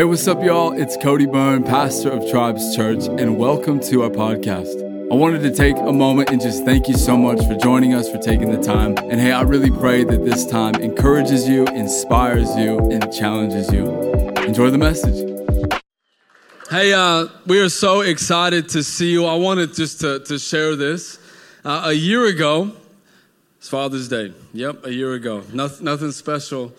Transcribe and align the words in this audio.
Hey, 0.00 0.04
what's 0.04 0.26
up, 0.26 0.42
y'all? 0.42 0.72
It's 0.72 0.96
Cody 0.96 1.26
Byrne, 1.26 1.62
pastor 1.62 2.08
of 2.08 2.26
Tribes 2.30 2.74
Church, 2.74 3.04
and 3.06 3.36
welcome 3.36 3.80
to 3.80 4.04
our 4.04 4.08
podcast. 4.08 4.80
I 5.12 5.14
wanted 5.14 5.42
to 5.42 5.54
take 5.54 5.76
a 5.76 5.92
moment 5.92 6.30
and 6.30 6.40
just 6.40 6.64
thank 6.64 6.88
you 6.88 6.94
so 6.94 7.18
much 7.18 7.46
for 7.46 7.54
joining 7.56 7.92
us, 7.92 8.10
for 8.10 8.16
taking 8.16 8.50
the 8.50 8.62
time. 8.62 8.96
And 8.96 9.20
hey, 9.20 9.30
I 9.30 9.42
really 9.42 9.70
pray 9.70 10.04
that 10.04 10.24
this 10.24 10.46
time 10.46 10.76
encourages 10.76 11.46
you, 11.46 11.66
inspires 11.66 12.48
you, 12.56 12.78
and 12.90 13.12
challenges 13.12 13.70
you. 13.70 13.90
Enjoy 14.38 14.70
the 14.70 14.78
message. 14.78 15.18
Hey, 16.70 16.94
uh, 16.94 17.26
we 17.46 17.60
are 17.60 17.68
so 17.68 18.00
excited 18.00 18.70
to 18.70 18.82
see 18.82 19.12
you. 19.12 19.26
I 19.26 19.34
wanted 19.34 19.74
just 19.74 20.00
to, 20.00 20.20
to 20.20 20.38
share 20.38 20.76
this. 20.76 21.18
Uh, 21.62 21.82
a 21.88 21.92
year 21.92 22.24
ago, 22.24 22.72
it's 23.58 23.68
Father's 23.68 24.08
Day. 24.08 24.32
Yep, 24.54 24.86
a 24.86 24.94
year 24.94 25.12
ago. 25.12 25.42
Nothing, 25.52 25.84
nothing 25.84 26.12
special 26.12 26.72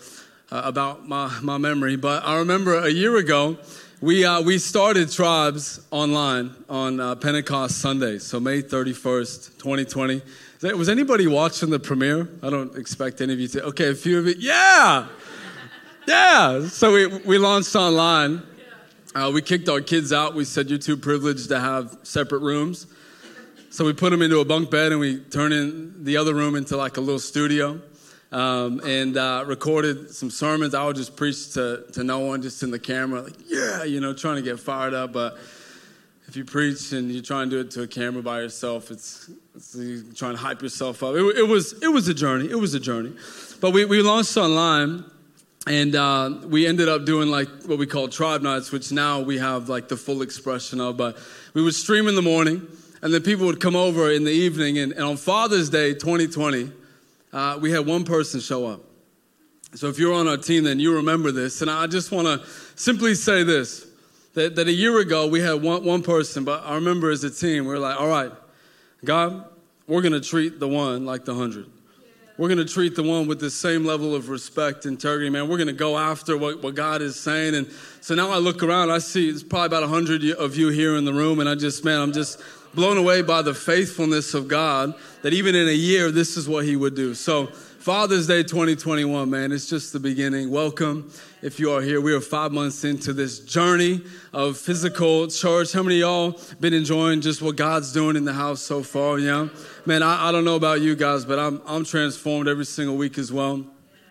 uh, 0.52 0.60
about 0.64 1.08
my, 1.08 1.34
my 1.40 1.56
memory, 1.56 1.96
but 1.96 2.22
I 2.26 2.36
remember 2.36 2.78
a 2.78 2.90
year 2.90 3.16
ago, 3.16 3.56
we, 4.02 4.26
uh, 4.26 4.42
we 4.42 4.58
started 4.58 5.10
Tribes 5.10 5.80
online 5.90 6.54
on 6.68 7.00
uh, 7.00 7.14
Pentecost 7.14 7.78
Sunday, 7.78 8.18
so 8.18 8.38
May 8.38 8.60
31st, 8.60 9.58
2020. 9.58 10.20
Was 10.76 10.90
anybody 10.90 11.26
watching 11.26 11.70
the 11.70 11.78
premiere? 11.78 12.28
I 12.42 12.50
don't 12.50 12.76
expect 12.76 13.22
any 13.22 13.32
of 13.32 13.40
you 13.40 13.48
to. 13.48 13.64
Okay, 13.68 13.88
a 13.88 13.94
few 13.94 14.18
of 14.18 14.26
you. 14.26 14.34
Yeah! 14.38 15.06
Yeah! 16.06 16.66
So 16.66 16.92
we, 16.92 17.06
we 17.06 17.38
launched 17.38 17.74
online. 17.74 18.42
Uh, 19.14 19.30
we 19.32 19.40
kicked 19.40 19.70
our 19.70 19.80
kids 19.80 20.12
out. 20.12 20.34
We 20.34 20.44
said, 20.44 20.68
You're 20.68 20.78
too 20.78 20.98
privileged 20.98 21.48
to 21.48 21.60
have 21.60 21.96
separate 22.02 22.40
rooms. 22.40 22.86
So 23.70 23.86
we 23.86 23.94
put 23.94 24.10
them 24.10 24.20
into 24.20 24.40
a 24.40 24.44
bunk 24.44 24.70
bed 24.70 24.92
and 24.92 25.00
we 25.00 25.18
turned 25.18 25.54
in 25.54 26.04
the 26.04 26.18
other 26.18 26.34
room 26.34 26.56
into 26.56 26.76
like 26.76 26.98
a 26.98 27.00
little 27.00 27.18
studio 27.18 27.80
um, 28.32 28.80
and 28.80 29.16
uh, 29.16 29.44
recorded 29.46 30.10
some 30.10 30.30
sermons. 30.30 30.74
I 30.74 30.84
would 30.84 30.96
just 30.96 31.16
preach 31.16 31.52
to, 31.52 31.84
to 31.92 32.02
no 32.02 32.20
one, 32.20 32.40
just 32.40 32.62
in 32.62 32.70
the 32.70 32.78
camera, 32.78 33.22
like, 33.22 33.34
yeah, 33.46 33.84
you 33.84 34.00
know, 34.00 34.14
trying 34.14 34.36
to 34.36 34.42
get 34.42 34.58
fired 34.58 34.94
up. 34.94 35.12
But 35.12 35.36
if 36.26 36.36
you 36.36 36.44
preach 36.44 36.92
and 36.92 37.12
you 37.12 37.20
try 37.20 37.42
and 37.42 37.50
do 37.50 37.60
it 37.60 37.70
to 37.72 37.82
a 37.82 37.86
camera 37.86 38.22
by 38.22 38.40
yourself, 38.40 38.90
it's, 38.90 39.30
it's 39.54 39.74
you 39.74 40.02
trying 40.14 40.32
to 40.32 40.38
hype 40.40 40.62
yourself 40.62 41.02
up. 41.02 41.14
It, 41.14 41.22
it, 41.36 41.46
was, 41.46 41.74
it 41.82 41.88
was 41.88 42.08
a 42.08 42.14
journey. 42.14 42.50
It 42.50 42.58
was 42.58 42.72
a 42.72 42.80
journey. 42.80 43.12
But 43.60 43.72
we, 43.72 43.84
we 43.84 44.00
launched 44.00 44.36
online. 44.36 45.04
And 45.64 45.94
uh, 45.94 46.40
we 46.46 46.66
ended 46.66 46.88
up 46.88 47.04
doing 47.04 47.28
like 47.28 47.46
what 47.66 47.78
we 47.78 47.86
call 47.86 48.08
tribe 48.08 48.42
nights, 48.42 48.72
which 48.72 48.90
now 48.90 49.20
we 49.20 49.38
have 49.38 49.68
like 49.68 49.86
the 49.86 49.96
full 49.96 50.22
expression 50.22 50.80
of. 50.80 50.96
But 50.96 51.16
we 51.54 51.62
would 51.62 51.76
stream 51.76 52.08
in 52.08 52.16
the 52.16 52.22
morning, 52.22 52.66
and 53.00 53.14
then 53.14 53.22
people 53.22 53.46
would 53.46 53.60
come 53.60 53.76
over 53.76 54.10
in 54.10 54.24
the 54.24 54.32
evening. 54.32 54.78
And, 54.78 54.90
and 54.90 55.04
on 55.04 55.16
Father's 55.16 55.70
Day 55.70 55.94
2020, 55.94 56.72
uh, 57.32 57.58
we 57.60 57.70
had 57.70 57.86
one 57.86 58.04
person 58.04 58.40
show 58.40 58.66
up. 58.66 58.80
So 59.74 59.88
if 59.88 59.98
you're 59.98 60.12
on 60.12 60.28
our 60.28 60.36
team, 60.36 60.64
then 60.64 60.78
you 60.78 60.96
remember 60.96 61.32
this. 61.32 61.62
And 61.62 61.70
I 61.70 61.86
just 61.86 62.12
want 62.12 62.26
to 62.26 62.46
simply 62.76 63.14
say 63.14 63.42
this 63.42 63.86
that, 64.34 64.56
that 64.56 64.66
a 64.66 64.72
year 64.72 64.98
ago 64.98 65.26
we 65.26 65.40
had 65.40 65.62
one, 65.62 65.84
one 65.84 66.02
person, 66.02 66.44
but 66.44 66.62
I 66.64 66.74
remember 66.74 67.10
as 67.10 67.24
a 67.24 67.30
team, 67.30 67.66
we 67.66 67.74
are 67.74 67.78
like, 67.78 68.00
all 68.00 68.08
right, 68.08 68.32
God, 69.04 69.44
we're 69.86 70.02
going 70.02 70.12
to 70.12 70.20
treat 70.20 70.58
the 70.58 70.68
one 70.68 71.04
like 71.04 71.24
the 71.24 71.34
hundred. 71.34 71.66
We're 72.38 72.48
going 72.48 72.66
to 72.66 72.72
treat 72.72 72.96
the 72.96 73.02
one 73.02 73.26
with 73.26 73.40
the 73.40 73.50
same 73.50 73.84
level 73.84 74.14
of 74.14 74.30
respect, 74.30 74.86
integrity, 74.86 75.28
man. 75.28 75.48
We're 75.48 75.58
going 75.58 75.66
to 75.66 75.74
go 75.74 75.98
after 75.98 76.36
what, 76.36 76.62
what 76.62 76.74
God 76.74 77.02
is 77.02 77.20
saying. 77.20 77.54
And 77.54 77.70
so 78.00 78.14
now 78.14 78.30
I 78.30 78.38
look 78.38 78.62
around, 78.62 78.90
I 78.90 78.98
see 78.98 79.28
it's 79.28 79.42
probably 79.42 79.66
about 79.66 79.82
100 79.82 80.24
of 80.32 80.56
you 80.56 80.68
here 80.68 80.96
in 80.96 81.04
the 81.04 81.12
room, 81.12 81.40
and 81.40 81.48
I 81.48 81.54
just, 81.54 81.84
man, 81.84 82.00
I'm 82.00 82.12
just 82.12 82.40
blown 82.74 82.96
away 82.96 83.22
by 83.22 83.42
the 83.42 83.54
faithfulness 83.54 84.34
of 84.34 84.48
God 84.48 84.94
that 85.22 85.32
even 85.32 85.54
in 85.54 85.68
a 85.68 85.72
year, 85.72 86.10
this 86.10 86.36
is 86.36 86.48
what 86.48 86.64
He 86.64 86.76
would 86.76 86.94
do. 86.94 87.14
So, 87.14 87.46
Father's 87.46 88.28
Day 88.28 88.44
2021, 88.44 89.28
man, 89.28 89.50
it's 89.50 89.68
just 89.68 89.92
the 89.92 89.98
beginning. 89.98 90.50
Welcome 90.50 91.10
if 91.42 91.58
you 91.58 91.72
are 91.72 91.80
here. 91.80 92.00
We 92.00 92.14
are 92.14 92.20
five 92.20 92.52
months 92.52 92.84
into 92.84 93.12
this 93.12 93.40
journey 93.40 94.00
of 94.32 94.56
physical 94.56 95.26
church. 95.26 95.72
How 95.72 95.82
many 95.82 95.96
y'all 95.96 96.40
been 96.60 96.74
enjoying 96.74 97.20
just 97.22 97.42
what 97.42 97.56
God's 97.56 97.92
doing 97.92 98.14
in 98.14 98.24
the 98.24 98.32
house 98.32 98.62
so 98.62 98.84
far? 98.84 99.18
Yeah, 99.18 99.48
man, 99.84 100.04
I, 100.04 100.28
I 100.28 100.32
don't 100.32 100.44
know 100.44 100.54
about 100.54 100.80
you 100.80 100.94
guys, 100.94 101.24
but 101.24 101.40
I'm, 101.40 101.60
I'm 101.66 101.84
transformed 101.84 102.46
every 102.46 102.66
single 102.66 102.96
week 102.96 103.18
as 103.18 103.32
well. 103.32 103.66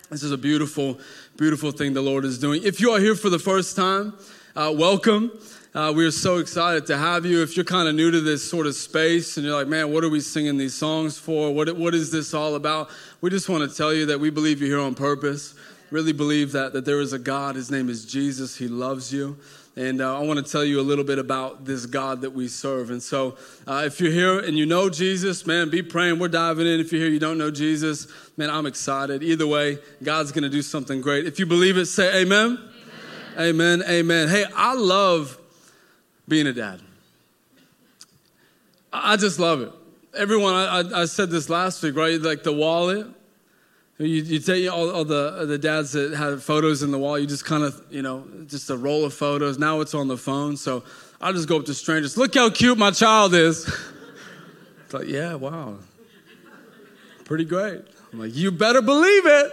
This 0.10 0.22
is 0.22 0.34
a 0.34 0.38
beautiful, 0.38 1.00
beautiful 1.38 1.72
thing 1.72 1.94
the 1.94 2.02
Lord 2.02 2.26
is 2.26 2.38
doing. 2.38 2.64
If 2.64 2.82
you 2.82 2.92
are 2.92 3.00
here 3.00 3.16
for 3.16 3.30
the 3.30 3.40
first 3.40 3.78
time, 3.78 4.14
uh, 4.54 4.74
welcome. 4.76 5.32
Uh, 5.74 5.94
we 5.96 6.06
are 6.06 6.12
so 6.12 6.40
excited 6.40 6.86
to 6.86 6.98
have 6.98 7.26
you. 7.26 7.42
If 7.42 7.56
you're 7.56 7.64
kind 7.64 7.88
of 7.88 7.96
new 7.96 8.12
to 8.12 8.20
this 8.20 8.50
sort 8.50 8.68
of 8.68 8.76
space 8.76 9.38
and 9.38 9.46
you're 9.46 9.56
like, 9.56 9.70
man, 9.70 9.94
what 9.94 10.04
are 10.04 10.10
we 10.10 10.20
singing 10.20 10.58
these 10.58 10.74
songs 10.74 11.18
for? 11.18 11.54
What, 11.54 11.74
what 11.78 11.96
is 11.96 12.12
this 12.12 12.34
all 12.34 12.56
about? 12.56 12.90
We 13.22 13.30
just 13.30 13.48
want 13.48 13.70
to 13.70 13.74
tell 13.74 13.94
you 13.94 14.08
that 14.08 14.20
we 14.20 14.32
believe 14.32 14.60
you're 14.60 14.68
here 14.68 14.86
on 14.86 14.96
purpose. 14.96 15.56
Really 15.90 16.12
believe 16.12 16.52
that, 16.52 16.74
that 16.74 16.84
there 16.84 17.00
is 17.00 17.14
a 17.14 17.20
God. 17.20 17.56
His 17.56 17.72
name 17.72 17.88
is 17.88 18.06
Jesus. 18.06 18.58
He 18.58 18.68
loves 18.68 19.14
you. 19.14 19.38
And 19.78 20.02
uh, 20.02 20.20
I 20.20 20.24
want 20.24 20.46
to 20.46 20.52
tell 20.52 20.66
you 20.66 20.82
a 20.82 20.84
little 20.84 21.06
bit 21.06 21.20
about 21.20 21.64
this 21.64 21.86
God 21.86 22.20
that 22.20 22.32
we 22.32 22.50
serve. 22.50 22.92
And 22.92 23.02
so, 23.02 23.38
uh, 23.66 23.84
if 23.86 24.02
you're 24.02 24.12
here 24.12 24.40
and 24.40 24.58
you 24.58 24.66
know 24.66 24.90
Jesus, 24.90 25.48
man, 25.48 25.70
be 25.70 25.82
praying. 25.82 26.20
We're 26.20 26.28
diving 26.28 26.68
in. 26.68 26.82
If 26.82 26.92
you're 26.92 27.04
here, 27.04 27.10
you 27.10 27.20
don't 27.20 27.38
know 27.38 27.50
Jesus, 27.50 28.08
man, 28.36 28.50
I'm 28.50 28.66
excited. 28.66 29.24
Either 29.24 29.48
way, 29.48 29.78
God's 30.04 30.34
going 30.34 30.44
to 30.44 30.50
do 30.50 30.62
something 30.62 31.00
great. 31.00 31.26
If 31.26 31.40
you 31.40 31.46
believe 31.46 31.78
it, 31.78 31.86
say 31.86 32.24
amen. 32.24 32.60
Amen. 33.38 33.82
Amen. 33.84 33.84
amen. 33.88 34.28
Hey, 34.28 34.44
I 34.54 34.74
love 34.74 35.38
being 36.32 36.48
a 36.48 36.54
dad. 36.54 36.80
I 38.94 39.18
just 39.18 39.38
love 39.38 39.60
it. 39.60 39.72
Everyone, 40.16 40.54
I, 40.54 41.02
I 41.02 41.06
said 41.06 41.30
this 41.30 41.50
last 41.50 41.84
week, 41.84 41.94
right? 41.98 42.22
Like 42.22 42.44
the 42.44 42.54
wallet. 42.54 43.06
You, 43.98 44.06
you 44.08 44.40
take 44.40 44.72
all, 44.72 44.90
all 44.92 45.04
the, 45.04 45.44
the 45.46 45.58
dads 45.58 45.92
that 45.92 46.14
have 46.14 46.42
photos 46.42 46.84
in 46.84 46.92
the 46.92 46.98
wall, 46.98 47.20
you 47.20 47.28
just 47.28 47.44
kind 47.44 47.64
of, 47.66 47.84
you 47.90 48.02
know, 48.02 48.26
just 48.48 48.70
a 48.70 48.78
roll 48.78 49.04
of 49.04 49.14
photos. 49.14 49.60
Now 49.60 49.82
it's 49.82 49.94
on 49.94 50.08
the 50.08 50.16
phone. 50.16 50.56
So 50.56 50.86
I 51.20 51.34
just 51.34 51.50
go 51.50 51.58
up 51.58 51.66
to 51.66 51.74
strangers, 51.74 52.18
look 52.18 52.34
how 52.34 52.50
cute 52.50 52.78
my 52.78 52.92
child 52.92 53.34
is. 53.34 53.68
it's 54.86 54.94
like, 54.94 55.08
yeah, 55.10 55.34
wow. 55.34 55.80
Pretty 57.26 57.44
great. 57.44 57.82
I'm 58.14 58.20
like, 58.20 58.34
you 58.34 58.52
better 58.52 58.82
believe 58.82 59.26
it. 59.26 59.52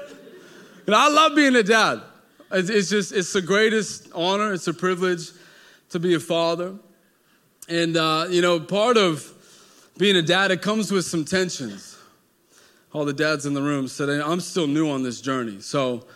And 0.87 0.95
I 0.95 1.09
love 1.09 1.35
being 1.35 1.57
a 1.57 1.65
dad. 1.65 2.03
It's, 2.53 2.71
it's 2.71 2.89
just, 2.89 3.13
it's 3.13 3.33
the 3.33 3.43
greatest 3.43 4.11
honor, 4.15 4.53
it's 4.53 4.69
a 4.69 4.75
privilege 4.75 5.33
to 5.91 5.99
be 5.99 6.15
a 6.15 6.21
father. 6.21 6.75
And, 7.69 7.97
uh, 7.97 8.27
you 8.31 8.41
know, 8.41 8.61
part 8.61 8.97
of 8.97 9.33
being 9.99 10.17
a 10.17 10.23
dad, 10.23 10.51
it 10.51 10.63
comes 10.63 10.91
with 10.91 11.05
some 11.05 11.25
tensions. 11.25 11.97
All 12.93 13.05
the 13.05 13.13
dads 13.13 13.45
in 13.45 13.55
the 13.55 13.63
room 13.63 13.89
said, 13.89 14.09
I'm 14.09 14.41
still 14.41 14.67
new 14.67 14.89
on 14.89 15.03
this 15.03 15.21
journey. 15.21 15.61
So 15.61 16.07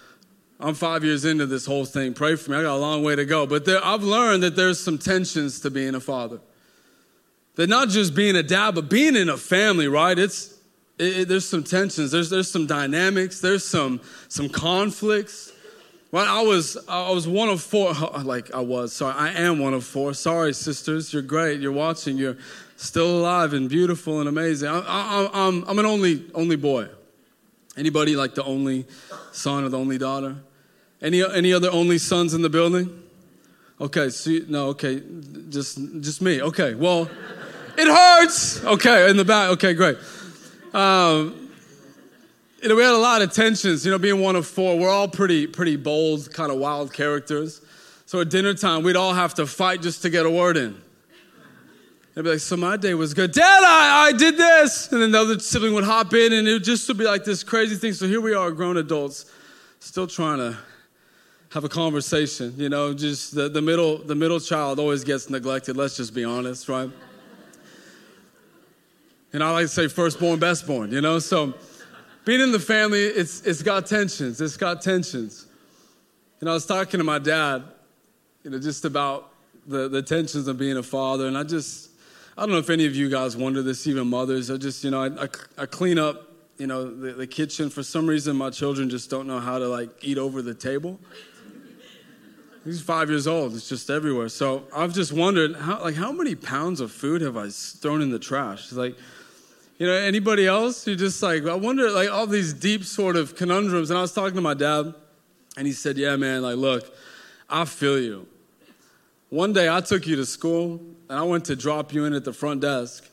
I'm 0.58 0.74
five 0.74 1.04
years 1.04 1.24
into 1.24 1.44
this 1.44 1.66
whole 1.66 1.84
thing. 1.84 2.14
Pray 2.14 2.36
for 2.36 2.52
me. 2.52 2.56
I 2.56 2.62
got 2.62 2.76
a 2.76 2.78
long 2.78 3.02
way 3.02 3.16
to 3.16 3.24
go. 3.24 3.46
But 3.46 3.64
there, 3.64 3.84
I've 3.84 4.02
learned 4.02 4.42
that 4.44 4.56
there's 4.56 4.82
some 4.82 4.96
tensions 4.96 5.60
to 5.60 5.70
being 5.70 5.94
a 5.94 6.00
father. 6.00 6.40
That 7.56 7.68
not 7.68 7.90
just 7.90 8.14
being 8.14 8.36
a 8.36 8.42
dad, 8.42 8.74
but 8.74 8.88
being 8.88 9.14
in 9.14 9.28
a 9.28 9.36
family, 9.36 9.88
right? 9.88 10.18
It's, 10.18 10.58
it, 10.98 11.18
it, 11.18 11.28
there's 11.28 11.46
some 11.46 11.62
tensions. 11.62 12.12
There's, 12.12 12.30
there's 12.30 12.50
some 12.50 12.66
dynamics. 12.66 13.40
There's 13.40 13.66
some, 13.66 14.00
some 14.28 14.48
conflicts. 14.48 15.51
Well, 16.12 16.26
I 16.28 16.42
was 16.42 16.76
I 16.88 17.10
was 17.10 17.26
one 17.26 17.48
of 17.48 17.60
four. 17.62 17.94
Like 18.22 18.54
I 18.54 18.60
was. 18.60 18.92
Sorry, 18.92 19.14
I 19.14 19.30
am 19.32 19.58
one 19.58 19.74
of 19.74 19.82
four. 19.82 20.14
Sorry, 20.14 20.52
sisters. 20.52 21.12
You're 21.12 21.22
great. 21.22 21.60
You're 21.60 21.72
watching. 21.72 22.18
You're 22.18 22.36
still 22.76 23.18
alive 23.18 23.54
and 23.54 23.68
beautiful 23.68 24.20
and 24.20 24.28
amazing. 24.28 24.68
I, 24.68 24.80
I, 24.80 25.30
I'm 25.32 25.64
I'm 25.66 25.78
an 25.78 25.86
only 25.86 26.30
only 26.34 26.56
boy. 26.56 26.88
Anybody 27.76 28.14
like 28.14 28.34
the 28.34 28.44
only 28.44 28.84
son 29.32 29.64
or 29.64 29.70
the 29.70 29.78
only 29.78 29.96
daughter? 29.96 30.36
Any 31.00 31.24
any 31.24 31.54
other 31.54 31.70
only 31.70 31.96
sons 31.96 32.34
in 32.34 32.42
the 32.42 32.50
building? 32.50 33.02
Okay. 33.80 34.10
No. 34.48 34.68
Okay. 34.68 35.02
Just 35.48 35.78
just 36.02 36.20
me. 36.20 36.42
Okay. 36.42 36.74
Well, 36.74 37.08
it 37.78 37.86
hurts. 37.88 38.62
Okay. 38.62 39.08
In 39.10 39.16
the 39.16 39.24
back. 39.24 39.50
Okay. 39.52 39.72
Great. 39.72 39.96
Um, 40.74 41.41
you 42.62 42.68
know, 42.68 42.76
we 42.76 42.82
had 42.84 42.92
a 42.92 42.96
lot 42.96 43.22
of 43.22 43.32
tensions, 43.32 43.84
you 43.84 43.90
know, 43.90 43.98
being 43.98 44.20
one 44.20 44.37
of 44.37 44.46
four. 44.46 44.78
We're 44.78 44.88
all 44.88 45.08
pretty, 45.08 45.48
pretty 45.48 45.75
bold, 45.75 46.32
kind 46.32 46.52
of 46.52 46.58
wild 46.58 46.92
characters. 46.92 47.60
So 48.06 48.20
at 48.20 48.31
dinner 48.31 48.54
time, 48.54 48.84
we'd 48.84 48.94
all 48.94 49.14
have 49.14 49.34
to 49.34 49.46
fight 49.48 49.82
just 49.82 50.02
to 50.02 50.10
get 50.10 50.26
a 50.26 50.31
word 50.31 50.56
in. 50.56 50.81
They'd 52.14 52.22
be 52.22 52.31
like, 52.31 52.38
so 52.38 52.56
my 52.56 52.76
day 52.76 52.94
was 52.94 53.14
good. 53.14 53.32
Dad, 53.32 53.64
I, 53.64 54.08
I 54.08 54.12
did 54.12 54.37
this. 54.37 54.92
And 54.92 55.02
then 55.02 55.10
the 55.10 55.20
other 55.20 55.38
sibling 55.40 55.75
would 55.75 55.82
hop 55.82 56.14
in 56.14 56.32
and 56.32 56.46
it 56.46 56.52
would 56.52 56.64
just 56.64 56.87
be 56.96 57.04
like 57.04 57.25
this 57.25 57.42
crazy 57.42 57.75
thing. 57.75 57.94
So 57.94 58.06
here 58.06 58.20
we 58.20 58.32
are, 58.32 58.52
grown 58.52 58.76
adults, 58.76 59.25
still 59.81 60.06
trying 60.06 60.38
to 60.38 60.56
have 61.48 61.64
a 61.64 61.69
conversation. 61.69 62.54
You 62.56 62.69
know, 62.69 62.94
just 62.94 63.34
the, 63.34 63.48
the 63.48 63.62
middle, 63.62 63.98
the 63.98 64.14
middle 64.14 64.38
child 64.38 64.78
always 64.78 65.02
gets 65.02 65.28
neglected. 65.28 65.76
Let's 65.76 65.96
just 65.96 66.14
be 66.14 66.22
honest, 66.22 66.69
right? 66.69 66.90
And 69.32 69.42
I 69.42 69.50
like 69.50 69.64
to 69.64 69.69
say 69.69 69.88
firstborn, 69.88 70.38
bestborn, 70.38 70.92
you 70.92 71.00
know? 71.00 71.19
So 71.19 71.54
being 72.24 72.40
in 72.40 72.52
the 72.52 72.60
family, 72.60 73.02
it's, 73.02 73.42
it's 73.42 73.62
got 73.62 73.86
tensions. 73.86 74.40
It's 74.40 74.56
got 74.56 74.82
tensions. 74.82 75.46
And 76.40 76.48
I 76.48 76.54
was 76.54 76.66
talking 76.66 76.98
to 76.98 77.04
my 77.04 77.19
dad, 77.19 77.64
you 78.44 78.50
know, 78.50 78.58
just 78.58 78.84
about 78.84 79.32
the, 79.66 79.88
the 79.88 80.02
tensions 80.02 80.48
of 80.48 80.58
being 80.58 80.76
a 80.76 80.82
father. 80.82 81.26
And 81.26 81.38
I 81.38 81.44
just, 81.44 81.90
I 82.36 82.42
don't 82.42 82.50
know 82.50 82.58
if 82.58 82.70
any 82.70 82.86
of 82.86 82.96
you 82.96 83.08
guys 83.08 83.36
wonder 83.36 83.62
this, 83.62 83.86
even 83.86 84.08
mothers. 84.08 84.50
I 84.50 84.56
just, 84.56 84.84
you 84.84 84.90
know, 84.90 85.02
I, 85.02 85.24
I, 85.24 85.28
I 85.58 85.66
clean 85.66 85.98
up, 85.98 86.28
you 86.58 86.66
know, 86.66 86.84
the, 86.84 87.12
the 87.12 87.26
kitchen. 87.26 87.70
For 87.70 87.82
some 87.82 88.06
reason, 88.06 88.36
my 88.36 88.50
children 88.50 88.88
just 88.88 89.10
don't 89.10 89.26
know 89.26 89.40
how 89.40 89.58
to, 89.58 89.68
like, 89.68 89.90
eat 90.02 90.18
over 90.18 90.42
the 90.42 90.54
table. 90.54 90.98
He's 92.64 92.80
five 92.80 93.10
years 93.10 93.26
old. 93.26 93.54
It's 93.54 93.68
just 93.68 93.90
everywhere. 93.90 94.28
So 94.28 94.64
I've 94.75 94.94
just 94.94 95.12
wondered, 95.12 95.56
how, 95.56 95.82
like, 95.82 95.96
how 95.96 96.12
many 96.12 96.36
pounds 96.36 96.80
of 96.80 96.92
food 96.92 97.20
have 97.20 97.36
I 97.36 97.48
thrown 97.50 98.00
in 98.02 98.10
the 98.10 98.20
trash? 98.20 98.70
Like, 98.72 98.96
you 99.82 99.88
know, 99.88 99.94
anybody 99.94 100.46
else 100.46 100.84
who 100.84 100.94
just 100.94 101.20
like, 101.25 101.44
I 101.44 101.56
wonder, 101.56 101.90
like, 101.90 102.08
all 102.08 102.29
these 102.29 102.52
deep 102.52 102.84
sort 102.84 103.17
of 103.17 103.34
conundrums. 103.34 103.90
And 103.90 103.99
I 103.99 104.02
was 104.02 104.14
talking 104.14 104.37
to 104.37 104.40
my 104.40 104.55
dad, 104.55 104.94
and 105.56 105.67
he 105.67 105.73
said, 105.73 105.99
Yeah, 105.99 106.14
man, 106.14 106.43
like, 106.43 106.55
look, 106.55 106.94
I 107.50 107.64
feel 107.64 107.99
you. 107.99 108.29
One 109.29 109.52
day 109.52 109.69
I 109.69 109.81
took 109.81 110.06
you 110.06 110.14
to 110.14 110.25
school, 110.25 110.81
and 111.08 111.19
I 111.19 111.25
went 111.25 111.46
to 111.46 111.56
drop 111.56 111.93
you 111.93 112.05
in 112.05 112.12
at 112.12 112.25
the 112.25 112.32
front 112.32 112.61
desk. 112.61 113.11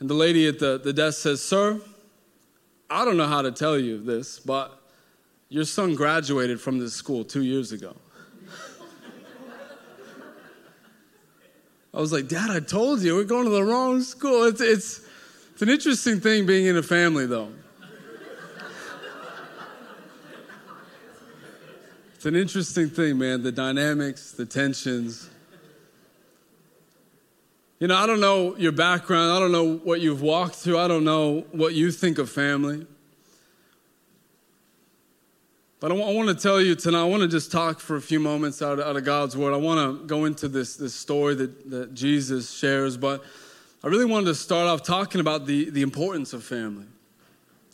And 0.00 0.10
the 0.10 0.12
lady 0.12 0.46
at 0.48 0.58
the, 0.58 0.78
the 0.78 0.92
desk 0.92 1.22
says, 1.22 1.42
Sir, 1.42 1.80
I 2.90 3.06
don't 3.06 3.16
know 3.16 3.26
how 3.26 3.40
to 3.40 3.52
tell 3.52 3.78
you 3.78 4.04
this, 4.04 4.38
but 4.38 4.82
your 5.48 5.64
son 5.64 5.94
graduated 5.94 6.60
from 6.60 6.78
this 6.78 6.92
school 6.92 7.24
two 7.24 7.42
years 7.42 7.72
ago. 7.72 7.96
I 11.94 12.00
was 12.00 12.12
like, 12.12 12.26
Dad, 12.26 12.50
I 12.50 12.58
told 12.58 13.02
you, 13.02 13.14
we're 13.14 13.24
going 13.24 13.44
to 13.44 13.50
the 13.50 13.62
wrong 13.62 14.02
school. 14.02 14.44
It's, 14.44 14.60
it's, 14.60 15.00
it's 15.52 15.62
an 15.62 15.68
interesting 15.68 16.18
thing 16.18 16.44
being 16.44 16.66
in 16.66 16.76
a 16.76 16.82
family, 16.82 17.26
though. 17.26 17.50
it's 22.16 22.26
an 22.26 22.34
interesting 22.34 22.90
thing, 22.90 23.18
man. 23.18 23.44
The 23.44 23.52
dynamics, 23.52 24.32
the 24.32 24.44
tensions. 24.44 25.30
You 27.78 27.86
know, 27.86 27.96
I 27.96 28.06
don't 28.06 28.20
know 28.20 28.56
your 28.56 28.72
background. 28.72 29.30
I 29.30 29.38
don't 29.38 29.52
know 29.52 29.76
what 29.76 30.00
you've 30.00 30.22
walked 30.22 30.56
through. 30.56 30.78
I 30.78 30.88
don't 30.88 31.04
know 31.04 31.44
what 31.52 31.74
you 31.74 31.92
think 31.92 32.18
of 32.18 32.28
family. 32.28 32.88
But 35.84 35.92
I 35.92 35.96
want 35.96 36.30
to 36.30 36.34
tell 36.34 36.62
you 36.62 36.74
tonight, 36.74 37.02
I 37.02 37.04
want 37.04 37.24
to 37.24 37.28
just 37.28 37.52
talk 37.52 37.78
for 37.78 37.96
a 37.96 38.00
few 38.00 38.18
moments 38.18 38.62
out 38.62 38.78
of, 38.78 38.86
out 38.86 38.96
of 38.96 39.04
God's 39.04 39.36
word. 39.36 39.52
I 39.52 39.58
want 39.58 40.00
to 40.00 40.06
go 40.06 40.24
into 40.24 40.48
this, 40.48 40.76
this 40.76 40.94
story 40.94 41.34
that, 41.34 41.70
that 41.70 41.92
Jesus 41.92 42.50
shares, 42.50 42.96
but 42.96 43.22
I 43.82 43.88
really 43.88 44.06
wanted 44.06 44.28
to 44.28 44.34
start 44.34 44.66
off 44.66 44.82
talking 44.82 45.20
about 45.20 45.44
the, 45.44 45.68
the 45.68 45.82
importance 45.82 46.32
of 46.32 46.42
family. 46.42 46.86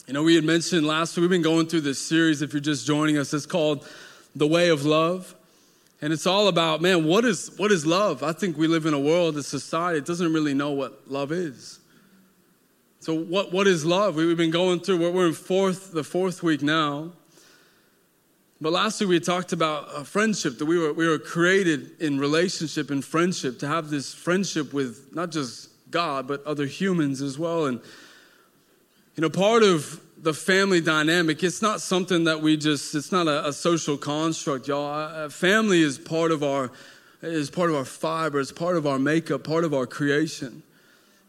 You 0.07 0.13
know, 0.13 0.23
we 0.23 0.35
had 0.35 0.43
mentioned 0.43 0.85
last 0.85 1.15
week, 1.15 1.21
we've 1.21 1.29
been 1.29 1.41
going 1.41 1.67
through 1.67 1.79
this 1.87 2.05
series, 2.05 2.41
if 2.41 2.51
you're 2.51 2.59
just 2.59 2.85
joining 2.85 3.17
us, 3.17 3.33
it's 3.33 3.45
called 3.45 3.87
The 4.35 4.45
Way 4.45 4.67
of 4.67 4.83
Love. 4.83 5.33
And 6.01 6.11
it's 6.11 6.27
all 6.27 6.49
about, 6.49 6.81
man, 6.81 7.05
what 7.05 7.23
is, 7.23 7.49
what 7.55 7.71
is 7.71 7.85
love? 7.85 8.23
I 8.23 8.33
think 8.33 8.57
we 8.57 8.67
live 8.67 8.85
in 8.85 8.93
a 8.93 8.99
world, 8.99 9.37
a 9.37 9.43
society, 9.43 9.99
that 9.99 10.05
doesn't 10.05 10.33
really 10.33 10.53
know 10.53 10.71
what 10.71 11.09
love 11.09 11.31
is. 11.31 11.79
So, 12.99 13.15
what, 13.15 13.53
what 13.53 13.67
is 13.67 13.85
love? 13.85 14.15
We've 14.15 14.35
been 14.35 14.51
going 14.51 14.81
through, 14.81 14.97
we're 15.13 15.27
in 15.27 15.33
fourth, 15.33 15.93
the 15.93 16.03
fourth 16.03 16.43
week 16.43 16.61
now. 16.61 17.13
But 18.61 18.73
last 18.73 18.99
week 18.99 19.09
we 19.09 19.19
talked 19.19 19.53
about 19.53 19.89
a 19.95 20.05
friendship 20.05 20.59
that 20.59 20.65
we 20.65 20.77
were, 20.77 20.93
we 20.93 21.07
were 21.07 21.17
created 21.17 21.99
in 21.99 22.19
relationship 22.19 22.91
and 22.91 23.03
friendship 23.03 23.57
to 23.59 23.67
have 23.67 23.89
this 23.89 24.13
friendship 24.13 24.71
with 24.71 25.09
not 25.13 25.31
just 25.31 25.69
God, 25.89 26.27
but 26.27 26.45
other 26.45 26.67
humans 26.67 27.23
as 27.23 27.39
well. 27.39 27.65
And, 27.65 27.81
you 29.15 29.21
know, 29.21 29.31
part 29.31 29.63
of 29.63 29.99
the 30.15 30.35
family 30.35 30.79
dynamic, 30.79 31.43
it's 31.43 31.63
not 31.63 31.81
something 31.81 32.25
that 32.25 32.43
we 32.43 32.55
just, 32.55 32.93
it's 32.93 33.11
not 33.11 33.27
a, 33.27 33.47
a 33.47 33.53
social 33.53 33.97
construct, 33.97 34.67
y'all. 34.67 35.27
family 35.29 35.81
is 35.81 35.97
part 35.97 36.29
of 36.29 36.43
our, 36.43 36.71
is 37.23 37.49
part 37.49 37.71
of 37.71 37.75
our 37.75 37.85
fiber, 37.85 38.39
it's 38.39 38.51
part 38.51 38.77
of 38.77 38.85
our 38.85 38.99
makeup, 38.99 39.43
part 39.43 39.63
of 39.63 39.73
our 39.73 39.87
creation. 39.87 40.61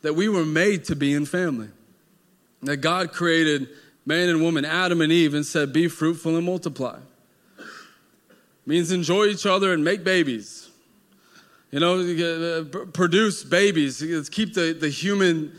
That 0.03 0.17
we 0.17 0.29
were 0.29 0.45
made 0.45 0.85
to 0.87 0.97
be 0.97 1.15
in 1.15 1.25
family. 1.25 1.69
That 2.61 2.79
God 2.79 3.11
created 3.11 3.69
man 4.05 4.29
and 4.29 4.43
woman, 4.43 4.67
Adam 4.67 5.01
and 5.01 5.11
Eve, 5.11 5.33
and 5.33 5.47
said, 5.47 5.73
Be 5.73 5.89
fruitful 5.89 6.37
and 6.37 6.45
multiply 6.45 6.99
means 8.67 8.93
enjoy 8.93 9.27
each 9.27 9.47
other 9.47 9.73
and 9.73 9.85
make 9.85 10.05
babies. 10.05 10.71
You 11.71 11.81
know, 11.81 12.01
uh, 12.01 12.65
produce 12.93 13.45
babies. 13.45 14.03
Let's 14.03 14.29
keep 14.29 14.53
the, 14.55 14.73
the 14.73 14.91
human 14.91 15.59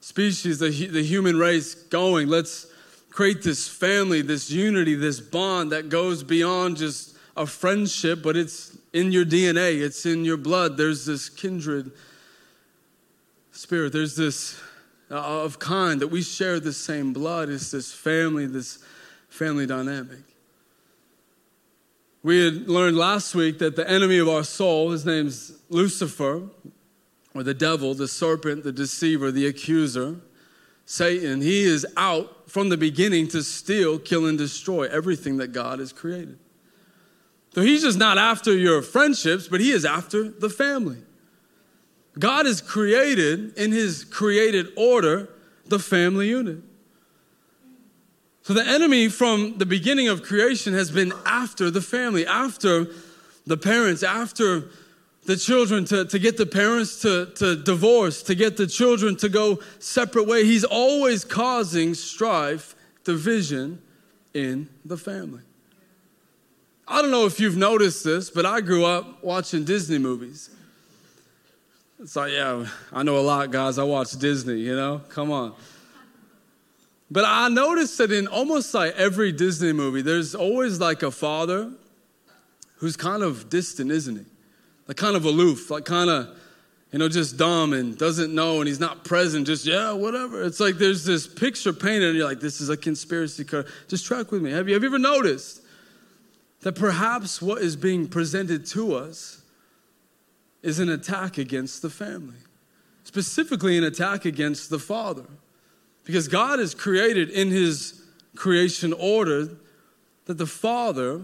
species, 0.00 0.58
the, 0.58 0.70
the 0.70 1.02
human 1.02 1.38
race 1.38 1.74
going. 1.74 2.28
Let's 2.28 2.66
create 3.10 3.42
this 3.42 3.68
family, 3.68 4.22
this 4.22 4.50
unity, 4.50 4.96
this 4.96 5.20
bond 5.20 5.70
that 5.70 5.88
goes 5.88 6.24
beyond 6.24 6.78
just 6.78 7.16
a 7.36 7.46
friendship, 7.46 8.22
but 8.22 8.36
it's 8.36 8.76
in 8.92 9.12
your 9.12 9.24
DNA, 9.24 9.80
it's 9.80 10.04
in 10.04 10.24
your 10.24 10.36
blood. 10.36 10.76
There's 10.76 11.06
this 11.06 11.28
kindred 11.28 11.92
spirit. 13.52 13.92
There's 13.92 14.16
this 14.16 14.60
uh, 15.10 15.44
of 15.44 15.58
kind 15.58 16.00
that 16.00 16.08
we 16.08 16.22
share 16.22 16.58
the 16.58 16.72
same 16.72 17.12
blood. 17.12 17.48
It's 17.48 17.70
this 17.70 17.92
family, 17.92 18.46
this 18.46 18.78
family 19.28 19.66
dynamic. 19.66 20.31
We 22.22 22.44
had 22.44 22.68
learned 22.68 22.96
last 22.96 23.34
week 23.34 23.58
that 23.58 23.74
the 23.74 23.88
enemy 23.88 24.18
of 24.18 24.28
our 24.28 24.44
soul, 24.44 24.90
his 24.90 25.04
name's 25.04 25.60
Lucifer, 25.68 26.42
or 27.34 27.42
the 27.42 27.54
devil, 27.54 27.94
the 27.94 28.06
serpent, 28.06 28.62
the 28.62 28.72
deceiver, 28.72 29.32
the 29.32 29.46
accuser, 29.46 30.16
Satan, 30.84 31.40
he 31.40 31.62
is 31.62 31.86
out 31.96 32.50
from 32.50 32.68
the 32.68 32.76
beginning 32.76 33.28
to 33.28 33.42
steal, 33.42 33.98
kill, 33.98 34.26
and 34.26 34.36
destroy 34.36 34.84
everything 34.88 35.38
that 35.38 35.48
God 35.48 35.78
has 35.78 35.92
created. 35.92 36.38
So 37.54 37.62
he's 37.62 37.82
just 37.82 37.98
not 37.98 38.18
after 38.18 38.56
your 38.56 38.82
friendships, 38.82 39.48
but 39.48 39.60
he 39.60 39.70
is 39.70 39.84
after 39.84 40.28
the 40.28 40.48
family. 40.48 40.98
God 42.18 42.46
has 42.46 42.60
created, 42.60 43.56
in 43.56 43.72
his 43.72 44.04
created 44.04 44.68
order, 44.76 45.28
the 45.66 45.78
family 45.78 46.28
unit. 46.28 46.58
So 48.42 48.54
the 48.54 48.66
enemy 48.66 49.08
from 49.08 49.58
the 49.58 49.66
beginning 49.66 50.08
of 50.08 50.22
creation 50.22 50.74
has 50.74 50.90
been 50.90 51.12
after 51.24 51.70
the 51.70 51.80
family, 51.80 52.26
after 52.26 52.88
the 53.46 53.56
parents, 53.56 54.02
after 54.02 54.68
the 55.24 55.36
children 55.36 55.84
to, 55.86 56.04
to 56.04 56.18
get 56.18 56.36
the 56.36 56.46
parents 56.46 57.00
to, 57.02 57.26
to 57.36 57.54
divorce, 57.54 58.22
to 58.24 58.34
get 58.34 58.56
the 58.56 58.66
children 58.66 59.16
to 59.16 59.28
go 59.28 59.60
separate 59.78 60.26
way. 60.26 60.44
He's 60.44 60.64
always 60.64 61.24
causing 61.24 61.94
strife, 61.94 62.74
division 63.04 63.80
in 64.34 64.68
the 64.84 64.96
family. 64.96 65.42
I 66.88 67.00
don't 67.00 67.12
know 67.12 67.26
if 67.26 67.38
you've 67.38 67.56
noticed 67.56 68.02
this, 68.02 68.28
but 68.28 68.44
I 68.44 68.60
grew 68.60 68.84
up 68.84 69.22
watching 69.22 69.64
Disney 69.64 69.98
movies. 69.98 70.50
It's 72.00 72.16
like, 72.16 72.32
yeah, 72.32 72.66
I 72.92 73.04
know 73.04 73.18
a 73.18 73.22
lot, 73.22 73.52
guys. 73.52 73.78
I 73.78 73.84
watch 73.84 74.10
Disney, 74.18 74.58
you 74.58 74.74
know? 74.74 75.02
Come 75.08 75.30
on. 75.30 75.54
But 77.12 77.26
I 77.26 77.50
noticed 77.50 77.98
that 77.98 78.10
in 78.10 78.26
almost 78.26 78.72
like 78.72 78.94
every 78.96 79.32
Disney 79.32 79.74
movie, 79.74 80.00
there's 80.00 80.34
always 80.34 80.80
like 80.80 81.02
a 81.02 81.10
father 81.10 81.70
who's 82.76 82.96
kind 82.96 83.22
of 83.22 83.50
distant, 83.50 83.90
isn't 83.90 84.16
he? 84.16 84.24
Like 84.88 84.96
kind 84.96 85.14
of 85.14 85.26
aloof, 85.26 85.70
like 85.70 85.84
kind 85.84 86.08
of, 86.08 86.34
you 86.90 86.98
know, 86.98 87.10
just 87.10 87.36
dumb 87.36 87.74
and 87.74 87.98
doesn't 87.98 88.34
know 88.34 88.60
and 88.60 88.66
he's 88.66 88.80
not 88.80 89.04
present, 89.04 89.46
just, 89.46 89.66
yeah, 89.66 89.92
whatever. 89.92 90.42
It's 90.42 90.58
like 90.58 90.76
there's 90.76 91.04
this 91.04 91.26
picture 91.26 91.74
painted 91.74 92.08
and 92.08 92.16
you're 92.16 92.26
like, 92.26 92.40
this 92.40 92.62
is 92.62 92.70
a 92.70 92.78
conspiracy 92.78 93.44
card. 93.44 93.66
Just 93.88 94.06
track 94.06 94.32
with 94.32 94.40
me. 94.40 94.50
Have 94.50 94.66
you, 94.66 94.72
have 94.72 94.82
you 94.82 94.88
ever 94.88 94.98
noticed 94.98 95.60
that 96.60 96.76
perhaps 96.76 97.42
what 97.42 97.60
is 97.60 97.76
being 97.76 98.08
presented 98.08 98.64
to 98.68 98.94
us 98.94 99.42
is 100.62 100.78
an 100.78 100.88
attack 100.88 101.36
against 101.36 101.82
the 101.82 101.90
family? 101.90 102.38
Specifically, 103.04 103.76
an 103.76 103.84
attack 103.84 104.24
against 104.24 104.70
the 104.70 104.78
father. 104.78 105.26
Because 106.04 106.28
God 106.28 106.58
has 106.58 106.74
created 106.74 107.30
in 107.30 107.50
his 107.50 108.02
creation 108.34 108.92
order 108.92 109.48
that 110.26 110.38
the 110.38 110.46
Father 110.46 111.22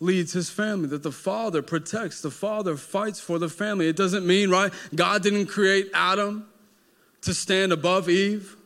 leads 0.00 0.32
his 0.32 0.50
family, 0.50 0.88
that 0.88 1.02
the 1.02 1.12
Father 1.12 1.62
protects, 1.62 2.20
the 2.20 2.30
Father 2.30 2.76
fights 2.76 3.20
for 3.20 3.38
the 3.38 3.48
family. 3.48 3.88
It 3.88 3.96
doesn't 3.96 4.26
mean, 4.26 4.50
right? 4.50 4.72
God 4.94 5.22
didn't 5.22 5.46
create 5.46 5.88
Adam 5.92 6.46
to 7.22 7.34
stand 7.34 7.72
above 7.72 8.08
Eve. 8.08 8.56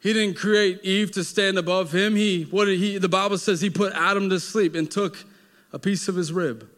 He 0.00 0.12
didn't 0.12 0.36
create 0.36 0.80
Eve 0.82 1.12
to 1.12 1.22
stand 1.22 1.58
above 1.58 1.92
him. 1.92 2.16
He, 2.16 2.44
what 2.44 2.64
did 2.64 2.78
he, 2.78 2.98
the 2.98 3.08
Bible 3.08 3.38
says 3.38 3.60
he 3.60 3.70
put 3.70 3.92
Adam 3.92 4.30
to 4.30 4.40
sleep 4.40 4.74
and 4.74 4.90
took 4.90 5.24
a 5.72 5.78
piece 5.78 6.08
of 6.08 6.16
his 6.16 6.32
rib 6.32 6.68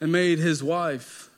and 0.00 0.10
made 0.10 0.38
his 0.38 0.62
wife 0.62 1.28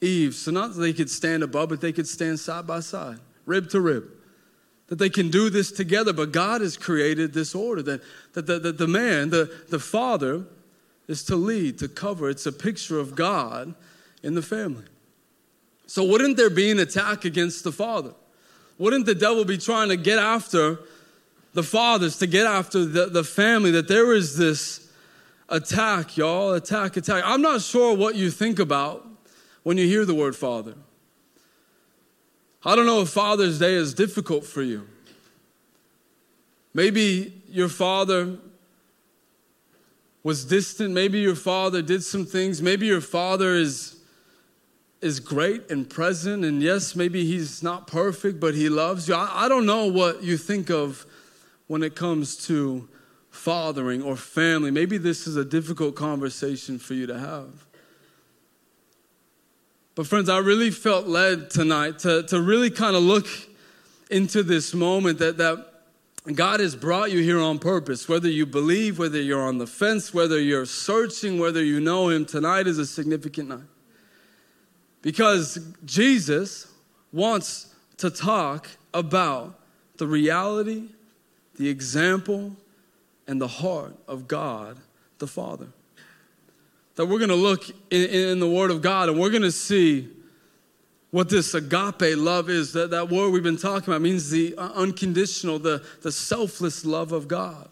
Eve. 0.00 0.34
So 0.34 0.50
not 0.50 0.74
that 0.74 0.80
they 0.80 0.94
could 0.94 1.10
stand 1.10 1.42
above, 1.42 1.68
but 1.68 1.80
they 1.80 1.92
could 1.92 2.08
stand 2.08 2.40
side 2.40 2.66
by 2.66 2.80
side, 2.80 3.18
rib 3.46 3.68
to 3.70 3.80
rib 3.80 4.10
that 4.90 4.98
they 4.98 5.08
can 5.08 5.30
do 5.30 5.48
this 5.48 5.72
together. 5.72 6.12
But 6.12 6.32
God 6.32 6.60
has 6.60 6.76
created 6.76 7.32
this 7.32 7.54
order 7.54 7.80
that, 7.82 8.02
that 8.34 8.46
the, 8.46 8.58
the, 8.58 8.72
the 8.72 8.88
man, 8.88 9.30
the, 9.30 9.50
the 9.68 9.78
father, 9.78 10.44
is 11.08 11.24
to 11.24 11.36
lead, 11.36 11.78
to 11.78 11.88
cover. 11.88 12.28
It's 12.28 12.44
a 12.44 12.52
picture 12.52 12.98
of 12.98 13.14
God 13.14 13.74
in 14.22 14.34
the 14.34 14.42
family. 14.42 14.84
So, 15.86 16.04
wouldn't 16.04 16.36
there 16.36 16.50
be 16.50 16.70
an 16.70 16.78
attack 16.78 17.24
against 17.24 17.64
the 17.64 17.72
father? 17.72 18.12
Wouldn't 18.78 19.06
the 19.06 19.14
devil 19.14 19.44
be 19.44 19.58
trying 19.58 19.88
to 19.88 19.96
get 19.96 20.18
after 20.18 20.78
the 21.52 21.62
fathers, 21.62 22.18
to 22.18 22.26
get 22.26 22.46
after 22.46 22.84
the, 22.84 23.06
the 23.06 23.24
family? 23.24 23.70
That 23.70 23.88
there 23.88 24.12
is 24.12 24.36
this 24.36 24.88
attack, 25.48 26.16
y'all, 26.16 26.52
attack, 26.52 26.96
attack. 26.96 27.22
I'm 27.26 27.42
not 27.42 27.60
sure 27.60 27.96
what 27.96 28.14
you 28.14 28.30
think 28.30 28.58
about 28.58 29.06
when 29.62 29.78
you 29.78 29.86
hear 29.86 30.04
the 30.04 30.14
word 30.14 30.34
father. 30.34 30.74
I 32.64 32.76
don't 32.76 32.86
know 32.86 33.00
if 33.00 33.08
Father's 33.08 33.58
Day 33.58 33.74
is 33.74 33.94
difficult 33.94 34.44
for 34.44 34.62
you. 34.62 34.86
Maybe 36.74 37.42
your 37.48 37.68
father 37.68 38.36
was 40.22 40.44
distant. 40.44 40.92
Maybe 40.92 41.20
your 41.20 41.34
father 41.34 41.80
did 41.82 42.04
some 42.04 42.26
things. 42.26 42.60
Maybe 42.60 42.86
your 42.86 43.00
father 43.00 43.54
is, 43.54 43.96
is 45.00 45.20
great 45.20 45.70
and 45.70 45.88
present. 45.88 46.44
And 46.44 46.62
yes, 46.62 46.94
maybe 46.94 47.24
he's 47.24 47.62
not 47.62 47.86
perfect, 47.86 48.38
but 48.38 48.54
he 48.54 48.68
loves 48.68 49.08
you. 49.08 49.14
I, 49.14 49.46
I 49.46 49.48
don't 49.48 49.66
know 49.66 49.86
what 49.86 50.22
you 50.22 50.36
think 50.36 50.70
of 50.70 51.06
when 51.66 51.82
it 51.82 51.96
comes 51.96 52.36
to 52.46 52.88
fathering 53.30 54.02
or 54.02 54.16
family. 54.16 54.70
Maybe 54.70 54.98
this 54.98 55.26
is 55.26 55.36
a 55.36 55.44
difficult 55.44 55.94
conversation 55.94 56.78
for 56.78 56.94
you 56.94 57.06
to 57.06 57.18
have. 57.18 57.69
But, 60.00 60.06
friends, 60.06 60.30
I 60.30 60.38
really 60.38 60.70
felt 60.70 61.08
led 61.08 61.50
tonight 61.50 61.98
to, 61.98 62.22
to 62.22 62.40
really 62.40 62.70
kind 62.70 62.96
of 62.96 63.02
look 63.02 63.26
into 64.10 64.42
this 64.42 64.72
moment 64.72 65.18
that, 65.18 65.36
that 65.36 65.66
God 66.34 66.60
has 66.60 66.74
brought 66.74 67.10
you 67.10 67.18
here 67.18 67.38
on 67.38 67.58
purpose. 67.58 68.08
Whether 68.08 68.30
you 68.30 68.46
believe, 68.46 68.98
whether 68.98 69.20
you're 69.20 69.46
on 69.46 69.58
the 69.58 69.66
fence, 69.66 70.14
whether 70.14 70.40
you're 70.40 70.64
searching, 70.64 71.38
whether 71.38 71.62
you 71.62 71.80
know 71.80 72.08
Him, 72.08 72.24
tonight 72.24 72.66
is 72.66 72.78
a 72.78 72.86
significant 72.86 73.50
night. 73.50 73.68
Because 75.02 75.58
Jesus 75.84 76.72
wants 77.12 77.74
to 77.98 78.08
talk 78.08 78.70
about 78.94 79.60
the 79.98 80.06
reality, 80.06 80.84
the 81.56 81.68
example, 81.68 82.56
and 83.26 83.38
the 83.38 83.48
heart 83.48 83.96
of 84.08 84.28
God 84.28 84.78
the 85.18 85.26
Father. 85.26 85.66
That 86.96 87.06
we're 87.06 87.18
going 87.18 87.30
to 87.30 87.36
look 87.36 87.68
in, 87.90 88.10
in, 88.10 88.40
the 88.40 88.50
Word 88.50 88.70
of 88.70 88.82
God 88.82 89.08
and 89.08 89.18
we're 89.18 89.30
going 89.30 89.42
to 89.42 89.52
see 89.52 90.08
what 91.10 91.28
this 91.28 91.54
agape 91.54 92.16
love 92.16 92.48
is, 92.48 92.72
that, 92.72 92.90
that 92.90 93.08
word 93.08 93.30
we've 93.30 93.42
been 93.42 93.56
talking 93.56 93.92
about 93.92 94.00
means 94.00 94.30
the 94.30 94.54
uh, 94.56 94.70
unconditional, 94.74 95.58
the, 95.58 95.84
the 96.02 96.12
selfless 96.12 96.84
love 96.84 97.10
of 97.12 97.26
God. 97.26 97.68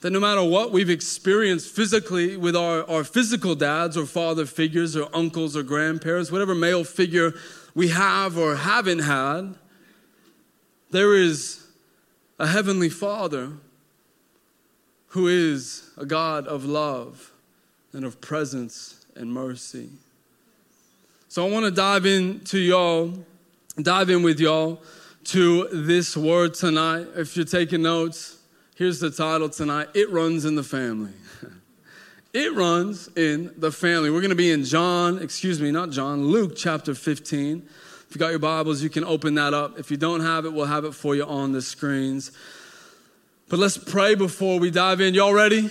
That 0.00 0.10
no 0.10 0.20
matter 0.20 0.42
what 0.42 0.72
we've 0.72 0.88
experienced 0.88 1.74
physically 1.74 2.36
with 2.36 2.56
our, 2.56 2.88
our 2.88 3.04
physical 3.04 3.54
dads 3.54 3.96
or 3.96 4.06
father 4.06 4.46
figures 4.46 4.96
or 4.96 5.08
uncles 5.12 5.56
or 5.56 5.62
grandparents, 5.62 6.32
whatever 6.32 6.54
male 6.54 6.84
figure 6.84 7.34
we 7.74 7.88
have 7.88 8.38
or 8.38 8.56
haven't 8.56 9.00
had, 9.00 9.54
there 10.90 11.14
is 11.14 11.66
a 12.38 12.46
heavenly 12.46 12.88
Father 12.88 13.52
who 15.08 15.28
is 15.28 15.90
a 15.96 16.04
God 16.04 16.46
of 16.46 16.64
love 16.64 17.32
and 17.92 18.04
of 18.04 18.20
presence 18.20 19.06
and 19.16 19.32
mercy. 19.32 19.88
So 21.28 21.46
I 21.46 21.50
want 21.50 21.64
to 21.66 21.70
dive 21.70 22.06
into 22.06 22.58
y'all, 22.58 23.12
dive 23.80 24.10
in 24.10 24.22
with 24.22 24.40
y'all 24.40 24.82
to 25.24 25.68
this 25.72 26.16
word 26.16 26.54
tonight. 26.54 27.06
If 27.16 27.36
you're 27.36 27.44
taking 27.44 27.82
notes, 27.82 28.38
here's 28.76 29.00
the 29.00 29.10
title 29.10 29.48
tonight 29.48 29.88
It 29.94 30.10
Runs 30.10 30.44
in 30.44 30.54
the 30.54 30.62
Family. 30.62 31.12
it 32.32 32.52
runs 32.54 33.08
in 33.08 33.52
the 33.56 33.72
family. 33.72 34.10
We're 34.10 34.20
going 34.20 34.30
to 34.30 34.36
be 34.36 34.52
in 34.52 34.64
John, 34.64 35.22
excuse 35.22 35.60
me, 35.60 35.70
not 35.70 35.90
John, 35.90 36.24
Luke 36.24 36.52
chapter 36.56 36.94
15. 36.94 37.62
If 38.08 38.14
you 38.14 38.18
got 38.18 38.30
your 38.30 38.38
Bibles, 38.38 38.82
you 38.82 38.88
can 38.88 39.04
open 39.04 39.34
that 39.34 39.52
up. 39.52 39.78
If 39.78 39.90
you 39.90 39.98
don't 39.98 40.20
have 40.20 40.46
it, 40.46 40.52
we'll 40.52 40.64
have 40.64 40.86
it 40.86 40.94
for 40.94 41.14
you 41.14 41.24
on 41.24 41.52
the 41.52 41.60
screens. 41.60 42.32
But 43.48 43.58
let's 43.58 43.78
pray 43.78 44.14
before 44.14 44.58
we 44.58 44.70
dive 44.70 45.00
in. 45.00 45.14
Y'all 45.14 45.32
ready? 45.32 45.70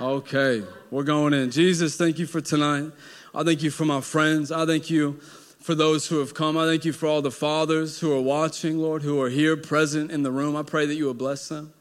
Okay, 0.00 0.64
we're 0.90 1.04
going 1.04 1.32
in. 1.32 1.52
Jesus, 1.52 1.96
thank 1.96 2.18
you 2.18 2.26
for 2.26 2.40
tonight. 2.40 2.90
I 3.32 3.44
thank 3.44 3.62
you 3.62 3.70
for 3.70 3.84
my 3.84 4.00
friends. 4.00 4.50
I 4.50 4.66
thank 4.66 4.90
you 4.90 5.12
for 5.60 5.76
those 5.76 6.08
who 6.08 6.18
have 6.18 6.34
come. 6.34 6.58
I 6.58 6.64
thank 6.64 6.84
you 6.84 6.92
for 6.92 7.06
all 7.06 7.22
the 7.22 7.30
fathers 7.30 8.00
who 8.00 8.12
are 8.12 8.20
watching, 8.20 8.78
Lord, 8.78 9.02
who 9.02 9.20
are 9.22 9.28
here 9.28 9.56
present 9.56 10.10
in 10.10 10.24
the 10.24 10.32
room. 10.32 10.56
I 10.56 10.64
pray 10.64 10.86
that 10.86 10.96
you 10.96 11.04
will 11.04 11.14
bless 11.14 11.48
them. 11.48 11.72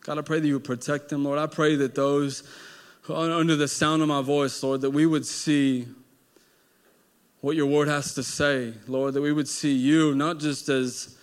God, 0.00 0.18
I 0.18 0.22
pray 0.22 0.40
that 0.40 0.46
you 0.48 0.54
would 0.54 0.64
protect 0.64 1.08
them, 1.08 1.22
Lord. 1.22 1.38
I 1.38 1.46
pray 1.46 1.76
that 1.76 1.94
those 1.94 2.42
under 3.08 3.54
the 3.54 3.68
sound 3.68 4.02
of 4.02 4.08
my 4.08 4.22
voice, 4.22 4.60
Lord, 4.60 4.80
that 4.80 4.90
we 4.90 5.06
would 5.06 5.24
see 5.24 5.86
what 7.42 7.54
your 7.54 7.66
word 7.66 7.86
has 7.86 8.12
to 8.14 8.24
say, 8.24 8.74
Lord, 8.88 9.14
that 9.14 9.22
we 9.22 9.32
would 9.32 9.48
see 9.48 9.72
you 9.72 10.16
not 10.16 10.40
just 10.40 10.68
as, 10.68 11.16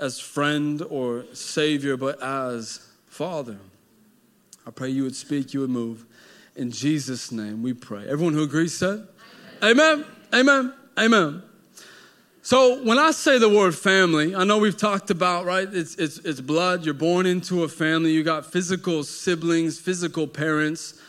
as 0.00 0.18
friend 0.18 0.82
or 0.88 1.24
savior, 1.32 1.96
but 1.96 2.22
as 2.22 2.86
father. 3.06 3.58
I 4.66 4.70
pray 4.70 4.90
you 4.90 5.04
would 5.04 5.16
speak, 5.16 5.54
you 5.54 5.60
would 5.60 5.70
move. 5.70 6.04
In 6.56 6.70
Jesus' 6.70 7.32
name 7.32 7.62
we 7.62 7.72
pray. 7.72 8.08
Everyone 8.08 8.34
who 8.34 8.42
agrees 8.42 8.76
said, 8.76 9.06
Amen. 9.62 10.04
Amen. 10.32 10.72
Amen. 10.98 11.42
So 12.42 12.82
when 12.82 12.98
I 12.98 13.10
say 13.10 13.38
the 13.38 13.48
word 13.48 13.74
family, 13.74 14.34
I 14.34 14.44
know 14.44 14.58
we've 14.58 14.76
talked 14.76 15.10
about, 15.10 15.44
right? 15.44 15.68
It's, 15.70 15.94
it's, 15.96 16.18
it's 16.18 16.40
blood. 16.40 16.84
You're 16.84 16.94
born 16.94 17.26
into 17.26 17.64
a 17.64 17.68
family. 17.68 18.12
You 18.12 18.22
got 18.22 18.50
physical 18.50 19.04
siblings, 19.04 19.78
physical 19.78 20.26
parents. 20.26 21.00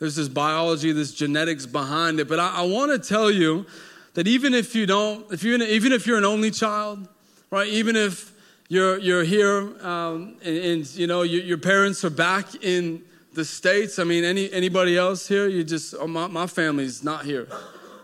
There's 0.00 0.16
this 0.16 0.28
biology, 0.28 0.92
this 0.92 1.14
genetics 1.14 1.66
behind 1.66 2.18
it. 2.18 2.28
But 2.28 2.40
I, 2.40 2.56
I 2.56 2.62
want 2.62 2.90
to 2.90 3.08
tell 3.08 3.30
you 3.30 3.66
that 4.14 4.26
even 4.26 4.52
if 4.54 4.74
you 4.74 4.86
don't, 4.86 5.30
if 5.32 5.44
you're, 5.44 5.62
even 5.62 5.92
if 5.92 6.06
you're 6.06 6.18
an 6.18 6.24
only 6.24 6.50
child, 6.50 7.06
right? 7.50 7.68
Even 7.68 7.94
if 7.94 8.29
you're, 8.70 8.98
you're 8.98 9.24
here 9.24 9.62
um, 9.84 10.36
and, 10.44 10.56
and, 10.56 10.94
you 10.94 11.08
know, 11.08 11.22
you, 11.22 11.40
your 11.40 11.58
parents 11.58 12.04
are 12.04 12.10
back 12.10 12.46
in 12.62 13.02
the 13.34 13.44
States, 13.44 13.98
I 13.98 14.04
mean, 14.04 14.22
any, 14.22 14.50
anybody 14.52 14.96
else 14.96 15.26
here? 15.26 15.48
You 15.48 15.64
just, 15.64 15.92
oh, 15.98 16.06
my, 16.06 16.28
my 16.28 16.46
family's 16.46 17.02
not 17.02 17.24
here. 17.24 17.48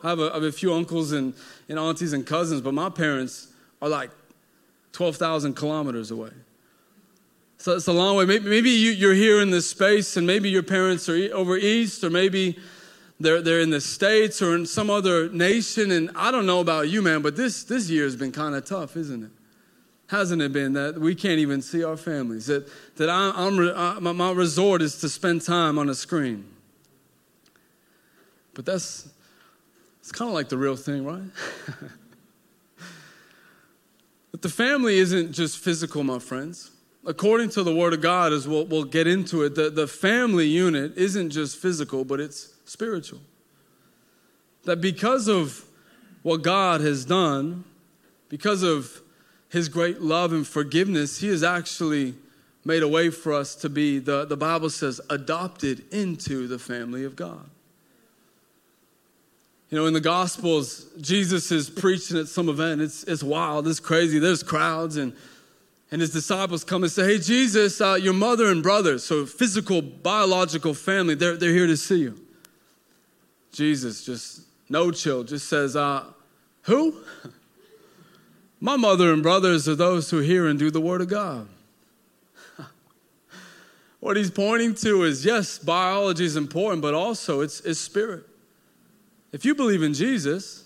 I 0.03 0.09
have, 0.09 0.19
a, 0.19 0.31
I 0.31 0.35
have 0.35 0.43
a 0.43 0.51
few 0.51 0.75
uncles 0.75 1.13
and, 1.13 1.35
and 1.69 1.79
aunties 1.79 2.13
and 2.13 2.27
cousins, 2.27 2.61
but 2.63 2.75
my 2.75 2.91
parents 2.91 3.47
are 3.81 3.89
like 3.89 4.11
12,000 4.91 5.55
kilometers 5.55 6.11
away. 6.11 6.31
So 7.59 7.77
it's 7.77 7.87
a 7.87 7.93
long 7.93 8.17
way. 8.17 8.25
Maybe, 8.25 8.49
maybe 8.49 8.71
you, 8.71 9.09
are 9.09 9.15
here 9.15 9.41
in 9.41 9.53
this 9.53 9.71
space, 9.71 10.17
and 10.17 10.27
maybe 10.27 10.51
your 10.51 10.65
parents 10.65 11.09
are 11.09 11.33
over 11.33 11.57
east, 11.57 12.03
or 12.03 12.11
maybe 12.11 12.59
they're, 13.21 13.41
they're 13.41 13.61
in 13.61 13.71
the 13.71 13.81
States 13.81 14.43
or 14.43 14.57
in 14.57 14.67
some 14.67 14.91
other 14.91 15.29
nation. 15.29 15.93
And 15.93 16.11
I 16.17 16.33
don't 16.33 16.47
know 16.47 16.59
about 16.59 16.89
you, 16.89 17.03
man, 17.03 17.23
but 17.23 17.37
this, 17.37 17.63
this 17.63 17.89
year 17.89 18.03
has 18.03 18.17
been 18.17 18.33
kind 18.33 18.57
of 18.57 18.65
tough, 18.65 18.97
isn't 18.97 19.23
it? 19.23 19.31
Hasn't 20.09 20.41
it 20.41 20.53
been 20.53 20.75
that 20.75 21.01
we 21.01 21.15
can't 21.15 21.41
even 21.41 21.61
see 21.61 21.83
our 21.83 21.97
families? 21.97 22.47
That, 22.47 22.69
that 22.97 23.11
I, 23.11 23.47
am 23.47 24.03
my, 24.03 24.13
my 24.13 24.33
resort 24.33 24.83
is 24.83 24.99
to 25.01 25.09
spend 25.09 25.43
time 25.43 25.79
on 25.79 25.89
a 25.89 25.95
screen. 25.95 26.47
But 28.55 28.65
that's 28.65 29.09
it's 30.07 30.13
kind 30.13 30.29
of 30.29 30.35
like 30.35 30.49
the 30.49 30.57
real 30.57 30.77
thing, 30.77 31.05
right? 31.05 31.21
but 34.31 34.41
the 34.41 34.49
family 34.49 34.99
isn't 34.99 35.33
just 35.33 35.59
physical, 35.59 36.05
my 36.05 36.21
friends. 36.21 36.71
According 37.05 37.49
to 37.51 37.65
the 37.65 37.75
Word 37.75 37.93
of 37.93 38.03
God, 38.03 38.33
as 38.33 38.47
we'll, 38.47 38.67
we'll 38.67 38.85
get 38.85 39.09
into 39.09 39.43
it, 39.43 39.57
the, 39.57 39.69
the 39.69 39.89
family 39.89 40.47
unit 40.47 40.97
isn't 40.97 41.31
just 41.31 41.57
physical, 41.57 42.05
but 42.05 42.21
it's 42.21 42.55
spiritual. 42.67 43.19
That 44.63 44.81
because 44.81 45.27
of 45.27 45.65
what 46.23 46.43
God 46.43 46.83
has 46.83 47.05
done, 47.05 47.65
because 48.29 48.63
of 48.63 49.03
his 49.57 49.71
great 49.71 50.03
love 50.03 50.35
and 50.35 50.47
forgiveness, 50.47 51.19
he 51.19 51.29
has 51.29 51.43
actually 51.43 52.15
made 52.67 52.83
a 52.83 52.89
way 52.89 53.09
for 53.09 53.33
us 53.33 53.55
to 53.55 53.71
be, 53.71 53.99
the, 53.99 54.27
the 54.27 54.37
Bible 54.37 54.69
says, 54.69 55.01
adopted 55.09 55.83
into 55.95 56.47
the 56.47 56.59
family 56.59 57.05
of 57.05 57.17
God. 57.17 57.49
You 59.71 59.79
know, 59.79 59.87
in 59.87 59.95
the 59.95 60.01
Gospels, 60.01 60.85
Jesus 61.01 61.51
is 61.51 61.71
preaching 61.71 62.19
at 62.19 62.29
some 62.29 62.51
event. 62.51 62.83
It's, 62.83 63.05
it's 63.05 63.23
wild, 63.23 63.67
it's 63.67 63.81
crazy. 63.81 64.19
There's 64.19 64.43
crowds, 64.43 64.99
and, 64.99 65.15
and 65.91 66.03
his 66.03 66.11
disciples 66.11 66.63
come 66.63 66.83
and 66.83 66.93
say, 66.93 67.15
Hey, 67.15 67.19
Jesus, 67.19 67.81
uh, 67.81 67.95
your 67.95 68.13
mother 68.13 68.51
and 68.51 68.63
brothers, 68.63 69.05
so 69.05 69.25
physical, 69.25 69.81
biological 69.81 70.75
family, 70.75 71.15
they're, 71.15 71.39
they're 71.39 71.53
here 71.53 71.67
to 71.67 71.79
see 71.79 72.01
you. 72.01 72.21
Jesus 73.53 74.05
just, 74.05 74.43
no 74.69 74.91
chill, 74.91 75.25
just 75.25 75.49
says, 75.49 75.77
uh, 75.77 76.05
Who? 76.65 77.01
My 78.61 78.77
mother 78.77 79.13
and 79.13 79.23
brothers 79.23 79.69
are 79.69 79.75
those 79.75 80.11
who 80.11 80.21
hear 80.21 80.47
and 80.47 80.59
do 80.59 80.71
the 80.71 80.81
word 80.81 81.01
of 81.01 81.09
God. 81.09 81.49
what 84.01 84.17
he's 84.17 84.31
pointing 84.31 84.75
to 84.77 85.03
is 85.03 85.25
yes, 85.25 85.59
biology 85.59 86.25
is 86.25 86.37
important, 86.37 86.83
but 86.83 86.95
also 86.95 87.41
it's, 87.41 87.61
it's 87.61 87.79
spirit. 87.79 88.25
If 89.33 89.45
you 89.45 89.55
believe 89.55 89.83
in 89.83 89.93
Jesus, 89.93 90.65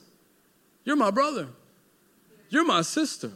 you're 0.85 0.97
my 0.97 1.11
brother, 1.11 1.49
you're 2.49 2.65
my 2.65 2.83
sister. 2.83 3.33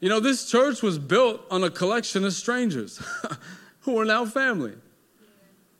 You 0.00 0.08
know, 0.08 0.20
this 0.20 0.50
church 0.50 0.82
was 0.82 0.98
built 0.98 1.40
on 1.50 1.64
a 1.64 1.70
collection 1.70 2.24
of 2.24 2.32
strangers 2.32 3.00
who 3.80 3.98
are 3.98 4.04
now 4.04 4.24
family. 4.24 4.74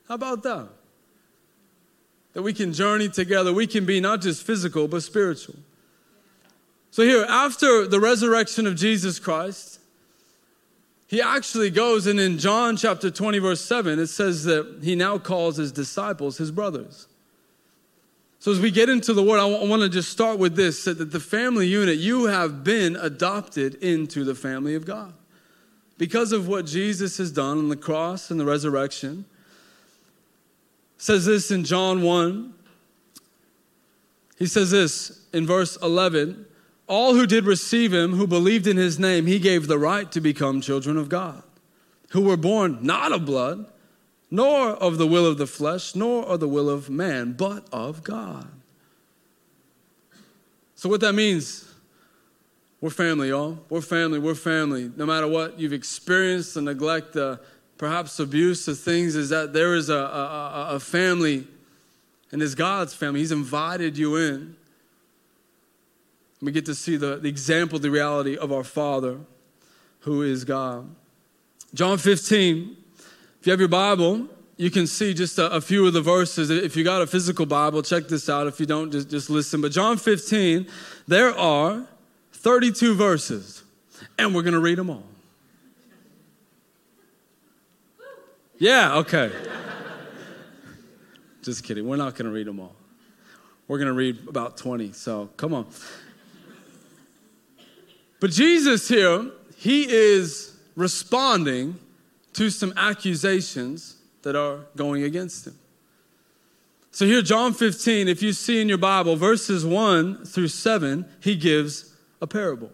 How 0.08 0.14
about 0.14 0.42
that? 0.44 0.68
That 2.32 2.42
we 2.42 2.52
can 2.52 2.72
journey 2.72 3.08
together. 3.08 3.52
We 3.52 3.66
can 3.66 3.84
be 3.84 4.00
not 4.00 4.20
just 4.20 4.44
physical, 4.44 4.88
but 4.88 5.02
spiritual. 5.02 5.56
So, 6.90 7.02
here, 7.02 7.26
after 7.28 7.86
the 7.86 8.00
resurrection 8.00 8.66
of 8.66 8.76
Jesus 8.76 9.18
Christ, 9.18 9.80
he 11.08 11.22
actually 11.22 11.70
goes, 11.70 12.06
and 12.06 12.18
in 12.18 12.38
John 12.38 12.76
chapter 12.76 13.10
20, 13.10 13.38
verse 13.38 13.60
7, 13.60 13.98
it 13.98 14.08
says 14.08 14.44
that 14.44 14.80
he 14.82 14.96
now 14.96 15.18
calls 15.18 15.56
his 15.56 15.70
disciples 15.70 16.38
his 16.38 16.50
brothers. 16.50 17.06
So, 18.38 18.50
as 18.50 18.60
we 18.60 18.70
get 18.70 18.88
into 18.88 19.12
the 19.12 19.22
word, 19.22 19.40
I 19.40 19.44
want 19.44 19.82
to 19.82 19.88
just 19.88 20.10
start 20.10 20.38
with 20.38 20.56
this 20.56 20.84
that 20.84 21.10
the 21.10 21.20
family 21.20 21.66
unit, 21.66 21.98
you 21.98 22.26
have 22.26 22.64
been 22.64 22.96
adopted 22.96 23.74
into 23.76 24.24
the 24.24 24.34
family 24.34 24.74
of 24.74 24.84
God. 24.84 25.14
because 25.98 26.32
of 26.32 26.46
what 26.46 26.66
Jesus 26.66 27.16
has 27.18 27.32
done 27.32 27.58
on 27.58 27.68
the 27.68 27.76
cross 27.76 28.30
and 28.30 28.38
the 28.38 28.44
resurrection. 28.44 29.24
says 30.98 31.24
this 31.24 31.50
in 31.50 31.64
John 31.64 32.02
1. 32.02 32.52
He 34.38 34.46
says 34.46 34.70
this 34.70 35.24
in 35.32 35.46
verse 35.46 35.76
11 35.82 36.44
All 36.88 37.14
who 37.14 37.26
did 37.26 37.44
receive 37.44 37.92
him, 37.92 38.12
who 38.12 38.26
believed 38.26 38.66
in 38.66 38.76
his 38.76 38.98
name, 38.98 39.26
he 39.26 39.38
gave 39.38 39.66
the 39.66 39.78
right 39.78 40.10
to 40.12 40.20
become 40.20 40.60
children 40.60 40.96
of 40.96 41.08
God, 41.08 41.42
who 42.10 42.22
were 42.22 42.36
born 42.36 42.78
not 42.82 43.12
of 43.12 43.24
blood, 43.24 43.66
nor 44.30 44.70
of 44.70 44.98
the 44.98 45.06
will 45.06 45.26
of 45.26 45.38
the 45.38 45.46
flesh, 45.46 45.94
nor 45.94 46.24
of 46.24 46.40
the 46.40 46.48
will 46.48 46.70
of 46.70 46.88
man, 46.88 47.32
but 47.32 47.66
of 47.72 48.04
God. 48.04 48.48
So, 50.76 50.88
what 50.88 51.00
that 51.00 51.14
means, 51.14 51.64
we're 52.80 52.90
family, 52.90 53.28
y'all. 53.28 53.58
We're 53.70 53.80
family. 53.80 54.18
We're 54.18 54.34
family. 54.34 54.92
No 54.94 55.06
matter 55.06 55.26
what 55.26 55.58
you've 55.58 55.72
experienced, 55.72 56.54
the 56.54 56.62
neglect, 56.62 57.14
the 57.14 57.40
perhaps 57.78 58.18
abuse, 58.20 58.66
the 58.66 58.74
things, 58.74 59.16
is 59.16 59.30
that 59.30 59.52
there 59.52 59.74
is 59.74 59.88
a, 59.88 59.94
a, 59.94 60.66
a 60.72 60.80
family, 60.80 61.46
and 62.30 62.42
it's 62.42 62.54
God's 62.54 62.94
family. 62.94 63.20
He's 63.20 63.32
invited 63.32 63.96
you 63.96 64.16
in. 64.16 64.56
We 66.42 66.52
get 66.52 66.66
to 66.66 66.74
see 66.74 66.96
the, 66.96 67.16
the 67.16 67.28
example, 67.28 67.78
the 67.78 67.90
reality 67.90 68.36
of 68.36 68.52
our 68.52 68.64
Father, 68.64 69.18
who 70.00 70.22
is 70.22 70.44
God. 70.44 70.88
John 71.74 71.98
15, 71.98 72.76
if 73.40 73.46
you 73.46 73.50
have 73.50 73.60
your 73.60 73.68
Bible, 73.68 74.28
you 74.56 74.70
can 74.70 74.86
see 74.86 75.14
just 75.14 75.38
a, 75.38 75.50
a, 75.50 75.60
few 75.60 75.86
of 75.86 75.92
the 75.92 76.00
verses. 76.00 76.50
If 76.50 76.76
you 76.76 76.84
got 76.84 77.02
a 77.02 77.06
physical 77.06 77.46
Bible, 77.46 77.82
check 77.82 78.08
this 78.08 78.28
out. 78.28 78.46
If 78.46 78.60
you 78.60 78.66
don't, 78.66 78.90
just, 78.90 79.10
just 79.10 79.30
listen. 79.30 79.60
But 79.60 79.72
John 79.72 79.98
15, 79.98 80.66
there 81.06 81.36
are 81.36 81.86
32 82.32 82.94
verses, 82.94 83.62
and 84.18 84.34
we're 84.34 84.42
going 84.42 84.54
to 84.54 84.60
read 84.60 84.78
them 84.78 84.90
all. 84.90 85.04
Yeah, 88.58 88.96
okay. 88.96 89.30
Just 91.42 91.62
kidding. 91.62 91.86
We're 91.86 91.96
not 91.96 92.14
going 92.14 92.26
to 92.26 92.32
read 92.32 92.46
them 92.46 92.58
all. 92.58 92.74
We're 93.68 93.78
going 93.78 93.88
to 93.88 93.94
read 93.94 94.28
about 94.28 94.56
20, 94.56 94.92
so 94.92 95.28
come 95.36 95.52
on. 95.52 95.66
But 98.20 98.30
Jesus 98.30 98.88
here, 98.88 99.30
he 99.56 99.86
is 99.88 100.56
responding 100.74 101.78
to 102.34 102.50
some 102.50 102.72
accusations 102.76 103.96
that 104.22 104.36
are 104.36 104.66
going 104.76 105.02
against 105.02 105.46
him. 105.46 105.54
So 106.90 107.04
here, 107.04 107.20
John 107.20 107.52
15, 107.52 108.08
if 108.08 108.22
you 108.22 108.32
see 108.32 108.60
in 108.60 108.68
your 108.68 108.78
Bible, 108.78 109.16
verses 109.16 109.66
1 109.66 110.24
through 110.24 110.48
7, 110.48 111.06
he 111.20 111.36
gives 111.36 111.94
a 112.22 112.26
parable. 112.26 112.70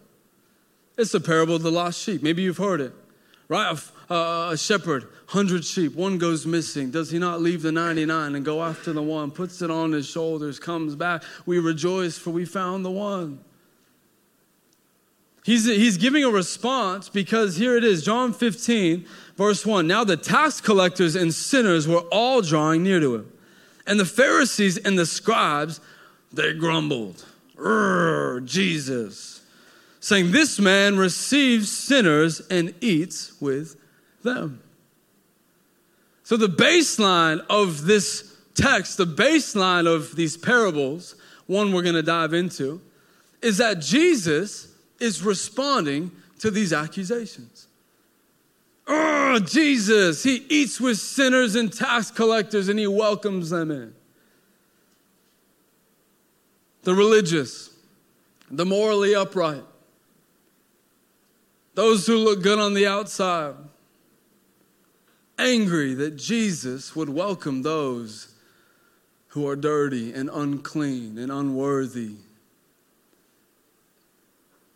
It's 0.97 1.13
the 1.13 1.21
parable 1.21 1.57
of 1.57 1.63
the 1.63 1.73
lost 1.73 2.01
sheep. 2.01 2.23
Maybe 2.23 2.43
you've 2.43 2.59
heard 2.59 2.81
it, 2.81 2.93
right? 3.49 3.77
A, 3.77 4.15
a, 4.15 4.17
uh, 4.17 4.53
a 4.53 4.57
shepherd, 4.57 5.05
100 5.31 5.65
sheep, 5.65 5.95
one 5.95 6.19
goes 6.19 6.47
missing. 6.47 6.91
Does 6.91 7.11
he 7.11 7.19
not 7.19 7.41
leave 7.41 7.63
the 7.63 7.73
99 7.73 8.37
and 8.37 8.45
go 8.45 8.63
after 8.63 8.93
the 8.93 9.03
one, 9.03 9.31
puts 9.31 9.61
it 9.63 9.71
on 9.71 9.91
his 9.91 10.09
shoulders, 10.09 10.61
comes 10.61 10.95
back? 10.95 11.25
We 11.47 11.59
rejoice 11.59 12.17
for 12.17 12.31
we 12.31 12.45
found 12.45 12.85
the 12.85 12.91
one. 12.91 13.41
He's, 15.45 15.65
he's 15.65 15.97
giving 15.97 16.25
a 16.25 16.31
response 16.31 17.09
because 17.09 17.57
here 17.57 17.77
it 17.77 17.83
is, 17.83 18.05
John 18.05 18.33
15, 18.33 19.05
verse 19.37 19.67
1. 19.67 19.87
Now 19.87 20.05
the 20.05 20.17
tax 20.17 20.61
collectors 20.61 21.17
and 21.17 21.35
sinners 21.35 21.89
were 21.89 22.03
all 22.13 22.43
drawing 22.43 22.85
near 22.85 23.01
to 23.01 23.17
him. 23.17 23.33
And 23.87 23.99
the 23.99 24.05
Pharisees 24.05 24.79
and 24.79 24.97
the 24.97 25.07
scribes, 25.07 25.81
they 26.33 26.53
grumbled, 26.55 27.25
Jesus, 28.45 29.43
saying, 29.99 30.31
This 30.31 30.61
man 30.61 30.97
receives 30.97 31.71
sinners 31.71 32.41
and 32.49 32.73
eats 32.81 33.41
with 33.41 33.77
them. 34.23 34.63
So, 36.23 36.37
the 36.37 36.47
baseline 36.47 37.45
of 37.51 37.85
this 37.85 38.37
text, 38.55 38.97
the 38.97 39.07
baseline 39.07 39.93
of 39.93 40.15
these 40.15 40.37
parables, 40.37 41.17
one 41.47 41.73
we're 41.73 41.83
going 41.83 41.97
to 41.97 42.03
dive 42.03 42.33
into, 42.33 42.81
is 43.43 43.59
that 43.59 43.81
Jesus 43.81 44.72
is 45.03 45.23
responding 45.23 46.13
to 46.39 46.51
these 46.51 46.73
accusations. 46.73 47.67
Oh, 48.87 49.41
Jesus, 49.41 50.23
he 50.23 50.45
eats 50.49 50.81
with 50.81 50.99
sinners 50.99 51.55
and 51.55 51.73
tax 51.73 52.11
collectors 52.11 52.69
and 52.69 52.79
he 52.79 52.87
welcomes 52.87 53.51
them 53.51 53.71
in. 53.71 53.95
The 56.83 56.95
religious, 56.95 57.71
the 58.51 58.65
morally 58.65 59.15
upright, 59.15 59.65
those 61.75 62.07
who 62.07 62.17
look 62.17 62.43
good 62.43 62.59
on 62.59 62.75
the 62.75 62.87
outside, 62.87 63.55
angry 65.39 65.95
that 65.95 66.17
Jesus 66.17 66.95
would 66.95 67.09
welcome 67.09 67.63
those 67.63 68.35
who 69.29 69.49
are 69.49 69.57
dirty 69.57 70.13
and 70.13 70.29
unclean 70.33 71.19
and 71.19 71.33
unworthy 71.33 72.17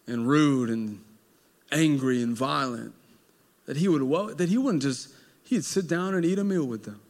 and 0.07 0.29
rude 0.29 0.71
and 0.71 1.01
angry 1.73 2.23
and 2.23 2.37
violent 2.37 2.95
that 3.67 3.77
he 3.77 3.89
would 3.89 4.39
that 4.39 4.49
he 4.49 4.57
wouldn't 4.57 4.83
just 4.83 5.09
he'd 5.45 5.65
sit 5.65 5.89
down 5.89 6.15
and 6.15 6.25
eat 6.25 6.39
a 6.39 6.45
meal 6.45 6.65
with 6.65 6.85
them. 6.85 7.01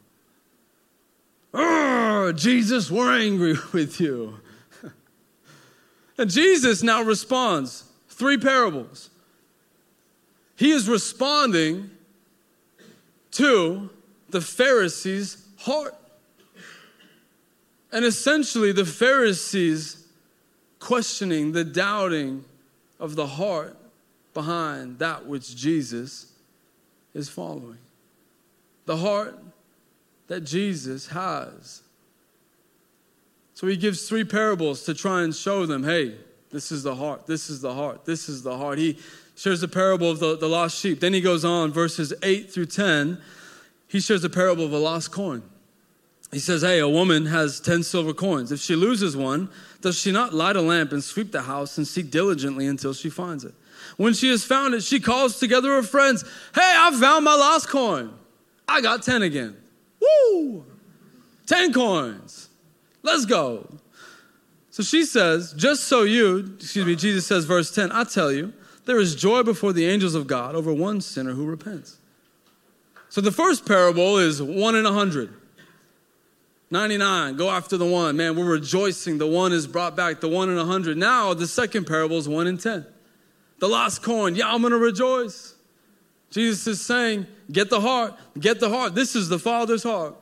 Oh, 1.53 2.33
Jesus, 2.33 2.91
we're 2.91 3.17
angry 3.17 3.55
with 3.73 3.99
you. 3.99 4.39
and 6.17 6.29
Jesus 6.29 6.83
now 6.83 7.01
responds 7.01 7.85
three 8.09 8.37
parables. 8.37 9.09
He 10.55 10.71
is 10.71 10.89
responding 10.89 11.91
to 13.31 13.89
the 14.29 14.41
Pharisees' 14.41 15.45
heart. 15.59 15.95
And 17.91 18.03
essentially, 18.03 18.71
the 18.71 18.85
Pharisees 18.85 20.07
questioning 20.79 21.51
the 21.51 21.63
doubting 21.63 22.43
of 22.99 23.15
the 23.15 23.27
heart 23.27 23.77
behind 24.33 24.99
that 24.99 25.25
which 25.25 25.55
Jesus 25.55 26.31
is 27.13 27.29
following. 27.29 27.77
The 28.85 28.97
heart 28.97 29.37
that 30.27 30.41
Jesus 30.41 31.07
has. 31.07 31.81
So 33.53 33.67
he 33.67 33.75
gives 33.75 34.07
three 34.07 34.23
parables 34.23 34.83
to 34.83 34.93
try 34.93 35.23
and 35.23 35.33
show 35.33 35.65
them 35.65 35.83
hey, 35.83 36.15
this 36.51 36.71
is 36.71 36.83
the 36.83 36.95
heart, 36.95 37.27
this 37.27 37.49
is 37.49 37.61
the 37.61 37.73
heart, 37.73 38.05
this 38.05 38.29
is 38.29 38.43
the 38.43 38.55
heart. 38.55 38.77
He 38.77 38.97
shares 39.35 39.61
the 39.61 39.67
parable 39.67 40.09
of 40.09 40.19
the, 40.19 40.37
the 40.37 40.47
lost 40.47 40.79
sheep. 40.79 40.99
Then 40.99 41.13
he 41.13 41.21
goes 41.21 41.43
on, 41.43 41.71
verses 41.71 42.13
8 42.23 42.51
through 42.51 42.67
10, 42.67 43.19
he 43.87 43.99
shares 43.99 44.21
the 44.21 44.29
parable 44.29 44.65
of 44.65 44.73
a 44.73 44.77
lost 44.77 45.11
coin. 45.11 45.43
He 46.31 46.39
says, 46.39 46.61
Hey, 46.61 46.79
a 46.79 46.89
woman 46.89 47.25
has 47.27 47.59
10 47.59 47.83
silver 47.83 48.13
coins. 48.13 48.51
If 48.51 48.59
she 48.59 48.75
loses 48.75 49.15
one, 49.15 49.49
does 49.81 49.97
she 49.97 50.11
not 50.11 50.33
light 50.33 50.55
a 50.55 50.61
lamp 50.61 50.91
and 50.91 51.03
sweep 51.03 51.31
the 51.31 51.43
house 51.43 51.77
and 51.77 51.87
seek 51.87 52.09
diligently 52.11 52.67
until 52.67 52.93
she 52.93 53.09
finds 53.09 53.43
it? 53.43 53.53
When 53.95 54.13
she 54.13 54.29
has 54.29 54.43
found 54.43 54.73
it, 54.73 54.83
she 54.83 54.99
calls 54.99 55.39
together 55.39 55.69
her 55.73 55.83
friends. 55.83 56.23
Hey, 56.53 56.61
I 56.63 56.91
found 56.99 57.25
my 57.25 57.35
lost 57.35 57.69
coin. 57.69 58.13
I 58.67 58.81
got 58.81 59.03
10 59.03 59.21
again. 59.21 59.55
Woo! 60.01 60.65
10 61.45 61.73
coins. 61.73 62.49
Let's 63.03 63.25
go. 63.25 63.67
So 64.69 64.83
she 64.83 65.05
says, 65.05 65.53
just 65.53 65.85
so 65.85 66.03
you, 66.03 66.53
excuse 66.57 66.85
me, 66.85 66.95
Jesus 66.95 67.25
says, 67.25 67.45
verse 67.45 67.73
10, 67.73 67.91
I 67.91 68.03
tell 68.03 68.31
you, 68.31 68.53
there 68.85 68.99
is 68.99 69.15
joy 69.15 69.43
before 69.43 69.73
the 69.73 69.85
angels 69.85 70.15
of 70.15 70.27
God 70.27 70.55
over 70.55 70.73
one 70.73 71.01
sinner 71.01 71.33
who 71.33 71.45
repents. 71.45 71.97
So 73.09 73.21
the 73.21 73.31
first 73.31 73.65
parable 73.65 74.17
is 74.17 74.41
one 74.41 74.75
in 74.75 74.85
a 74.85 74.91
hundred. 74.91 75.33
99, 76.69 77.37
go 77.37 77.49
after 77.49 77.77
the 77.77 77.85
one. 77.85 78.17
Man, 78.17 78.35
we're 78.35 78.51
rejoicing. 78.51 79.17
The 79.17 79.27
one 79.27 79.53
is 79.53 79.67
brought 79.67 79.95
back, 79.95 80.19
the 80.19 80.27
one 80.27 80.49
in 80.49 80.57
a 80.57 80.65
hundred. 80.65 80.97
Now 80.97 81.33
the 81.33 81.47
second 81.47 81.87
parable 81.87 82.17
is 82.17 82.27
one 82.27 82.47
in 82.47 82.57
10 82.57 82.85
the 83.59 83.67
lost 83.67 84.03
coin. 84.03 84.35
Yeah, 84.35 84.51
I'm 84.51 84.61
going 84.61 84.71
to 84.71 84.77
rejoice. 84.77 85.55
Jesus 86.29 86.67
is 86.67 86.85
saying, 86.85 87.25
get 87.51 87.69
the 87.69 87.81
heart, 87.81 88.13
get 88.39 88.59
the 88.59 88.69
heart. 88.69 88.95
This 88.95 89.15
is 89.15 89.29
the 89.29 89.39
Father's 89.39 89.83
heart. 89.83 90.15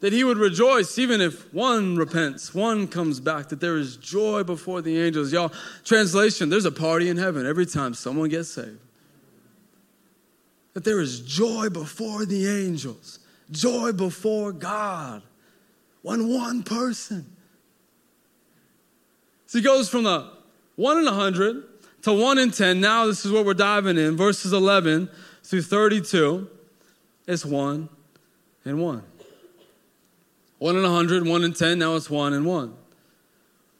That 0.00 0.12
he 0.12 0.24
would 0.24 0.36
rejoice 0.36 0.98
even 0.98 1.20
if 1.20 1.52
one 1.54 1.96
repents, 1.96 2.54
one 2.54 2.86
comes 2.86 3.18
back, 3.18 3.48
that 3.48 3.60
there 3.60 3.78
is 3.78 3.96
joy 3.96 4.42
before 4.44 4.82
the 4.82 5.00
angels. 5.00 5.32
Y'all, 5.32 5.52
translation, 5.84 6.50
there's 6.50 6.66
a 6.66 6.72
party 6.72 7.08
in 7.08 7.16
heaven 7.16 7.46
every 7.46 7.64
time 7.64 7.94
someone 7.94 8.28
gets 8.28 8.50
saved. 8.50 8.78
That 10.74 10.84
there 10.84 11.00
is 11.00 11.20
joy 11.20 11.70
before 11.70 12.26
the 12.26 12.46
angels, 12.46 13.20
joy 13.50 13.92
before 13.92 14.52
God. 14.52 15.22
When 16.02 16.28
one 16.28 16.62
person. 16.62 17.26
So 19.46 19.58
he 19.58 19.64
goes 19.64 19.88
from 19.88 20.04
the 20.04 20.30
one 20.76 20.98
in 20.98 21.06
a 21.06 21.12
hundred 21.12 21.64
to 22.06 22.12
1 22.12 22.38
in 22.38 22.52
10. 22.52 22.80
Now, 22.80 23.06
this 23.06 23.26
is 23.26 23.32
what 23.32 23.44
we're 23.44 23.54
diving 23.54 23.98
in. 23.98 24.16
Verses 24.16 24.52
11 24.52 25.10
through 25.42 25.62
32. 25.62 26.48
It's 27.26 27.44
1 27.44 27.88
and 28.64 28.80
1. 28.80 29.02
1 30.58 30.76
in 30.76 30.84
a 30.84 30.88
hundred, 30.88 31.26
one 31.26 31.42
in 31.42 31.52
10. 31.52 31.80
Now 31.80 31.96
it's 31.96 32.08
1 32.08 32.32
and 32.32 32.46
1. 32.46 32.74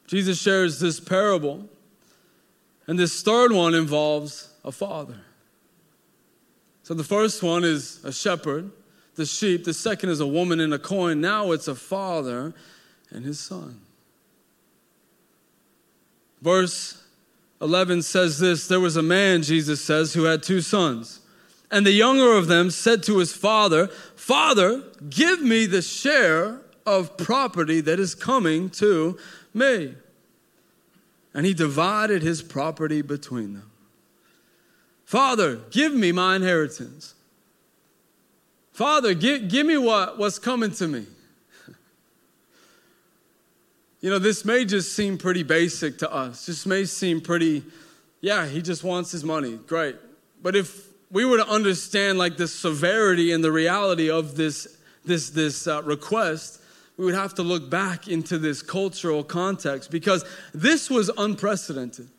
Jesus 0.07 0.39
shares 0.41 0.81
this 0.81 0.99
parable. 0.99 1.69
And 2.85 2.99
this 2.99 3.21
third 3.21 3.53
one 3.53 3.73
involves 3.73 4.49
a 4.65 4.73
father. 4.73 5.21
So 6.83 6.93
the 6.93 7.05
first 7.05 7.41
one 7.41 7.63
is 7.63 8.03
a 8.03 8.11
shepherd, 8.11 8.71
the 9.17 9.25
sheep. 9.25 9.65
The 9.65 9.73
second 9.73 10.09
is 10.09 10.21
a 10.21 10.27
woman 10.27 10.61
in 10.61 10.71
a 10.71 10.79
coin. 10.79 11.19
Now 11.19 11.51
it's 11.51 11.67
a 11.67 11.75
father 11.75 12.53
and 13.09 13.25
his 13.25 13.39
son. 13.39 13.81
Verse 16.41 17.03
11 17.59 18.03
says 18.03 18.39
this 18.39 18.67
There 18.67 18.79
was 18.79 18.95
a 18.95 19.01
man, 19.01 19.43
Jesus 19.43 19.81
says, 19.81 20.13
who 20.13 20.23
had 20.23 20.43
two 20.43 20.61
sons. 20.61 21.19
And 21.69 21.85
the 21.85 21.91
younger 21.91 22.33
of 22.33 22.47
them 22.47 22.69
said 22.69 23.03
to 23.03 23.17
his 23.17 23.35
father, 23.35 23.87
Father, 24.15 24.83
give 25.09 25.41
me 25.41 25.65
the 25.65 25.81
share 25.81 26.61
of 26.85 27.17
property 27.17 27.81
that 27.81 27.99
is 27.99 28.15
coming 28.15 28.69
to 28.69 29.17
me. 29.53 29.95
And 31.33 31.45
he 31.45 31.53
divided 31.53 32.21
his 32.21 32.41
property 32.41 33.01
between 33.01 33.53
them. 33.53 33.69
Father, 35.03 35.57
give 35.71 35.93
me 35.93 36.11
my 36.13 36.37
inheritance. 36.37 37.15
Father, 38.77 39.15
give, 39.15 39.49
give 39.49 39.65
me 39.65 39.75
what, 39.75 40.19
what's 40.19 40.37
coming 40.37 40.69
to 40.69 40.87
me. 40.87 41.07
You 44.01 44.11
know, 44.11 44.19
this 44.19 44.45
may 44.45 44.63
just 44.65 44.95
seem 44.95 45.17
pretty 45.17 45.41
basic 45.41 45.97
to 45.97 46.13
us. 46.13 46.45
This 46.45 46.67
may 46.67 46.85
seem 46.85 47.19
pretty, 47.19 47.63
yeah, 48.21 48.45
he 48.45 48.61
just 48.61 48.83
wants 48.83 49.11
his 49.11 49.23
money. 49.23 49.57
Great. 49.65 49.95
But 50.43 50.55
if 50.55 50.89
we 51.09 51.25
were 51.25 51.37
to 51.37 51.47
understand 51.47 52.19
like 52.19 52.37
the 52.37 52.47
severity 52.47 53.31
and 53.31 53.43
the 53.43 53.51
reality 53.51 54.11
of 54.11 54.35
this, 54.35 54.77
this, 55.03 55.31
this 55.31 55.65
uh, 55.65 55.81
request, 55.81 56.61
we 56.97 57.05
would 57.05 57.15
have 57.15 57.33
to 57.33 57.43
look 57.43 57.71
back 57.71 58.07
into 58.07 58.37
this 58.37 58.61
cultural 58.61 59.23
context 59.23 59.89
because 59.89 60.23
this 60.53 60.87
was 60.87 61.09
unprecedented. 61.17 62.09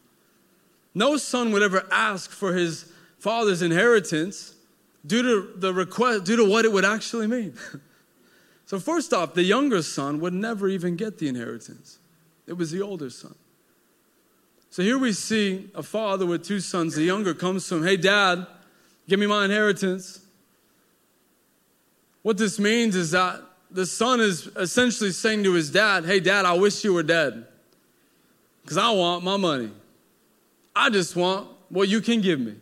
No 0.92 1.18
son 1.18 1.52
would 1.52 1.62
ever 1.62 1.86
ask 1.92 2.32
for 2.32 2.52
his 2.54 2.92
father's 3.20 3.62
inheritance 3.62 4.56
due 5.08 5.22
to 5.22 5.52
the 5.56 5.72
request, 5.72 6.24
due 6.24 6.36
to 6.36 6.44
what 6.44 6.64
it 6.64 6.72
would 6.72 6.84
actually 6.84 7.26
mean. 7.26 7.54
so, 8.66 8.78
first 8.78 9.12
off, 9.12 9.34
the 9.34 9.42
younger 9.42 9.82
son 9.82 10.20
would 10.20 10.34
never 10.34 10.68
even 10.68 10.96
get 10.96 11.18
the 11.18 11.28
inheritance, 11.28 11.98
it 12.46 12.52
was 12.52 12.70
the 12.70 12.82
older 12.82 13.10
son. 13.10 13.34
So, 14.70 14.82
here 14.82 14.98
we 14.98 15.12
see 15.12 15.70
a 15.74 15.82
father 15.82 16.26
with 16.26 16.44
two 16.44 16.60
sons. 16.60 16.94
The 16.94 17.02
younger 17.02 17.34
comes 17.34 17.68
to 17.68 17.76
him, 17.76 17.84
Hey, 17.84 17.96
dad, 17.96 18.46
give 19.08 19.18
me 19.18 19.26
my 19.26 19.46
inheritance. 19.46 20.20
What 22.22 22.36
this 22.36 22.58
means 22.58 22.94
is 22.94 23.12
that 23.12 23.40
the 23.70 23.86
son 23.86 24.20
is 24.20 24.48
essentially 24.56 25.12
saying 25.12 25.44
to 25.44 25.54
his 25.54 25.70
dad, 25.70 26.04
Hey, 26.04 26.20
dad, 26.20 26.44
I 26.44 26.52
wish 26.52 26.84
you 26.84 26.92
were 26.92 27.02
dead 27.02 27.46
because 28.62 28.76
I 28.76 28.90
want 28.90 29.24
my 29.24 29.38
money. 29.38 29.70
I 30.76 30.90
just 30.90 31.16
want 31.16 31.48
what 31.70 31.88
you 31.88 32.02
can 32.02 32.20
give 32.20 32.38
me. 32.38 32.54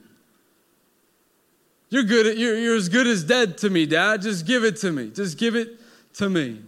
You're 1.89 2.03
good 2.03 2.27
at, 2.27 2.37
you're, 2.37 2.59
you're 2.59 2.77
as 2.77 2.89
good 2.89 3.07
as 3.07 3.23
dead 3.25 3.59
to 3.59 3.71
me, 3.71 3.87
Dad. 3.87 4.23
Just 4.23 4.47
give 4.47 4.65
it 4.65 4.77
to 4.79 4.93
me. 4.93 5.11
Just 5.11 5.39
give 5.39 5.55
it 5.55 5.81
to 6.15 6.29
me. 6.29 6.63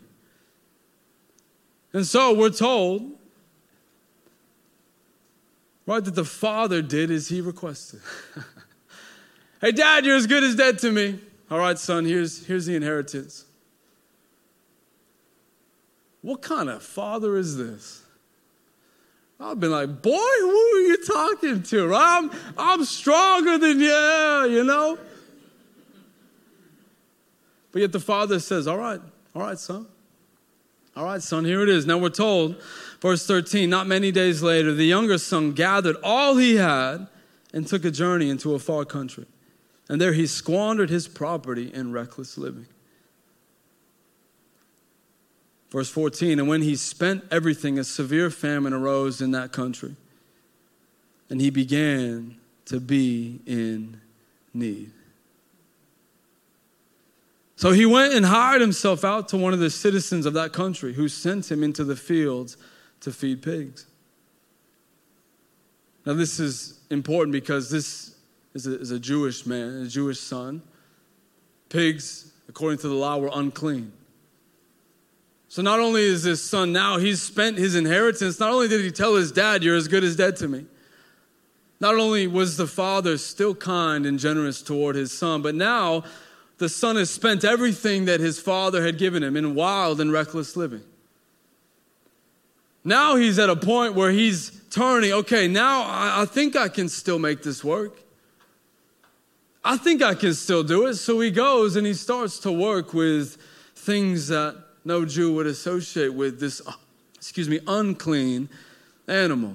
And 1.93 2.07
so 2.07 2.35
we're 2.35 2.51
told, 2.51 3.13
right, 5.87 6.05
that 6.05 6.15
the 6.15 6.25
father 6.25 6.83
did 6.83 7.11
as 7.11 7.29
he 7.29 7.41
requested. 7.41 8.01
hey, 9.61 9.73
Dad, 9.73 10.05
you're 10.05 10.17
as 10.17 10.27
good 10.27 10.45
as 10.45 10.55
dead 10.55 10.79
to 10.81 10.93
me. 10.93 11.19
All 11.51 11.59
right, 11.59 11.79
son, 11.79 12.05
here's, 12.05 12.47
here's 12.47 12.67
the 12.67 12.77
inheritance. 12.77 13.47
What 16.21 16.43
kind 16.43 16.69
of 16.69 16.83
father 16.83 17.37
is 17.37 17.57
this? 17.57 18.03
I've 19.41 19.61
been 19.61 19.71
like, 19.71 20.03
boy, 20.03 20.11
who 20.41 20.51
are 20.51 20.81
you 20.81 21.05
talking 21.05 21.63
to? 21.63 21.95
I'm, 21.95 22.31
I'm 22.57 22.85
stronger 22.85 23.57
than 23.57 23.79
you, 23.79 24.57
you 24.57 24.65
know? 24.65 24.99
But 27.71 27.83
yet 27.83 27.93
the 27.93 28.01
father 28.01 28.41
says, 28.41 28.67
All 28.67 28.79
right, 28.79 29.01
all 29.35 29.43
right, 29.43 29.59
son. 29.59 29.87
All 30.97 31.05
right, 31.05 31.23
son, 31.23 31.45
here 31.45 31.63
it 31.63 31.69
is. 31.69 31.87
Now 31.87 31.99
we're 31.99 32.09
told, 32.09 32.61
verse 33.01 33.25
13, 33.25 33.71
not 33.71 33.87
many 33.87 34.11
days 34.11 34.43
later, 34.43 34.75
the 34.75 34.85
younger 34.85 35.19
son 35.19 35.53
gathered 35.53 35.95
all 36.03 36.37
he 36.37 36.57
had 36.57 37.07
and 37.53 37.65
took 37.65 37.85
a 37.85 37.93
journey 37.93 38.31
into 38.31 38.55
a 38.55 38.59
far 38.59 38.85
country. 38.85 39.27
And 39.89 40.01
there 40.01 40.13
he 40.13 40.27
squandered 40.27 40.91
his 40.91 41.07
property 41.07 41.73
in 41.73 41.93
reckless 41.93 42.37
living. 42.37 42.67
Verse 45.71 45.91
14, 45.91 46.39
and 46.39 46.49
when 46.49 46.63
he 46.63 46.77
spent 46.77 47.25
everything, 47.31 47.79
a 47.79 47.85
severe 47.85 48.31
famine 48.31 48.73
arose 48.73 49.21
in 49.21 49.33
that 49.33 49.53
country, 49.53 49.97
and 51.29 51.41
he 51.41 51.51
began 51.51 52.37
to 52.65 52.81
be 52.81 53.41
in 53.47 54.01
need. 54.55 54.93
So 57.57 57.73
he 57.73 57.85
went 57.85 58.15
and 58.15 58.25
hired 58.25 58.61
himself 58.61 59.05
out 59.05 59.29
to 59.31 59.37
one 59.37 59.53
of 59.53 59.59
the 59.59 59.69
citizens 59.69 60.27
of 60.27 60.35
that 60.35 60.53
country 60.53 60.95
who 60.95 61.09
sent 61.09 61.51
him 61.51 61.63
into 61.63 61.85
the 61.85 61.97
fields 61.97 62.57
to 63.01 63.13
feed 63.13 63.43
pigs. 63.43 63.87
Now, 66.07 66.15
this 66.15 66.41
is 66.41 66.79
important 66.89 67.33
because 67.33 67.69
this 67.69 68.15
is 68.55 68.67
a, 68.67 68.81
is 68.81 68.91
a 68.93 68.99
Jewish 68.99 69.45
man, 69.45 69.83
a 69.83 69.87
Jewish 69.89 70.21
son. 70.21 70.63
Pigs, 71.69 72.33
according 72.49 72.79
to 72.79 72.89
the 72.89 72.95
law, 72.95 73.19
were 73.19 73.31
unclean. 73.35 73.93
So 75.49 75.63
not 75.63 75.81
only 75.81 76.03
is 76.03 76.25
this 76.25 76.43
son 76.43 76.73
now, 76.73 76.99
he's 76.99 77.23
spent 77.23 77.57
his 77.57 77.75
inheritance, 77.75 78.39
not 78.39 78.53
only 78.53 78.69
did 78.69 78.83
he 78.83 78.91
tell 78.91 79.15
his 79.15 79.33
dad, 79.33 79.65
You're 79.65 79.77
as 79.77 79.89
good 79.89 80.05
as 80.05 80.15
dead 80.15 80.37
to 80.37 80.49
me. 80.49 80.67
Not 81.81 81.95
only 81.95 82.27
was 82.27 82.57
the 82.57 82.67
father 82.67 83.17
still 83.19 83.55
kind 83.55 84.05
and 84.05 84.19
generous 84.19 84.63
toward 84.63 84.97
his 84.97 85.17
son, 85.17 85.43
but 85.43 85.55
now 85.55 86.05
the 86.59 86.69
son 86.69 86.97
has 86.97 87.09
spent 87.09 87.45
everything 87.45 88.07
that 88.07 88.21
his 88.21 88.41
father 88.41 88.85
had 88.85 88.99
given 88.99 89.23
him 89.23 89.37
in 89.37 89.55
wild 89.55 90.01
and 90.01 90.13
reckless 90.13 90.57
living. 90.57 90.83
Now 92.85 93.17
he's 93.17 93.39
at 93.39 93.49
a 93.49 93.57
point 93.57 93.95
where 93.95 94.11
he's 94.11 94.61
turning, 94.71 95.13
okay, 95.13 95.47
now 95.47 95.83
I, 95.83 96.23
I 96.23 96.25
think 96.25 96.57
I 96.57 96.69
can 96.69 96.89
still 96.89 97.19
make 97.19 97.43
this 97.43 97.63
work. 97.63 98.01
I 99.65 99.77
think 99.77 100.03
I 100.03 100.15
can 100.15 100.35
still 100.35 100.65
do 100.65 100.87
it. 100.87 100.95
So 100.95 101.21
he 101.21 101.31
goes 101.31 101.77
and 101.77 101.87
he 101.87 101.95
starts 101.95 102.39
to 102.41 102.53
work 102.53 102.93
with 102.93 103.37
things 103.77 104.29
that 104.29 104.57
no 104.89 105.05
Jew 105.05 105.35
would 105.35 105.47
associate 105.47 106.15
with 106.15 106.41
this, 106.41 106.63
excuse 107.15 107.49
me, 107.49 107.61
unclean 107.67 108.49
animal. 109.07 109.55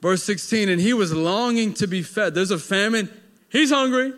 Verse 0.00 0.24
16, 0.24 0.70
and 0.70 0.80
he 0.80 0.94
was 0.94 1.12
longing 1.12 1.74
to 1.74 1.86
be 1.86 2.02
fed. 2.02 2.34
There's 2.34 2.50
a 2.50 2.58
famine. 2.58 3.10
He's 3.50 3.70
hungry. 3.70 4.14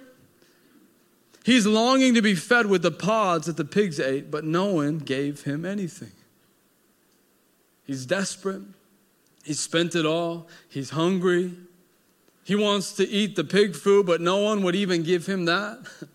He's 1.45 1.67
longing 1.67 2.15
to 2.15 2.23
be 2.23 2.37
fed 2.37 2.67
with 2.67 2.83
the 2.83 2.93
pods 2.93 3.49
that 3.49 3.57
the 3.57 3.65
pigs 3.65 3.99
ate, 3.99 4.31
but 4.31 4.45
no 4.45 4.67
one 4.67 4.99
gave 4.99 5.43
him 5.43 5.67
anything. 5.67 6.13
He's 7.85 8.07
desperate. 8.07 8.63
He's 9.43 9.61
spent 9.61 9.95
it 9.97 10.07
all. 10.07 10.49
He's 10.69 10.91
hungry. 10.91 11.53
He 12.45 12.55
wants 12.55 12.93
to 12.93 13.07
eat 13.07 13.35
the 13.35 13.45
pig 13.45 13.75
food, 13.75 14.07
but 14.07 14.21
no 14.21 14.39
one 14.39 14.63
would 14.63 14.77
even 14.77 15.03
give 15.03 15.27
him 15.27 15.47
that. 15.47 15.81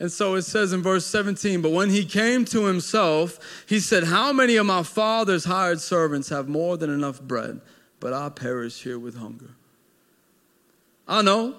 And 0.00 0.12
so 0.12 0.34
it 0.36 0.42
says 0.42 0.72
in 0.72 0.82
verse 0.82 1.04
17, 1.06 1.60
but 1.60 1.72
when 1.72 1.90
he 1.90 2.04
came 2.04 2.44
to 2.46 2.66
himself, 2.66 3.38
he 3.66 3.80
said, 3.80 4.04
How 4.04 4.32
many 4.32 4.56
of 4.56 4.66
my 4.66 4.84
father's 4.84 5.44
hired 5.44 5.80
servants 5.80 6.28
have 6.28 6.48
more 6.48 6.76
than 6.76 6.90
enough 6.90 7.20
bread, 7.20 7.60
but 7.98 8.12
I 8.12 8.28
perish 8.28 8.82
here 8.82 8.98
with 8.98 9.16
hunger? 9.16 9.50
I 11.08 11.22
know. 11.22 11.56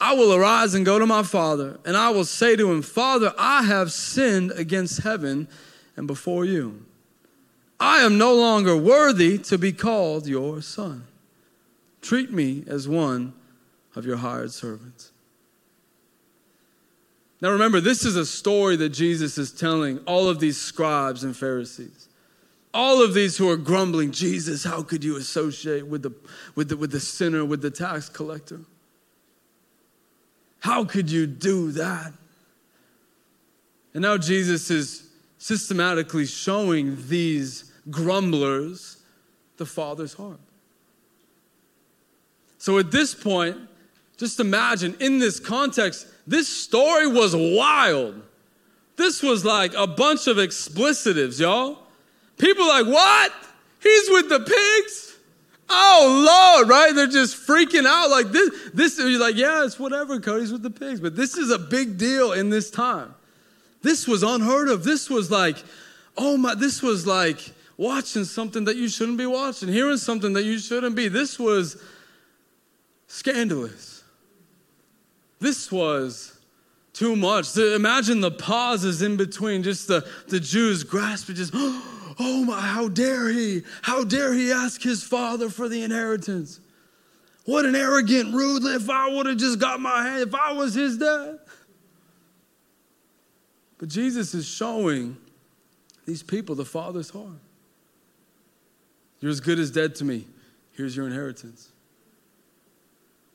I 0.00 0.14
will 0.14 0.34
arise 0.34 0.74
and 0.74 0.84
go 0.84 0.98
to 0.98 1.06
my 1.06 1.22
father, 1.22 1.78
and 1.84 1.96
I 1.96 2.10
will 2.10 2.24
say 2.24 2.56
to 2.56 2.70
him, 2.70 2.82
Father, 2.82 3.32
I 3.38 3.62
have 3.62 3.92
sinned 3.92 4.50
against 4.52 5.02
heaven 5.02 5.48
and 5.96 6.06
before 6.06 6.44
you. 6.44 6.84
I 7.78 7.98
am 7.98 8.18
no 8.18 8.34
longer 8.34 8.76
worthy 8.76 9.38
to 9.38 9.58
be 9.58 9.72
called 9.72 10.26
your 10.26 10.62
son. 10.62 11.06
Treat 12.02 12.32
me 12.32 12.64
as 12.66 12.88
one 12.88 13.34
of 13.94 14.04
your 14.04 14.16
hired 14.18 14.52
servants. 14.52 15.10
Now 17.44 17.50
remember, 17.50 17.78
this 17.78 18.06
is 18.06 18.16
a 18.16 18.24
story 18.24 18.74
that 18.76 18.88
Jesus 18.88 19.36
is 19.36 19.52
telling 19.52 19.98
all 20.06 20.30
of 20.30 20.40
these 20.40 20.58
scribes 20.58 21.24
and 21.24 21.36
Pharisees. 21.36 22.08
All 22.72 23.04
of 23.04 23.12
these 23.12 23.36
who 23.36 23.50
are 23.50 23.58
grumbling, 23.58 24.12
Jesus, 24.12 24.64
how 24.64 24.82
could 24.82 25.04
you 25.04 25.18
associate 25.18 25.86
with 25.86 26.04
the, 26.04 26.14
with 26.54 26.70
the, 26.70 26.78
with 26.78 26.90
the 26.90 27.00
sinner, 27.00 27.44
with 27.44 27.60
the 27.60 27.70
tax 27.70 28.08
collector? 28.08 28.60
How 30.60 30.86
could 30.86 31.10
you 31.10 31.26
do 31.26 31.70
that? 31.72 32.14
And 33.92 34.00
now 34.00 34.16
Jesus 34.16 34.70
is 34.70 35.10
systematically 35.36 36.24
showing 36.24 36.96
these 37.08 37.74
grumblers 37.90 39.02
the 39.58 39.66
Father's 39.66 40.14
heart. 40.14 40.40
So 42.56 42.78
at 42.78 42.90
this 42.90 43.14
point, 43.14 43.58
just 44.16 44.40
imagine 44.40 44.96
in 44.98 45.18
this 45.18 45.38
context, 45.38 46.06
this 46.26 46.48
story 46.48 47.06
was 47.06 47.34
wild. 47.34 48.22
This 48.96 49.22
was 49.22 49.44
like 49.44 49.74
a 49.74 49.86
bunch 49.86 50.26
of 50.26 50.38
explicitives, 50.38 51.40
y'all. 51.40 51.78
People 52.38 52.66
like, 52.66 52.86
what? 52.86 53.32
He's 53.82 54.10
with 54.10 54.28
the 54.28 54.40
pigs? 54.40 55.16
Oh 55.68 56.58
Lord, 56.58 56.68
right? 56.68 56.94
They're 56.94 57.06
just 57.06 57.36
freaking 57.46 57.86
out 57.86 58.10
like 58.10 58.28
this. 58.28 58.50
This 58.72 58.98
you're 58.98 59.18
like, 59.18 59.36
yeah, 59.36 59.64
it's 59.64 59.78
whatever. 59.78 60.20
Cody's 60.20 60.52
with 60.52 60.62
the 60.62 60.70
pigs, 60.70 61.00
but 61.00 61.16
this 61.16 61.36
is 61.36 61.50
a 61.50 61.58
big 61.58 61.98
deal 61.98 62.32
in 62.32 62.50
this 62.50 62.70
time. 62.70 63.14
This 63.82 64.06
was 64.06 64.22
unheard 64.22 64.68
of. 64.68 64.84
This 64.84 65.10
was 65.10 65.30
like, 65.30 65.56
oh 66.16 66.36
my, 66.36 66.54
this 66.54 66.82
was 66.82 67.06
like 67.06 67.52
watching 67.76 68.24
something 68.24 68.64
that 68.64 68.76
you 68.76 68.88
shouldn't 68.88 69.18
be 69.18 69.26
watching, 69.26 69.68
hearing 69.68 69.96
something 69.96 70.32
that 70.34 70.44
you 70.44 70.58
shouldn't 70.58 70.96
be. 70.96 71.08
This 71.08 71.38
was 71.38 71.82
scandalous. 73.08 73.93
This 75.40 75.70
was 75.70 76.38
too 76.92 77.16
much. 77.16 77.56
Imagine 77.56 78.20
the 78.20 78.30
pauses 78.30 79.02
in 79.02 79.16
between, 79.16 79.62
just 79.62 79.88
the, 79.88 80.08
the 80.28 80.40
Jews 80.40 80.84
grasping, 80.84 81.34
just, 81.34 81.52
oh 81.56 82.44
my, 82.46 82.60
how 82.60 82.88
dare 82.88 83.28
he? 83.28 83.62
How 83.82 84.04
dare 84.04 84.32
he 84.32 84.52
ask 84.52 84.80
his 84.80 85.02
father 85.02 85.50
for 85.50 85.68
the 85.68 85.82
inheritance? 85.82 86.60
What 87.44 87.66
an 87.66 87.76
arrogant, 87.76 88.34
rude, 88.34 88.64
if 88.64 88.88
I 88.88 89.08
would 89.10 89.26
have 89.26 89.36
just 89.36 89.58
got 89.58 89.80
my 89.80 90.02
hand, 90.02 90.22
if 90.22 90.34
I 90.34 90.52
was 90.52 90.74
his 90.74 90.96
dad. 90.96 91.40
But 93.76 93.88
Jesus 93.88 94.32
is 94.32 94.46
showing 94.46 95.16
these 96.06 96.22
people 96.22 96.54
the 96.54 96.64
Father's 96.64 97.10
heart. 97.10 97.40
You're 99.20 99.30
as 99.30 99.40
good 99.40 99.58
as 99.58 99.70
dead 99.70 99.94
to 99.96 100.04
me. 100.04 100.26
Here's 100.72 100.96
your 100.96 101.06
inheritance. 101.06 101.70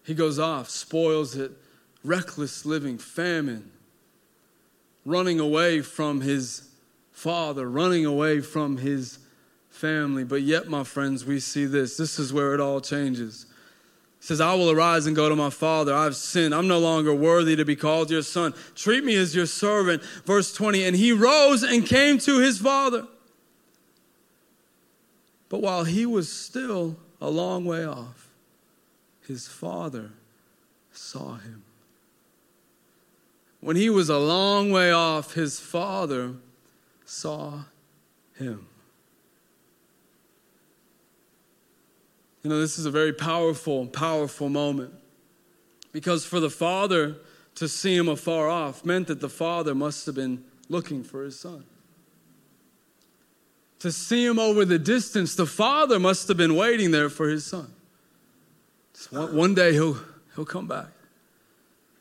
He 0.06 0.14
goes 0.14 0.40
off, 0.40 0.70
spoils 0.70 1.36
it, 1.36 1.52
reckless 2.04 2.66
living, 2.66 2.98
famine, 2.98 3.72
running 5.06 5.40
away 5.40 5.82
from 5.82 6.22
his 6.22 6.70
father, 7.12 7.70
running 7.70 8.06
away 8.06 8.42
from 8.42 8.78
his 8.78 9.20
family. 9.70 10.24
But 10.24 10.42
yet, 10.42 10.68
my 10.68 10.84
friends, 10.84 11.26
we 11.26 11.40
see 11.40 11.66
this. 11.66 11.98
This 11.98 12.20
is 12.20 12.32
where 12.32 12.54
it 12.54 12.60
all 12.60 12.82
changes. 12.82 13.46
He 14.20 14.26
says, 14.26 14.42
I 14.42 14.54
will 14.54 14.70
arise 14.70 15.06
and 15.06 15.16
go 15.16 15.30
to 15.30 15.36
my 15.36 15.50
father. 15.50 15.94
I've 15.94 16.16
sinned. 16.16 16.54
I'm 16.54 16.68
no 16.68 16.80
longer 16.80 17.14
worthy 17.14 17.56
to 17.56 17.64
be 17.64 17.76
called 17.76 18.12
your 18.12 18.22
son. 18.22 18.54
Treat 18.76 19.04
me 19.04 19.16
as 19.16 19.34
your 19.34 19.46
servant. 19.46 20.04
Verse 20.26 20.54
20. 20.54 20.84
And 20.84 20.96
he 20.96 21.14
rose 21.14 21.64
and 21.64 21.86
came 21.86 22.18
to 22.20 22.40
his 22.40 22.60
father. 22.60 23.08
But 25.48 25.62
while 25.62 25.86
he 25.86 26.06
was 26.06 26.32
still 26.32 26.98
a 27.22 27.30
long 27.30 27.66
way 27.66 27.86
off, 27.86 28.30
his 29.26 29.48
father 29.48 30.12
saw 30.92 31.36
him. 31.36 31.64
When 33.62 33.76
he 33.76 33.90
was 33.90 34.10
a 34.10 34.18
long 34.18 34.72
way 34.72 34.92
off, 34.92 35.34
his 35.34 35.60
father 35.60 36.36
saw 37.06 37.64
him. 38.38 38.68
You 42.44 42.50
know, 42.50 42.60
this 42.60 42.80
is 42.80 42.86
a 42.86 42.92
very 42.92 43.12
powerful, 43.12 43.86
powerful 43.88 44.48
moment. 44.48 44.94
Because 45.92 46.26
for 46.26 46.40
the 46.40 46.50
father 46.50 47.18
to 47.56 47.68
see 47.68 47.96
him 47.96 48.08
afar 48.08 48.48
off 48.48 48.86
meant 48.86 49.08
that 49.08 49.20
the 49.20 49.30
father 49.30 49.76
must 49.76 50.06
have 50.06 50.16
been 50.16 50.44
looking 50.70 51.04
for 51.04 51.24
his 51.24 51.38
son. 51.38 51.66
To 53.80 53.92
see 53.92 54.26
him 54.26 54.40
over 54.40 54.64
the 54.66 54.80
distance, 54.80 55.36
the 55.36 55.46
father 55.46 56.00
must 56.00 56.28
have 56.28 56.38
been 56.38 56.56
waiting 56.56 56.92
there 56.92 57.10
for 57.10 57.28
his 57.28 57.46
son. 57.46 57.74
One, 59.10 59.36
one 59.36 59.54
day 59.56 59.74
he'll, 59.74 59.98
he'll 60.36 60.46
come 60.46 60.68
back. 60.68 60.88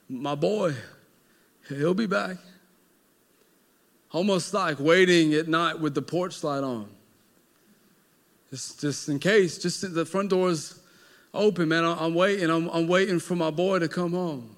My 0.09 0.35
boy, 0.35 0.75
he'll 1.69 1.95
be 1.95 2.07
back. 2.07 2.37
Almost 4.13 4.55
like 4.55 4.81
waiting 4.81 5.35
at 5.35 5.49
night 5.49 5.79
with 5.79 5.95
the 5.95 6.03
porch 6.03 6.43
light 6.43 6.65
on. 6.65 6.89
Just, 8.51 8.81
just 8.81 9.09
in 9.09 9.19
case, 9.19 9.59
just 9.59 9.95
the 9.95 10.07
front 10.07 10.31
door's 10.31 10.81
open, 11.35 11.69
man. 11.69 11.85
I'm, 11.85 12.15
waiting. 12.15 12.49
I'm, 12.51 12.69
I'm 12.69 12.89
waiting 12.89 13.21
for 13.21 13.37
my 13.37 13.51
boy 13.51 13.79
to 13.81 13.89
come 13.89 14.13
home. 14.13 14.57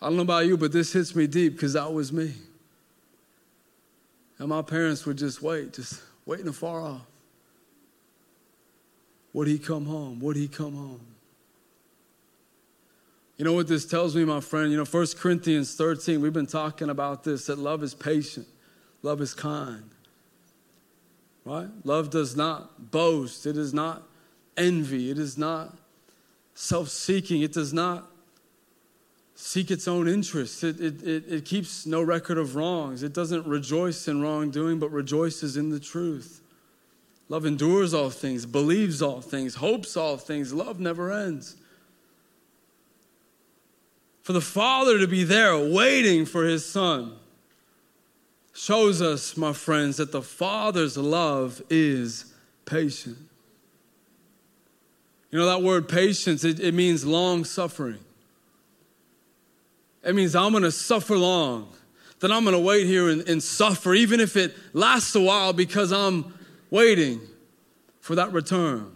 I 0.00 0.06
don't 0.06 0.16
know 0.16 0.22
about 0.22 0.46
you, 0.46 0.56
but 0.56 0.72
this 0.72 0.92
hits 0.92 1.14
me 1.14 1.26
deep 1.26 1.52
because 1.52 1.74
that 1.74 1.92
was 1.92 2.12
me. 2.12 2.32
And 4.38 4.48
my 4.48 4.62
parents 4.62 5.06
would 5.06 5.18
just 5.18 5.42
wait, 5.42 5.74
just 5.74 6.02
waiting 6.26 6.48
afar 6.48 6.80
off. 6.80 7.02
Would 9.34 9.48
he 9.48 9.58
come 9.58 9.86
home? 9.86 10.18
Would 10.20 10.36
he 10.36 10.48
come 10.48 10.74
home? 10.74 11.11
You 13.42 13.46
know 13.48 13.54
what 13.54 13.66
this 13.66 13.84
tells 13.84 14.14
me, 14.14 14.24
my 14.24 14.38
friend? 14.38 14.70
You 14.70 14.76
know, 14.76 14.84
1 14.84 15.06
Corinthians 15.18 15.74
13, 15.74 16.20
we've 16.20 16.32
been 16.32 16.46
talking 16.46 16.88
about 16.88 17.24
this 17.24 17.46
that 17.46 17.58
love 17.58 17.82
is 17.82 17.92
patient, 17.92 18.46
love 19.02 19.20
is 19.20 19.34
kind. 19.34 19.90
Right? 21.44 21.66
Love 21.82 22.10
does 22.10 22.36
not 22.36 22.92
boast, 22.92 23.44
it 23.44 23.56
is 23.56 23.74
not 23.74 24.04
envy, 24.56 25.10
it 25.10 25.18
is 25.18 25.36
not 25.36 25.76
self 26.54 26.88
seeking, 26.88 27.42
it 27.42 27.52
does 27.52 27.72
not 27.72 28.08
seek 29.34 29.72
its 29.72 29.88
own 29.88 30.06
interests. 30.06 30.62
It, 30.62 30.80
it, 30.80 31.02
it, 31.02 31.24
it, 31.26 31.44
keeps 31.44 31.84
no 31.84 32.00
record 32.00 32.38
of 32.38 32.54
wrongs. 32.54 33.02
It 33.02 33.12
doesn't 33.12 33.44
rejoice 33.44 34.06
in 34.06 34.22
wrongdoing, 34.22 34.78
but 34.78 34.92
rejoices 34.92 35.56
in 35.56 35.68
the 35.70 35.80
truth. 35.80 36.42
Love 37.28 37.44
endures 37.44 37.92
all 37.92 38.10
things, 38.10 38.46
believes 38.46 39.02
all 39.02 39.20
things, 39.20 39.56
hopes 39.56 39.96
all 39.96 40.16
things. 40.16 40.54
Love 40.54 40.78
never 40.78 41.10
ends. 41.10 41.56
For 44.22 44.32
the 44.32 44.40
Father 44.40 44.98
to 44.98 45.08
be 45.08 45.24
there 45.24 45.58
waiting 45.58 46.26
for 46.26 46.44
His 46.44 46.64
Son 46.64 47.16
shows 48.54 49.02
us, 49.02 49.36
my 49.36 49.52
friends, 49.52 49.96
that 49.96 50.12
the 50.12 50.22
Father's 50.22 50.96
love 50.96 51.60
is 51.68 52.32
patient. 52.64 53.18
You 55.30 55.38
know, 55.38 55.46
that 55.46 55.62
word 55.62 55.88
patience, 55.88 56.44
it, 56.44 56.60
it 56.60 56.74
means 56.74 57.04
long 57.04 57.44
suffering. 57.44 57.98
It 60.04 60.14
means 60.14 60.36
I'm 60.36 60.52
going 60.52 60.62
to 60.62 60.70
suffer 60.70 61.16
long, 61.16 61.72
that 62.20 62.30
I'm 62.30 62.44
going 62.44 62.54
to 62.54 62.62
wait 62.62 62.86
here 62.86 63.08
and, 63.08 63.26
and 63.28 63.42
suffer, 63.42 63.94
even 63.94 64.20
if 64.20 64.36
it 64.36 64.54
lasts 64.72 65.14
a 65.14 65.20
while, 65.20 65.52
because 65.52 65.90
I'm 65.92 66.34
waiting 66.70 67.20
for 68.00 68.14
that 68.14 68.32
return. 68.32 68.91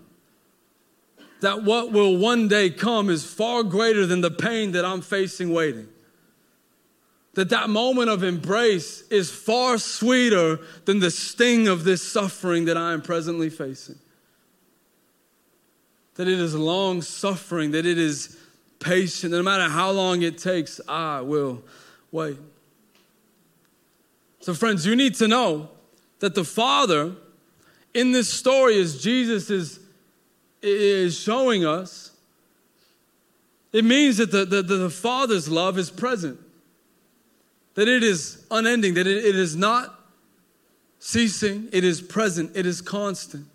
That 1.41 1.65
what 1.65 1.93
will 1.93 2.17
one 2.17 2.49
day 2.49 2.71
come 2.71 3.11
is 3.11 3.25
far 3.25 3.63
greater 3.63 4.07
than 4.07 4.21
the 4.21 4.31
pain 4.31 4.73
that 4.73 4.85
I'm 4.85 5.03
facing 5.03 5.53
waiting 5.53 5.89
that 7.37 7.51
that 7.51 7.69
moment 7.69 8.09
of 8.09 8.23
embrace 8.23 9.03
is 9.09 9.31
far 9.31 9.77
sweeter 9.77 10.59
than 10.87 11.01
the 11.01 11.11
sting 11.11 11.69
of 11.69 11.85
this 11.85 12.03
suffering 12.03 12.65
that 12.65 12.79
I 12.79 12.95
am 12.95 13.03
presently 13.03 13.51
facing. 13.51 13.99
That 16.15 16.29
it 16.29 16.41
is 16.41 16.55
long 16.55 17.03
suffering, 17.03 17.73
that 17.73 17.85
it 17.85 17.99
is 17.99 18.39
patient, 18.81 19.33
that 19.33 19.37
no 19.37 19.43
matter 19.43 19.69
how 19.69 19.91
long 19.91 20.23
it 20.23 20.39
takes, 20.39 20.81
I 20.89 21.21
will 21.21 21.63
wait. 22.11 22.39
So, 24.41 24.55
friends, 24.55 24.87
you 24.87 24.97
need 24.97 25.15
to 25.17 25.29
know 25.29 25.69
that 26.21 26.35
the 26.35 26.45
Father 26.45 27.13
in 27.93 28.13
this 28.13 28.31
story, 28.31 28.81
as 28.81 29.03
Jesus 29.03 29.51
is, 30.63 31.19
showing 31.19 31.65
us, 31.65 32.13
it 33.73 33.85
means 33.85 34.17
that 34.17 34.31
the, 34.31 34.45
the, 34.45 34.63
the 34.63 34.91
Father's 34.91 35.49
love 35.49 35.79
is 35.79 35.91
present 35.91 36.41
that 37.77 37.89
it 37.89 38.03
is 38.03 38.45
unending, 38.51 38.95
that 38.95 39.07
it, 39.07 39.25
it 39.25 39.37
is 39.37 39.55
not 39.55 40.01
ceasing, 40.99 41.69
it 41.73 41.85
is 41.85 42.01
present, 42.01 42.51
it 42.57 42.67
is 42.67 42.81
constant. 42.81 43.47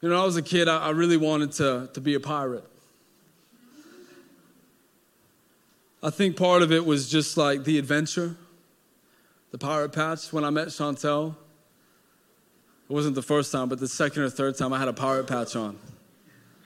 You 0.00 0.08
know, 0.08 0.16
when 0.16 0.22
I 0.22 0.26
was 0.26 0.36
a 0.36 0.42
kid, 0.42 0.66
I, 0.66 0.86
I 0.86 0.90
really 0.90 1.16
wanted 1.16 1.52
to, 1.52 1.88
to 1.94 2.00
be 2.00 2.14
a 2.14 2.20
pirate. 2.20 2.64
I 6.02 6.10
think 6.10 6.36
part 6.36 6.62
of 6.62 6.72
it 6.72 6.84
was 6.84 7.08
just 7.08 7.36
like 7.36 7.62
the 7.62 7.78
adventure, 7.78 8.34
the 9.52 9.58
pirate 9.58 9.92
patch. 9.92 10.32
When 10.32 10.42
I 10.44 10.50
met 10.50 10.68
Chantel, 10.68 11.36
it 12.92 12.94
wasn't 12.94 13.14
the 13.14 13.22
first 13.22 13.50
time, 13.50 13.70
but 13.70 13.80
the 13.80 13.88
second 13.88 14.22
or 14.22 14.28
third 14.28 14.58
time 14.58 14.70
I 14.70 14.78
had 14.78 14.86
a 14.86 14.92
pirate 14.92 15.26
patch 15.26 15.56
on. 15.56 15.78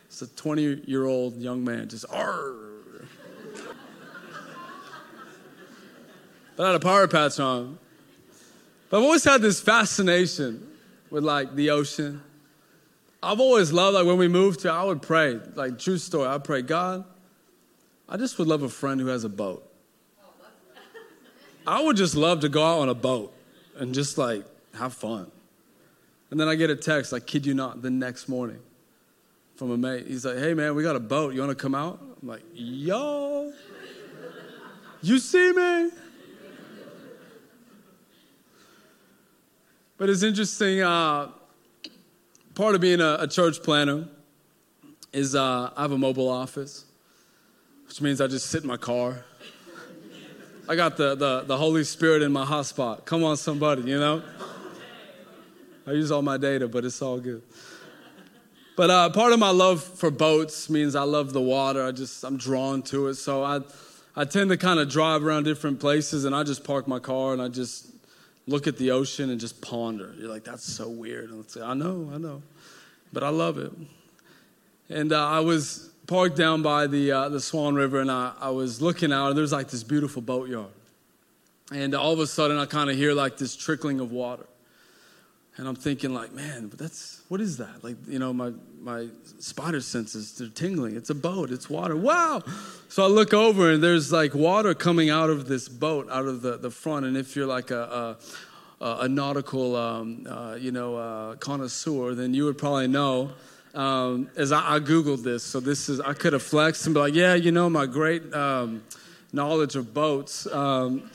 It's 0.07 0.23
a 0.23 0.27
20 0.27 0.83
year 0.85 1.05
old 1.05 1.37
young 1.37 1.63
man, 1.63 1.89
just 1.89 2.05
arr. 2.11 2.53
but 6.57 6.65
I 6.65 6.67
had 6.67 6.75
a 6.75 6.81
power 6.81 7.07
patch 7.07 7.39
on. 7.39 7.79
But 8.91 8.97
I've 8.97 9.05
always 9.05 9.23
had 9.23 9.41
this 9.41 9.61
fascination 9.61 10.67
with 11.11 11.23
like 11.23 11.55
the 11.55 11.71
ocean. 11.71 12.21
I've 13.23 13.39
always 13.39 13.73
loved 13.73 13.95
like 13.95 14.07
when 14.07 14.19
we 14.19 14.27
moved 14.27 14.63
here, 14.63 14.73
I 14.73 14.83
would 14.83 15.03
pray, 15.03 15.39
like 15.55 15.79
true 15.79 15.97
story, 15.97 16.27
I'd 16.27 16.43
pray, 16.43 16.63
God, 16.63 17.05
I 18.09 18.17
just 18.17 18.37
would 18.41 18.49
love 18.49 18.65
a 18.65 18.69
friend 18.69 19.01
who 19.01 19.07
has 19.07 19.23
a 19.23 19.29
boat. 19.29 19.63
I 21.65 21.85
would 21.85 21.97
just 21.97 22.17
love 22.17 22.41
to 22.41 22.49
go 22.49 22.65
out 22.65 22.81
on 22.81 22.89
a 22.89 22.95
boat 22.95 23.33
and 23.77 23.95
just 23.95 24.19
like 24.19 24.45
have 24.75 24.93
fun. 24.93 25.31
And 26.31 26.41
then 26.41 26.49
I 26.49 26.55
get 26.55 26.71
a 26.71 26.77
text, 26.77 27.13
like, 27.13 27.27
kid 27.27 27.47
you 27.47 27.55
not, 27.55 27.83
the 27.83 27.91
next 27.91 28.29
morning 28.29 28.59
from 29.55 29.71
a 29.71 29.77
mate. 29.77 30.07
He's 30.07 30.25
like, 30.25 30.39
hey, 30.39 30.55
man, 30.55 30.75
we 30.75 30.83
got 30.83 30.97
a 30.97 31.01
boat. 31.01 31.35
You 31.35 31.41
want 31.41 31.57
to 31.57 31.63
come 31.63 31.75
out? 31.75 32.01
I'm 32.21 32.29
like, 32.29 32.43
yo, 32.53 33.53
you 35.03 35.19
see 35.19 35.53
me? 35.53 35.91
But 39.99 40.11
it's 40.11 40.23
interesting. 40.23 40.83
Uh, 40.83 41.31
part 42.55 42.75
of 42.75 42.81
being 42.81 43.01
a, 43.01 43.17
a 43.21 43.29
church 43.29 43.63
planner 43.63 44.09
is 45.13 45.35
uh, 45.35 45.71
I 45.75 45.83
have 45.83 45.93
a 45.93 45.99
mobile 45.99 46.29
office, 46.29 46.85
which 47.87 48.03
means 48.03 48.21
I 48.21 48.27
just 48.27 48.51
sit 48.51 48.63
in 48.63 48.69
my 48.69 48.77
car. 48.77 49.25
I 50.69 50.75
got 50.75 50.97
the, 50.97 51.15
the, 51.15 51.45
the 51.47 51.57
Holy 51.57 51.85
Spirit 51.85 52.23
in 52.23 52.33
my 52.33 52.45
hotspot. 52.45 53.05
Come 53.05 53.23
on, 53.25 53.37
somebody, 53.37 53.83
you 53.83 53.99
know? 53.99 54.23
I 55.87 55.93
use 55.93 56.11
all 56.11 56.23
my 56.23 56.37
data, 56.37 56.67
but 56.67 56.85
it's 56.85 57.01
all 57.01 57.19
good. 57.19 57.43
But 58.77 58.91
uh, 58.91 59.09
part 59.11 59.33
of 59.33 59.39
my 59.39 59.51
love 59.51 59.83
for 59.83 60.11
boats 60.11 60.69
means 60.69 60.95
I 60.95 61.05
love 61.05 61.33
the 61.33 61.41
water. 61.41 61.83
I 61.85 61.93
just, 61.93 62.23
I'm 62.25 62.37
drawn 62.37 62.83
to 62.85 63.07
it. 63.07 63.15
So 63.15 63.43
I, 63.43 63.61
I 64.15 64.27
tend 64.27 64.51
to 64.51 64.59
kind 64.59 64.79
of 64.79 64.91
drive 64.91 65.25
around 65.25 65.45
different 65.45 65.81
places 65.81 66.27
and 66.27 66.35
I 66.35 66.43
just 66.43 66.63
park 66.63 66.87
my 66.87 66.99
car 66.99 67.33
and 67.33 67.41
I 67.41 67.49
just 67.49 67.91
look 68.47 68.67
at 68.67 68.77
the 68.77 68.91
ocean 68.91 69.31
and 69.31 69.41
just 69.41 69.63
ponder. 69.63 70.15
You're 70.19 70.29
like, 70.29 70.45
that's 70.45 70.65
so 70.65 70.91
weird. 70.91 71.31
And 71.31 71.49
say, 71.51 71.63
I 71.63 71.73
know, 71.73 72.11
I 72.13 72.19
know. 72.19 72.43
But 73.15 73.23
I 73.23 73.31
love 73.31 73.57
it. 73.57 73.73
And 74.91 75.11
uh, 75.11 75.27
I 75.27 75.41
was 75.41 75.91
parked 76.07 76.37
down 76.37 76.61
by 76.61 76.87
the, 76.87 77.13
uh, 77.13 77.29
the 77.31 77.41
Swan 77.41 77.75
River 77.75 78.01
and 78.01 78.11
I, 78.11 78.35
I 78.39 78.51
was 78.51 78.83
looking 78.83 79.11
out 79.11 79.29
and 79.29 79.39
there's 79.39 79.53
like 79.53 79.69
this 79.69 79.85
beautiful 79.85 80.21
boatyard. 80.21 80.67
And 81.73 81.95
all 81.95 82.13
of 82.13 82.21
a 82.21 82.27
sudden 82.27 82.59
I 82.59 82.67
kind 82.67 82.91
of 82.91 82.97
hear 82.97 83.15
like 83.15 83.39
this 83.39 83.57
trickling 83.57 84.01
of 84.01 84.13
water. 84.13 84.47
And 85.59 85.67
I'm 85.67 85.75
thinking 85.75 86.13
like, 86.13 86.33
man, 86.33 86.71
that's, 86.77 87.23
what 87.29 87.41
is 87.41 87.57
that? 87.57 87.83
Like, 87.83 87.97
you 88.07 88.19
know, 88.19 88.33
my, 88.33 88.53
my 88.79 89.09
spider 89.39 89.81
senses, 89.81 90.37
they're 90.37 90.49
tingling. 90.49 90.97
It's 90.97 91.09
a 91.09 91.15
boat, 91.15 91.51
it's 91.51 91.71
water. 91.71 91.97
Wow. 91.97 92.43
So 92.89 93.03
I 93.03 93.07
look 93.07 93.33
over 93.33 93.73
and 93.73 93.83
there's 93.83 94.13
like 94.13 94.35
water 94.35 94.75
coming 94.75 95.09
out 95.09 95.31
of 95.31 95.49
this 95.49 95.67
boat, 95.69 96.09
out 96.11 96.27
of 96.27 96.43
the, 96.43 96.59
the 96.59 96.71
front. 96.71 97.07
And 97.07 97.17
if 97.17 97.35
you're 97.35 97.47
like 97.47 97.71
a, 97.71 98.19
a, 98.81 98.99
a 99.01 99.09
nautical, 99.09 99.77
um, 99.77 100.27
uh, 100.29 100.57
you 100.61 100.73
know, 100.73 100.97
uh, 100.97 101.37
connoisseur, 101.37 102.15
then 102.15 102.35
you 102.35 102.45
would 102.45 102.59
probably 102.59 102.89
know 102.89 103.31
um, 103.77 104.31
as 104.37 104.53
I, 104.53 104.77
I, 104.77 104.81
Googled 104.81 105.23
this, 105.23 105.43
so 105.43 105.61
this 105.61 105.91
is, 105.91 106.01
I 106.01 106.15
could 106.15 106.33
have 106.33 106.43
flexed 106.43 106.87
and 106.87 106.95
be 106.95 107.01
like, 107.01 107.15
yeah, 107.15 107.35
you 107.35 107.53
know, 107.53 107.69
my 107.69 107.85
great 107.85 108.33
um, 108.33 108.83
knowledge 109.35 109.77
of 109.77 109.93
boats. 109.93 110.47
Um, 110.47 111.11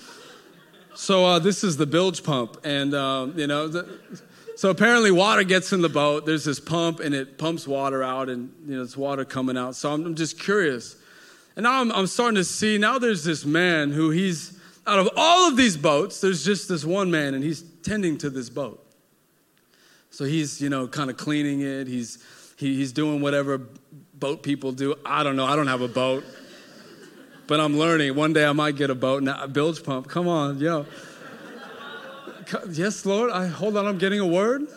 so 0.93 1.25
uh, 1.25 1.39
this 1.39 1.63
is 1.63 1.77
the 1.77 1.87
bilge 1.87 2.23
pump. 2.23 2.59
And, 2.63 2.93
um, 2.93 3.33
you 3.35 3.47
know, 3.47 3.67
so 4.61 4.69
apparently 4.69 5.09
water 5.09 5.43
gets 5.43 5.73
in 5.73 5.81
the 5.81 5.89
boat. 5.89 6.27
There's 6.27 6.43
this 6.43 6.59
pump 6.59 6.99
and 6.99 7.15
it 7.15 7.39
pumps 7.39 7.67
water 7.67 8.03
out 8.03 8.29
and, 8.29 8.53
you 8.67 8.75
know, 8.75 8.83
it's 8.83 8.95
water 8.95 9.25
coming 9.25 9.57
out. 9.57 9.75
So 9.75 9.91
I'm, 9.91 10.05
I'm 10.05 10.13
just 10.13 10.39
curious. 10.39 10.95
And 11.55 11.63
now 11.63 11.81
I'm, 11.81 11.91
I'm 11.91 12.05
starting 12.05 12.35
to 12.35 12.43
see, 12.43 12.77
now 12.77 12.99
there's 12.99 13.23
this 13.23 13.43
man 13.43 13.89
who 13.89 14.11
he's, 14.11 14.59
out 14.85 14.99
of 14.99 15.09
all 15.17 15.47
of 15.47 15.57
these 15.57 15.77
boats, 15.77 16.21
there's 16.21 16.45
just 16.45 16.69
this 16.69 16.85
one 16.85 17.09
man 17.09 17.33
and 17.33 17.43
he's 17.43 17.63
tending 17.81 18.19
to 18.19 18.29
this 18.29 18.51
boat. 18.51 18.85
So 20.11 20.25
he's, 20.25 20.61
you 20.61 20.69
know, 20.69 20.87
kind 20.87 21.09
of 21.09 21.17
cleaning 21.17 21.61
it. 21.61 21.87
He's, 21.87 22.23
he, 22.55 22.75
he's 22.75 22.91
doing 22.91 23.19
whatever 23.19 23.63
boat 24.13 24.43
people 24.43 24.73
do. 24.73 24.93
I 25.03 25.23
don't 25.23 25.35
know. 25.35 25.45
I 25.45 25.55
don't 25.55 25.69
have 25.69 25.81
a 25.81 25.87
boat. 25.87 26.23
But 27.47 27.59
I'm 27.59 27.79
learning. 27.79 28.15
One 28.15 28.31
day 28.31 28.45
I 28.45 28.53
might 28.53 28.75
get 28.75 28.91
a 28.91 28.95
boat. 28.95 29.23
Now, 29.23 29.43
a 29.43 29.47
bilge 29.47 29.83
pump. 29.83 30.07
Come 30.07 30.27
on, 30.27 30.59
yo. 30.59 30.85
Yes, 32.69 33.05
Lord. 33.05 33.31
I 33.31 33.47
hold 33.47 33.77
on. 33.77 33.85
I'm 33.85 33.97
getting 33.97 34.19
a 34.19 34.25
word. 34.25 34.67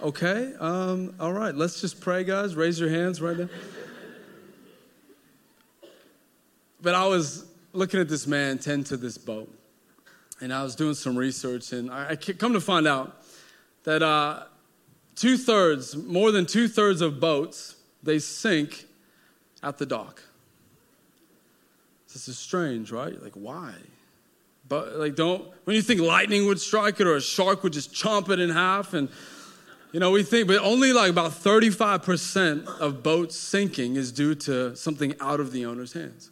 Okay. 0.00 0.52
Um, 0.58 1.14
all 1.20 1.32
right. 1.32 1.54
Let's 1.54 1.80
just 1.80 2.00
pray, 2.00 2.24
guys. 2.24 2.56
Raise 2.56 2.80
your 2.80 2.90
hands 2.90 3.20
right 3.20 3.36
now. 3.36 3.48
But 6.80 6.94
I 6.94 7.06
was 7.06 7.44
looking 7.72 8.00
at 8.00 8.08
this 8.08 8.26
man 8.26 8.58
tend 8.58 8.86
to 8.86 8.96
this 8.96 9.16
boat, 9.16 9.52
and 10.40 10.52
I 10.52 10.62
was 10.64 10.74
doing 10.74 10.94
some 10.94 11.16
research, 11.16 11.72
and 11.72 11.90
I, 11.90 12.10
I 12.10 12.16
come 12.16 12.54
to 12.54 12.60
find 12.60 12.88
out 12.88 13.22
that 13.84 14.02
uh, 14.02 14.44
two 15.14 15.36
thirds, 15.36 15.96
more 15.96 16.32
than 16.32 16.44
two 16.44 16.66
thirds 16.66 17.00
of 17.00 17.20
boats, 17.20 17.76
they 18.02 18.18
sink 18.18 18.86
at 19.62 19.78
the 19.78 19.86
dock. 19.86 20.22
This 22.12 22.26
is 22.28 22.38
strange, 22.38 22.90
right? 22.90 23.22
Like, 23.22 23.34
why? 23.34 23.74
But 24.72 24.96
like, 24.96 25.16
don't 25.16 25.52
when 25.64 25.76
you 25.76 25.82
think 25.82 26.00
lightning 26.00 26.46
would 26.46 26.58
strike 26.58 26.98
it 26.98 27.06
or 27.06 27.16
a 27.16 27.20
shark 27.20 27.62
would 27.62 27.74
just 27.74 27.92
chomp 27.92 28.30
it 28.30 28.40
in 28.40 28.48
half, 28.48 28.94
and 28.94 29.10
you 29.92 30.00
know, 30.00 30.10
we 30.10 30.22
think, 30.22 30.48
but 30.48 30.56
only 30.60 30.94
like 30.94 31.10
about 31.10 31.32
35% 31.32 32.66
of 32.80 33.02
boats 33.02 33.36
sinking 33.36 33.96
is 33.96 34.10
due 34.10 34.34
to 34.34 34.74
something 34.74 35.14
out 35.20 35.40
of 35.40 35.52
the 35.52 35.66
owner's 35.66 35.92
hands. 35.92 36.30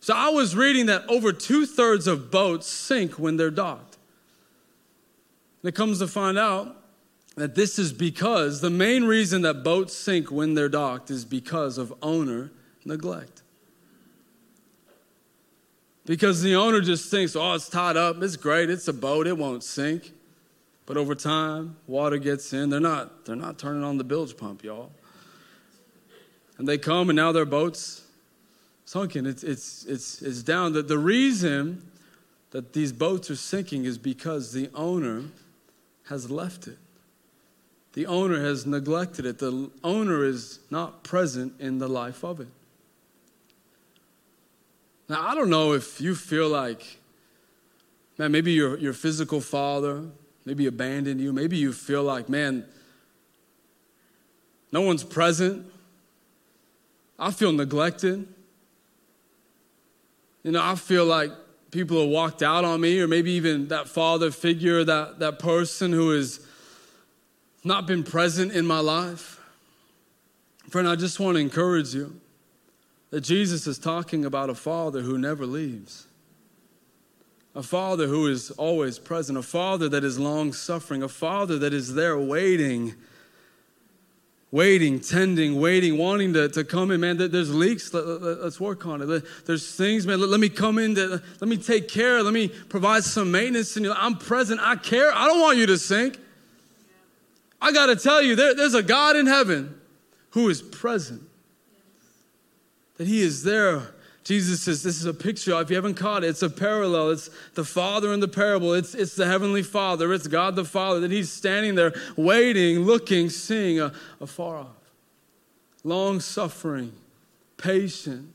So 0.00 0.12
I 0.14 0.28
was 0.28 0.54
reading 0.54 0.84
that 0.86 1.08
over 1.08 1.32
two 1.32 1.64
thirds 1.64 2.06
of 2.06 2.30
boats 2.30 2.66
sink 2.66 3.12
when 3.18 3.38
they're 3.38 3.50
docked. 3.50 3.96
And 5.62 5.70
it 5.70 5.74
comes 5.74 5.98
to 6.00 6.06
find 6.06 6.36
out 6.36 6.76
that 7.36 7.54
this 7.54 7.78
is 7.78 7.94
because 7.94 8.60
the 8.60 8.68
main 8.68 9.04
reason 9.04 9.40
that 9.42 9.64
boats 9.64 9.94
sink 9.94 10.30
when 10.30 10.52
they're 10.52 10.68
docked 10.68 11.10
is 11.10 11.24
because 11.24 11.78
of 11.78 11.94
owner 12.02 12.50
neglect. 12.84 13.41
Because 16.04 16.42
the 16.42 16.56
owner 16.56 16.80
just 16.80 17.10
thinks, 17.10 17.36
oh, 17.36 17.54
it's 17.54 17.68
tied 17.68 17.96
up, 17.96 18.20
it's 18.22 18.36
great, 18.36 18.70
it's 18.70 18.88
a 18.88 18.92
boat, 18.92 19.26
it 19.26 19.38
won't 19.38 19.62
sink. 19.62 20.12
But 20.84 20.96
over 20.96 21.14
time, 21.14 21.76
water 21.86 22.18
gets 22.18 22.52
in. 22.52 22.70
They're 22.70 22.80
not, 22.80 23.24
they're 23.24 23.36
not 23.36 23.58
turning 23.58 23.84
on 23.84 23.98
the 23.98 24.04
bilge 24.04 24.36
pump, 24.36 24.64
y'all. 24.64 24.90
And 26.58 26.68
they 26.68 26.76
come 26.76 27.08
and 27.08 27.16
now 27.16 27.30
their 27.30 27.44
boat's 27.44 28.02
sunken. 28.84 29.26
It's, 29.26 29.44
it's, 29.44 29.84
it's, 29.84 30.22
it's 30.22 30.42
down. 30.42 30.72
The, 30.72 30.82
the 30.82 30.98
reason 30.98 31.88
that 32.50 32.72
these 32.72 32.92
boats 32.92 33.30
are 33.30 33.36
sinking 33.36 33.84
is 33.84 33.96
because 33.96 34.52
the 34.52 34.70
owner 34.74 35.22
has 36.08 36.30
left 36.30 36.66
it. 36.66 36.78
The 37.94 38.06
owner 38.06 38.40
has 38.42 38.66
neglected 38.66 39.24
it. 39.24 39.38
The 39.38 39.70
owner 39.84 40.24
is 40.24 40.58
not 40.70 41.04
present 41.04 41.54
in 41.60 41.78
the 41.78 41.88
life 41.88 42.24
of 42.24 42.40
it. 42.40 42.48
Now, 45.08 45.26
I 45.26 45.34
don't 45.34 45.50
know 45.50 45.72
if 45.72 46.00
you 46.00 46.14
feel 46.14 46.48
like, 46.48 46.98
man, 48.18 48.32
maybe 48.32 48.52
your, 48.52 48.78
your 48.78 48.92
physical 48.92 49.40
father 49.40 50.04
maybe 50.44 50.66
abandoned 50.66 51.20
you. 51.20 51.32
Maybe 51.32 51.56
you 51.56 51.72
feel 51.72 52.02
like, 52.02 52.28
man, 52.28 52.64
no 54.70 54.80
one's 54.80 55.04
present. 55.04 55.66
I 57.18 57.30
feel 57.30 57.52
neglected. 57.52 58.26
You 60.42 60.52
know, 60.52 60.62
I 60.62 60.74
feel 60.74 61.04
like 61.04 61.30
people 61.70 62.00
have 62.00 62.08
walked 62.08 62.42
out 62.42 62.64
on 62.64 62.80
me, 62.80 63.00
or 63.00 63.06
maybe 63.06 63.32
even 63.32 63.68
that 63.68 63.88
father 63.88 64.30
figure, 64.30 64.84
that, 64.84 65.20
that 65.20 65.38
person 65.38 65.92
who 65.92 66.10
has 66.10 66.40
not 67.64 67.86
been 67.86 68.02
present 68.02 68.52
in 68.52 68.66
my 68.66 68.80
life. 68.80 69.38
Friend, 70.68 70.88
I 70.88 70.96
just 70.96 71.20
want 71.20 71.36
to 71.36 71.40
encourage 71.40 71.94
you 71.94 72.20
that 73.12 73.20
Jesus 73.20 73.66
is 73.66 73.78
talking 73.78 74.24
about 74.24 74.48
a 74.48 74.54
father 74.54 75.02
who 75.02 75.18
never 75.18 75.44
leaves, 75.44 76.06
a 77.54 77.62
father 77.62 78.06
who 78.06 78.26
is 78.26 78.50
always 78.52 78.98
present, 78.98 79.36
a 79.36 79.42
father 79.42 79.86
that 79.90 80.02
is 80.02 80.18
long 80.18 80.54
suffering, 80.54 81.02
a 81.02 81.08
father 81.08 81.58
that 81.58 81.72
is 81.72 81.94
there 81.94 82.18
waiting. 82.18 82.94
Waiting, 84.50 85.00
tending, 85.00 85.58
waiting, 85.58 85.96
wanting 85.96 86.34
to, 86.34 86.46
to 86.46 86.62
come 86.62 86.90
in, 86.90 87.00
man. 87.00 87.16
There's 87.16 87.54
leaks. 87.54 87.94
Let, 87.94 88.04
us 88.04 88.60
work 88.60 88.84
on 88.84 89.00
it. 89.00 89.24
There's 89.46 89.74
things, 89.74 90.06
man. 90.06 90.20
Let, 90.20 90.28
let 90.28 90.40
me 90.40 90.50
come 90.50 90.78
in. 90.78 90.94
To, 90.96 91.22
let 91.40 91.48
me 91.48 91.56
take 91.56 91.88
care. 91.88 92.22
Let 92.22 92.34
me 92.34 92.48
provide 92.48 93.02
some 93.02 93.30
maintenance. 93.30 93.78
And 93.78 93.86
I'm 93.86 94.18
present. 94.18 94.60
I 94.62 94.76
care. 94.76 95.10
I 95.10 95.26
don't 95.26 95.40
want 95.40 95.56
you 95.56 95.64
to 95.68 95.78
sink. 95.78 96.18
I 97.62 97.72
got 97.72 97.86
to 97.86 97.96
tell 97.96 98.20
you, 98.20 98.36
there, 98.36 98.54
there's 98.54 98.74
a 98.74 98.82
God 98.82 99.16
in 99.16 99.26
heaven 99.26 99.74
who 100.32 100.50
is 100.50 100.60
present, 100.60 101.22
that 102.96 103.06
He 103.06 103.22
is 103.22 103.42
there. 103.42 103.82
Jesus 104.24 104.62
says 104.62 104.82
this 104.82 104.98
is 104.98 105.04
a 105.04 105.14
picture. 105.14 105.60
If 105.60 105.70
you 105.70 105.76
haven't 105.76 105.94
caught 105.94 106.22
it, 106.22 106.28
it's 106.28 106.42
a 106.42 106.50
parallel. 106.50 107.10
It's 107.10 107.28
the 107.54 107.64
Father 107.64 108.12
in 108.12 108.20
the 108.20 108.28
parable. 108.28 108.72
It's, 108.72 108.94
it's 108.94 109.16
the 109.16 109.26
Heavenly 109.26 109.62
Father. 109.62 110.12
It's 110.12 110.28
God 110.28 110.54
the 110.54 110.64
Father. 110.64 111.00
That 111.00 111.10
He's 111.10 111.30
standing 111.30 111.74
there, 111.74 111.92
waiting, 112.16 112.80
looking, 112.80 113.30
seeing 113.30 113.80
afar 114.20 114.58
off. 114.58 114.92
Long 115.84 116.20
suffering, 116.20 116.92
patient. 117.56 118.32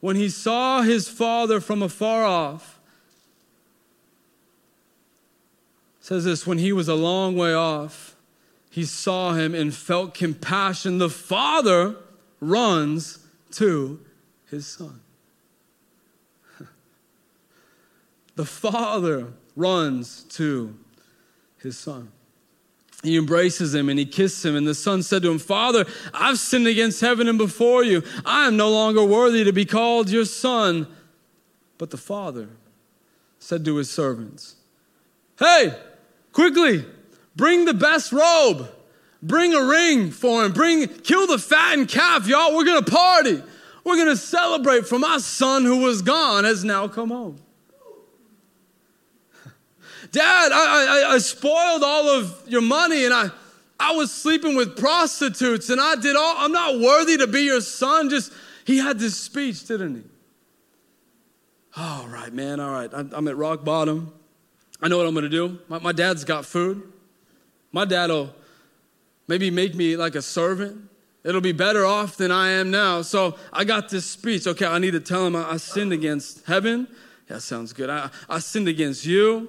When 0.00 0.16
He 0.16 0.30
saw 0.30 0.82
His 0.82 1.08
Father 1.08 1.60
from 1.60 1.82
afar 1.82 2.24
off, 2.24 2.80
says 6.00 6.24
this 6.24 6.46
when 6.46 6.58
He 6.58 6.72
was 6.72 6.88
a 6.88 6.94
long 6.94 7.36
way 7.36 7.52
off, 7.52 8.16
he 8.76 8.84
saw 8.84 9.32
him 9.32 9.54
and 9.54 9.74
felt 9.74 10.12
compassion. 10.12 10.98
The 10.98 11.08
father 11.08 11.96
runs 12.40 13.25
to 13.56 14.00
his 14.50 14.66
son. 14.66 15.00
the 18.36 18.44
father 18.44 19.28
runs 19.54 20.24
to 20.24 20.76
his 21.58 21.78
son. 21.78 22.12
He 23.02 23.16
embraces 23.16 23.74
him 23.74 23.88
and 23.88 23.98
he 23.98 24.04
kisses 24.04 24.44
him. 24.44 24.56
And 24.56 24.66
the 24.66 24.74
son 24.74 25.02
said 25.02 25.22
to 25.22 25.30
him, 25.30 25.38
Father, 25.38 25.86
I've 26.12 26.38
sinned 26.38 26.66
against 26.66 27.00
heaven 27.00 27.28
and 27.28 27.38
before 27.38 27.84
you. 27.84 28.02
I 28.24 28.46
am 28.46 28.56
no 28.56 28.70
longer 28.70 29.04
worthy 29.04 29.44
to 29.44 29.52
be 29.52 29.64
called 29.64 30.10
your 30.10 30.24
son. 30.24 30.86
But 31.78 31.90
the 31.90 31.98
father 31.98 32.48
said 33.38 33.64
to 33.64 33.76
his 33.76 33.90
servants, 33.90 34.56
Hey, 35.38 35.78
quickly, 36.32 36.84
bring 37.36 37.64
the 37.64 37.74
best 37.74 38.12
robe. 38.12 38.70
Bring 39.26 39.54
a 39.54 39.64
ring 39.64 40.12
for 40.12 40.44
him. 40.44 40.52
Bring, 40.52 40.86
kill 40.86 41.26
the 41.26 41.38
fattened 41.38 41.88
calf, 41.88 42.28
y'all. 42.28 42.54
We're 42.54 42.64
gonna 42.64 42.82
party. 42.82 43.42
We're 43.82 43.96
gonna 43.96 44.16
celebrate 44.16 44.86
for 44.86 45.00
my 45.00 45.18
son 45.18 45.64
who 45.64 45.78
was 45.78 46.00
gone 46.00 46.44
has 46.44 46.62
now 46.62 46.86
come 46.86 47.10
home. 47.10 47.38
Dad, 50.12 50.52
I, 50.52 51.06
I, 51.08 51.14
I 51.14 51.18
spoiled 51.18 51.82
all 51.82 52.08
of 52.08 52.40
your 52.46 52.60
money 52.60 53.04
and 53.04 53.12
I, 53.12 53.30
I 53.80 53.96
was 53.96 54.12
sleeping 54.12 54.54
with 54.54 54.76
prostitutes 54.76 55.70
and 55.70 55.80
I 55.80 55.96
did 55.96 56.14
all, 56.14 56.34
I'm 56.38 56.52
not 56.52 56.78
worthy 56.78 57.16
to 57.18 57.26
be 57.26 57.42
your 57.42 57.60
son. 57.60 58.08
Just, 58.08 58.32
he 58.64 58.78
had 58.78 59.00
this 59.00 59.16
speech, 59.16 59.66
didn't 59.66 59.96
he? 59.96 60.02
All 61.76 62.06
right, 62.06 62.32
man, 62.32 62.60
all 62.60 62.70
right. 62.70 62.90
I'm 62.92 63.26
at 63.26 63.36
rock 63.36 63.64
bottom. 63.64 64.12
I 64.80 64.86
know 64.86 64.98
what 64.98 65.06
I'm 65.06 65.14
gonna 65.14 65.28
do. 65.28 65.58
My, 65.68 65.80
my 65.80 65.92
dad's 65.92 66.22
got 66.22 66.46
food. 66.46 66.92
My 67.72 67.84
dad'll 67.84 68.32
maybe 69.28 69.50
make 69.50 69.74
me 69.74 69.96
like 69.96 70.14
a 70.14 70.22
servant. 70.22 70.88
It'll 71.24 71.40
be 71.40 71.52
better 71.52 71.84
off 71.84 72.16
than 72.16 72.30
I 72.30 72.50
am 72.50 72.70
now. 72.70 73.02
So 73.02 73.36
I 73.52 73.64
got 73.64 73.88
this 73.88 74.08
speech. 74.08 74.46
Okay, 74.46 74.66
I 74.66 74.78
need 74.78 74.92
to 74.92 75.00
tell 75.00 75.26
him 75.26 75.34
I, 75.34 75.52
I 75.52 75.56
sinned 75.56 75.92
against 75.92 76.46
heaven. 76.46 76.86
Yeah, 77.28 77.38
sounds 77.38 77.72
good. 77.72 77.90
I, 77.90 78.10
I 78.28 78.38
sinned 78.38 78.68
against 78.68 79.04
you. 79.04 79.48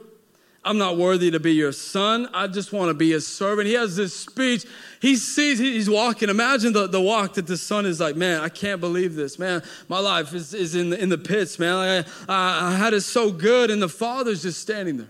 I'm 0.67 0.77
not 0.77 0.97
worthy 0.97 1.31
to 1.31 1.39
be 1.39 1.53
your 1.53 1.71
son. 1.71 2.27
I 2.33 2.47
just 2.47 2.73
want 2.73 2.89
to 2.89 2.93
be 2.93 3.13
a 3.13 3.21
servant. 3.21 3.67
He 3.67 3.75
has 3.75 3.95
this 3.95 4.13
speech. 4.13 4.65
He 4.99 5.15
sees, 5.15 5.59
he's 5.59 5.89
walking. 5.89 6.29
Imagine 6.29 6.73
the, 6.73 6.87
the 6.87 6.99
walk 6.99 7.35
that 7.35 7.47
the 7.47 7.55
son 7.55 7.85
is 7.85 8.01
like, 8.01 8.17
man, 8.17 8.41
I 8.41 8.49
can't 8.49 8.81
believe 8.81 9.15
this. 9.15 9.39
Man, 9.39 9.63
my 9.87 9.99
life 9.99 10.33
is, 10.33 10.53
is 10.53 10.75
in, 10.75 10.89
the, 10.89 11.01
in 11.01 11.07
the 11.07 11.17
pits, 11.17 11.57
man. 11.57 11.75
Like 11.75 12.07
I, 12.27 12.73
I 12.73 12.75
had 12.75 12.93
it 12.93 13.01
so 13.01 13.31
good. 13.31 13.71
And 13.71 13.81
the 13.81 13.87
father's 13.87 14.41
just 14.41 14.59
standing 14.59 14.97
there. 14.97 15.09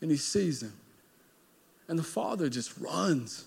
And 0.00 0.10
he 0.10 0.16
sees 0.16 0.62
him. 0.62 0.72
And 1.88 1.98
the 1.98 2.04
father 2.04 2.48
just 2.48 2.78
runs. 2.78 3.44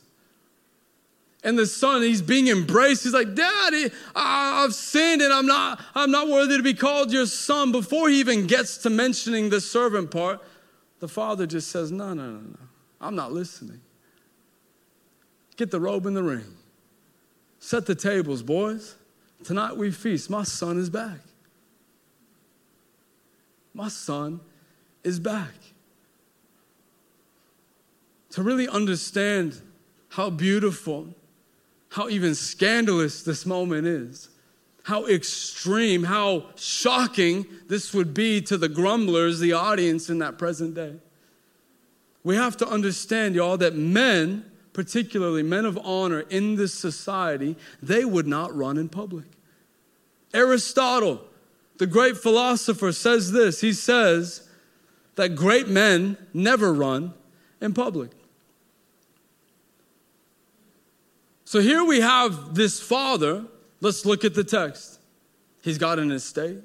And 1.43 1.57
the 1.57 1.67
son, 1.67 2.01
he's 2.01 2.21
being 2.21 2.47
embraced. 2.47 3.03
He's 3.03 3.13
like, 3.13 3.35
Daddy, 3.35 3.91
I've 4.15 4.73
sinned 4.73 5.21
and 5.21 5.31
I'm 5.31 5.45
not, 5.45 5.79
I'm 5.93 6.11
not 6.11 6.27
worthy 6.27 6.57
to 6.57 6.63
be 6.63 6.73
called 6.73 7.11
your 7.11 7.27
son. 7.27 7.71
Before 7.71 8.09
he 8.09 8.19
even 8.19 8.47
gets 8.47 8.79
to 8.79 8.89
mentioning 8.89 9.49
the 9.49 9.61
servant 9.61 10.11
part, 10.11 10.41
the 10.99 11.07
father 11.07 11.45
just 11.45 11.69
says, 11.69 11.91
No, 11.91 12.13
no, 12.13 12.31
no, 12.31 12.39
no. 12.39 12.59
I'm 12.99 13.15
not 13.15 13.31
listening. 13.31 13.81
Get 15.55 15.71
the 15.71 15.79
robe 15.79 16.05
and 16.05 16.17
the 16.17 16.23
ring. 16.23 16.55
Set 17.59 17.85
the 17.85 17.95
tables, 17.95 18.43
boys. 18.43 18.95
Tonight 19.43 19.77
we 19.77 19.91
feast. 19.91 20.29
My 20.29 20.43
son 20.43 20.77
is 20.77 20.89
back. 20.89 21.19
My 23.73 23.89
son 23.89 24.39
is 25.03 25.19
back. 25.19 25.53
To 28.31 28.43
really 28.43 28.67
understand 28.67 29.61
how 30.09 30.29
beautiful, 30.29 31.13
how 31.89 32.09
even 32.09 32.35
scandalous 32.35 33.23
this 33.23 33.45
moment 33.45 33.87
is 33.87 34.29
how 34.87 35.05
extreme, 35.05 36.05
how 36.05 36.45
shocking 36.55 37.45
this 37.67 37.93
would 37.93 38.13
be 38.13 38.39
to 38.39 38.57
the 38.57 38.69
grumblers, 38.69 39.37
the 39.37 39.51
audience 39.51 40.09
in 40.09 40.19
that 40.19 40.37
present 40.37 40.73
day. 40.73 40.93
We 42.23 42.37
have 42.37 42.55
to 42.57 42.67
understand, 42.69 43.35
y'all, 43.35 43.57
that 43.57 43.75
men, 43.75 44.49
particularly 44.71 45.43
men 45.43 45.65
of 45.65 45.77
honor 45.79 46.21
in 46.21 46.55
this 46.55 46.73
society, 46.73 47.57
they 47.83 48.05
would 48.05 48.27
not 48.27 48.55
run 48.55 48.77
in 48.77 48.87
public. 48.87 49.25
Aristotle, 50.33 51.21
the 51.79 51.87
great 51.87 52.15
philosopher, 52.15 52.93
says 52.93 53.33
this. 53.33 53.59
He 53.59 53.73
says 53.73 54.47
that 55.15 55.35
great 55.35 55.67
men 55.67 56.15
never 56.33 56.73
run 56.73 57.13
in 57.59 57.73
public. 57.73 58.11
So 61.47 61.61
here 61.61 61.85
we 61.85 62.01
have 62.01 62.55
this 62.55 62.81
father 62.81 63.45
Let's 63.79 64.05
look 64.05 64.25
at 64.25 64.33
the 64.33 64.43
text. 64.43 64.99
He's 65.61 65.77
got 65.77 65.99
an 65.99 66.11
estate. 66.11 66.59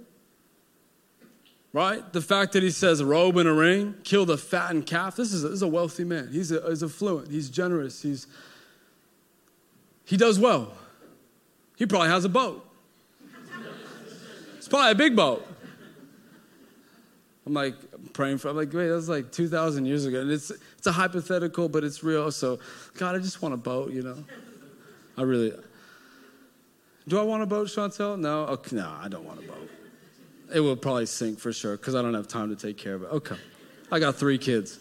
Right? 1.72 2.12
The 2.12 2.20
fact 2.20 2.52
that 2.52 2.62
he 2.62 2.70
says 2.70 3.00
a 3.00 3.06
robe 3.06 3.36
and 3.38 3.48
a 3.48 3.52
ring, 3.52 3.94
kill 4.04 4.26
the 4.26 4.36
fattened 4.36 4.86
calf. 4.86 5.16
This 5.16 5.32
is 5.32 5.44
a, 5.44 5.48
this 5.48 5.56
is 5.56 5.62
a 5.62 5.68
wealthy 5.68 6.04
man. 6.04 6.28
He's, 6.30 6.52
a, 6.52 6.62
he's 6.68 6.82
affluent. 6.82 7.30
He's 7.30 7.48
generous. 7.48 8.02
He's, 8.02 8.26
he 10.04 10.16
does 10.16 10.38
well. 10.38 10.72
He 11.76 11.86
probably 11.86 12.08
has 12.08 12.24
a 12.24 12.28
boat. 12.28 12.66
It's 14.56 14.68
probably 14.68 14.92
a 14.92 14.94
big 14.94 15.16
boat. 15.16 15.46
I'm 17.44 17.54
like 17.54 17.74
praying 18.12 18.38
for. 18.38 18.48
I'm 18.48 18.56
like, 18.56 18.72
wait, 18.72 18.88
that 18.88 18.94
was 18.94 19.08
like 19.08 19.32
2,000 19.32 19.84
years 19.86 20.06
ago, 20.06 20.20
and 20.20 20.30
it's 20.30 20.52
it's 20.78 20.86
a 20.86 20.92
hypothetical, 20.92 21.68
but 21.68 21.82
it's 21.82 22.04
real. 22.04 22.30
So, 22.30 22.60
God, 22.96 23.16
I 23.16 23.18
just 23.18 23.42
want 23.42 23.54
a 23.54 23.56
boat, 23.56 23.92
you 23.92 24.02
know. 24.02 24.24
I 25.16 25.22
really. 25.22 25.52
Do 27.08 27.18
I 27.18 27.22
want 27.22 27.42
a 27.42 27.46
boat, 27.46 27.68
Chantel? 27.68 28.18
No? 28.18 28.44
Okay, 28.46 28.76
no, 28.76 28.94
I 29.00 29.08
don't 29.08 29.24
want 29.24 29.40
a 29.40 29.46
boat. 29.46 29.70
It 30.54 30.60
will 30.60 30.76
probably 30.76 31.06
sink 31.06 31.38
for 31.38 31.52
sure 31.52 31.76
because 31.76 31.94
I 31.94 32.02
don't 32.02 32.14
have 32.14 32.28
time 32.28 32.54
to 32.54 32.56
take 32.56 32.76
care 32.76 32.94
of 32.94 33.02
it. 33.02 33.06
Okay. 33.06 33.36
I 33.90 33.98
got 33.98 34.16
three 34.16 34.38
kids. 34.38 34.78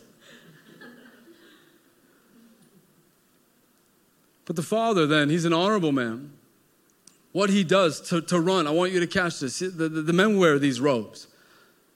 But 4.45 4.55
the 4.55 4.63
father, 4.63 5.07
then, 5.07 5.29
he's 5.29 5.45
an 5.45 5.53
honorable 5.53 5.91
man. 5.91 6.33
What 7.31 7.49
he 7.49 7.63
does 7.63 8.01
to, 8.09 8.21
to 8.23 8.39
run, 8.39 8.67
I 8.67 8.71
want 8.71 8.91
you 8.91 8.99
to 8.99 9.07
catch 9.07 9.39
this. 9.39 9.59
The, 9.59 9.69
the, 9.69 10.01
the 10.01 10.13
men 10.13 10.37
wear 10.37 10.59
these 10.59 10.81
robes. 10.81 11.27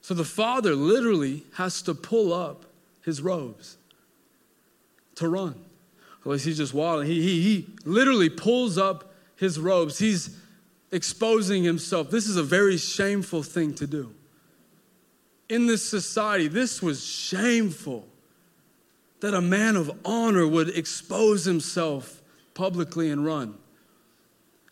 So 0.01 0.13
the 0.13 0.23
father 0.23 0.75
literally 0.75 1.43
has 1.55 1.81
to 1.81 1.93
pull 1.93 2.31
up 2.31 2.65
his 3.03 3.21
robes 3.21 3.77
to 5.15 5.27
run. 5.27 5.64
Otherwise, 6.25 6.43
he's 6.43 6.57
just 6.57 6.73
walking. 6.73 7.05
He, 7.05 7.21
he, 7.21 7.41
he 7.41 7.67
literally 7.85 8.29
pulls 8.29 8.79
up 8.79 9.13
his 9.35 9.59
robes. 9.59 9.99
He's 9.99 10.35
exposing 10.91 11.63
himself. 11.63 12.09
This 12.09 12.27
is 12.27 12.35
a 12.35 12.43
very 12.43 12.77
shameful 12.77 13.43
thing 13.43 13.75
to 13.75 13.85
do. 13.85 14.11
In 15.49 15.67
this 15.67 15.87
society, 15.87 16.47
this 16.47 16.81
was 16.81 17.05
shameful 17.05 18.07
that 19.19 19.35
a 19.35 19.41
man 19.41 19.75
of 19.75 19.91
honor 20.03 20.47
would 20.47 20.69
expose 20.69 21.45
himself 21.45 22.23
publicly 22.55 23.11
and 23.11 23.23
run. 23.23 23.55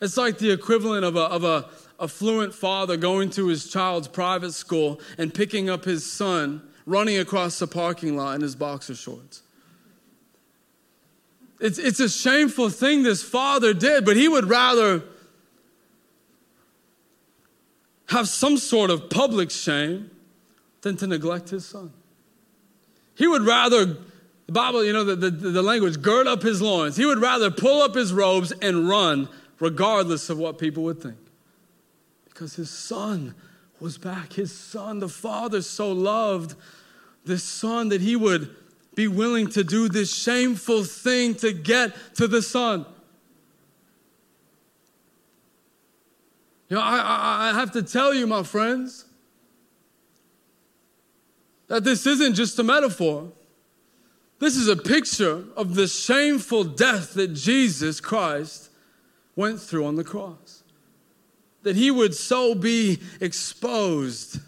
It's 0.02 0.18
like 0.18 0.40
the 0.40 0.52
equivalent 0.52 1.06
of 1.06 1.16
a, 1.16 1.22
of 1.22 1.44
a 1.44 1.70
affluent 2.00 2.56
father 2.56 2.98
going 2.98 3.30
to 3.30 3.48
his 3.48 3.70
child's 3.70 4.08
private 4.08 4.54
school 4.54 5.00
and 5.20 5.32
picking 5.32 5.70
up 5.70 5.86
his 5.86 6.12
son 6.12 6.64
running 6.88 7.20
across 7.20 7.60
the 7.60 7.68
parking 7.68 8.18
lot 8.18 8.34
in 8.36 8.42
his 8.42 8.56
boxer 8.56 8.96
shorts. 8.96 9.43
It's, 11.64 11.80
it's 11.80 12.02
a 12.02 12.10
shameful 12.10 12.70
thing 12.70 13.04
this 13.04 13.24
father 13.24 13.74
did, 13.74 14.04
but 14.04 14.18
he 14.18 14.28
would 14.28 14.50
rather 14.50 15.02
have 18.10 18.28
some 18.28 18.58
sort 18.58 18.90
of 18.90 19.10
public 19.10 19.50
shame 19.50 20.12
than 20.82 20.98
to 20.98 21.08
neglect 21.08 21.52
his 21.52 21.66
son. 21.66 21.94
He 23.16 23.28
would 23.28 23.44
rather, 23.44 23.86
the 23.86 24.52
Bible, 24.52 24.84
you 24.84 24.92
know, 24.92 25.06
the, 25.06 25.16
the, 25.16 25.30
the 25.30 25.62
language, 25.62 26.02
gird 26.02 26.28
up 26.28 26.42
his 26.42 26.62
loins. 26.62 26.98
He 26.98 27.06
would 27.06 27.20
rather 27.20 27.50
pull 27.50 27.82
up 27.82 27.96
his 27.96 28.12
robes 28.12 28.52
and 28.52 28.90
run 28.90 29.30
regardless 29.62 30.30
of 30.30 30.38
what 30.38 30.58
people 30.58 30.84
would 30.84 31.02
think. 31.02 31.16
Because 32.26 32.58
his 32.58 32.70
son 32.70 33.36
was 33.80 33.98
back. 33.98 34.34
His 34.34 34.54
son, 34.54 35.00
the 35.00 35.08
father 35.08 35.62
so 35.62 35.94
loved 35.94 36.56
this 37.24 37.46
son 37.46 37.88
that 37.88 38.02
he 38.02 38.18
would 38.18 38.54
be 38.96 39.08
willing 39.08 39.48
to 39.50 39.64
do 39.64 39.90
this 39.90 40.14
shameful 40.14 40.84
thing 40.84 41.36
to 41.36 41.52
get 41.52 41.96
to 42.16 42.28
the 42.28 42.42
Son. 42.42 42.86
You 46.70 46.78
know, 46.78 46.84
I, 46.84 46.98
I, 46.98 47.50
I 47.50 47.54
have 47.54 47.72
to 47.74 47.84
tell 47.84 48.14
you, 48.14 48.26
my 48.26 48.44
friends, 48.44 49.06
that 51.68 51.84
this 51.84 52.06
isn't 52.06 52.36
just 52.36 52.58
a 52.60 52.64
metaphor. 52.64 53.32
This 54.40 54.56
is 54.56 54.68
a 54.68 54.76
picture 54.76 55.44
of 55.56 55.76
the 55.76 55.88
shameful 55.88 56.64
death 56.64 57.14
that 57.14 57.34
Jesus 57.34 58.02
Christ 58.02 58.70
went 59.36 59.60
through 59.60 59.86
on 59.86 59.96
the 59.96 60.04
cross. 60.04 60.64
That 61.62 61.76
he 61.76 61.92
would 61.92 62.14
so 62.14 62.54
be 62.54 63.00
exposed 63.22 64.40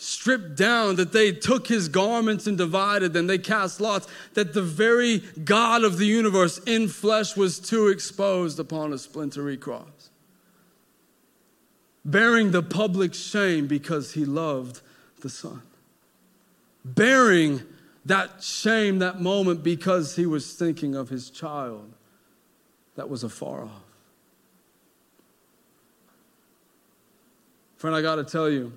stripped 0.00 0.56
down, 0.56 0.94
that 0.94 1.12
they 1.12 1.32
took 1.32 1.66
his 1.66 1.88
garments 1.88 2.46
and 2.46 2.56
divided 2.56 3.12
them, 3.12 3.26
they 3.26 3.36
cast 3.36 3.80
lots, 3.80 4.06
that 4.34 4.54
the 4.54 4.62
very 4.62 5.18
God 5.44 5.82
of 5.82 5.98
the 5.98 6.06
universe 6.06 6.58
in 6.58 6.86
flesh 6.86 7.36
was 7.36 7.58
too 7.58 7.88
exposed 7.88 8.60
upon 8.60 8.92
a 8.92 8.98
splintery 8.98 9.56
cross, 9.56 10.10
bearing 12.04 12.52
the 12.52 12.62
public 12.62 13.12
shame 13.12 13.66
because 13.66 14.12
he 14.12 14.24
loved 14.24 14.80
the 15.20 15.28
Son, 15.28 15.62
bearing 16.84 17.60
that 18.04 18.40
shame, 18.40 19.00
that 19.00 19.20
moment, 19.20 19.64
because 19.64 20.14
he 20.14 20.26
was 20.26 20.54
thinking 20.54 20.94
of 20.94 21.08
his 21.08 21.28
child 21.28 21.92
that 22.94 23.10
was 23.10 23.24
afar 23.24 23.64
off. 23.64 23.82
Friend, 27.76 27.94
I 27.94 28.00
got 28.00 28.16
to 28.16 28.24
tell 28.24 28.48
you, 28.48 28.72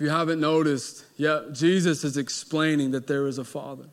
If 0.00 0.04
you 0.04 0.10
haven't 0.12 0.40
noticed, 0.40 1.04
yeah, 1.18 1.42
Jesus 1.52 2.04
is 2.04 2.16
explaining 2.16 2.92
that 2.92 3.06
there 3.06 3.26
is 3.26 3.36
a 3.36 3.44
Father, 3.44 3.84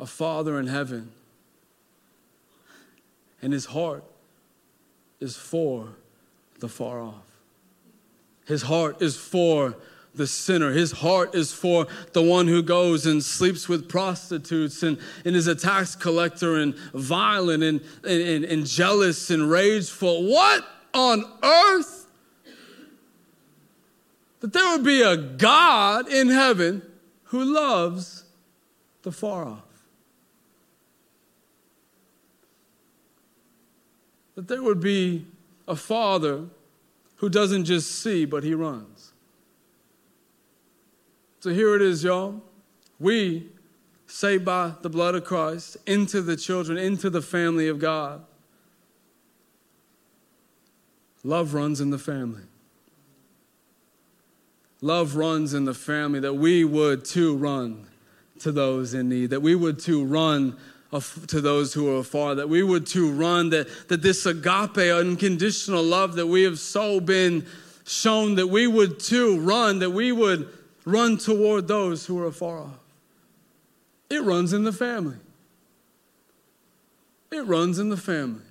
a 0.00 0.06
Father 0.06 0.58
in 0.58 0.66
heaven. 0.66 1.12
And 3.40 3.52
his 3.52 3.66
heart 3.66 4.02
is 5.20 5.36
for 5.36 5.90
the 6.58 6.68
far 6.68 7.00
off. 7.00 7.22
His 8.46 8.62
heart 8.62 9.00
is 9.00 9.16
for 9.16 9.76
the 10.12 10.26
sinner. 10.26 10.72
His 10.72 10.90
heart 10.90 11.36
is 11.36 11.52
for 11.52 11.86
the 12.12 12.22
one 12.22 12.48
who 12.48 12.60
goes 12.60 13.06
and 13.06 13.22
sleeps 13.22 13.68
with 13.68 13.88
prostitutes 13.88 14.82
and, 14.82 14.98
and 15.24 15.36
is 15.36 15.46
a 15.46 15.54
tax 15.54 15.94
collector 15.94 16.56
and 16.56 16.74
violent 16.92 17.62
and, 17.62 17.80
and, 18.02 18.44
and 18.44 18.66
jealous 18.66 19.30
and 19.30 19.48
rageful. 19.48 20.24
What 20.24 20.66
on 20.92 21.24
earth? 21.44 22.03
That 24.44 24.52
there 24.52 24.72
would 24.72 24.84
be 24.84 25.00
a 25.00 25.16
God 25.16 26.06
in 26.06 26.28
heaven 26.28 26.82
who 27.22 27.42
loves 27.42 28.24
the 29.00 29.10
far 29.10 29.46
off. 29.46 29.62
That 34.34 34.46
there 34.46 34.62
would 34.62 34.80
be 34.80 35.24
a 35.66 35.74
father 35.74 36.44
who 37.16 37.30
doesn't 37.30 37.64
just 37.64 37.90
see, 38.02 38.26
but 38.26 38.44
he 38.44 38.52
runs. 38.52 39.14
So 41.40 41.48
here 41.48 41.74
it 41.74 41.80
is, 41.80 42.04
y'all. 42.04 42.42
We, 43.00 43.48
saved 44.06 44.44
by 44.44 44.74
the 44.82 44.90
blood 44.90 45.14
of 45.14 45.24
Christ, 45.24 45.78
into 45.86 46.20
the 46.20 46.36
children, 46.36 46.76
into 46.76 47.08
the 47.08 47.22
family 47.22 47.66
of 47.66 47.78
God. 47.78 48.22
Love 51.22 51.54
runs 51.54 51.80
in 51.80 51.88
the 51.88 51.98
family 51.98 52.42
love 54.84 55.16
runs 55.16 55.54
in 55.54 55.64
the 55.64 55.72
family, 55.72 56.20
that 56.20 56.34
we 56.34 56.62
would 56.62 57.06
too 57.06 57.34
run 57.36 57.86
to 58.38 58.52
those 58.52 58.92
in 58.92 59.08
need, 59.08 59.30
that 59.30 59.40
we 59.40 59.54
would 59.54 59.78
too 59.78 60.04
run 60.04 60.54
to 61.26 61.40
those 61.40 61.72
who 61.72 61.88
are 61.88 62.00
afar, 62.00 62.34
that 62.34 62.50
we 62.50 62.62
would 62.62 62.86
too 62.86 63.10
run, 63.10 63.48
that, 63.48 63.66
that 63.88 64.02
this 64.02 64.26
agape, 64.26 64.76
unconditional 64.76 65.82
love 65.82 66.16
that 66.16 66.26
we 66.26 66.42
have 66.42 66.58
so 66.58 67.00
been 67.00 67.46
shown, 67.86 68.34
that 68.34 68.48
we 68.48 68.66
would 68.66 69.00
too 69.00 69.40
run, 69.40 69.78
that 69.78 69.90
we 69.90 70.12
would 70.12 70.48
run 70.84 71.16
toward 71.16 71.66
those 71.66 72.04
who 72.04 72.18
are 72.18 72.26
afar 72.26 72.58
off. 72.58 72.78
It 74.10 74.22
runs 74.22 74.52
in 74.52 74.64
the 74.64 74.72
family. 74.72 75.16
It 77.32 77.46
runs 77.46 77.78
in 77.78 77.88
the 77.88 77.96
family. 77.96 78.44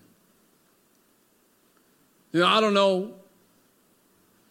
You 2.31 2.39
know, 2.39 2.47
I 2.47 2.59
don't 2.59 2.73
know 2.73 3.13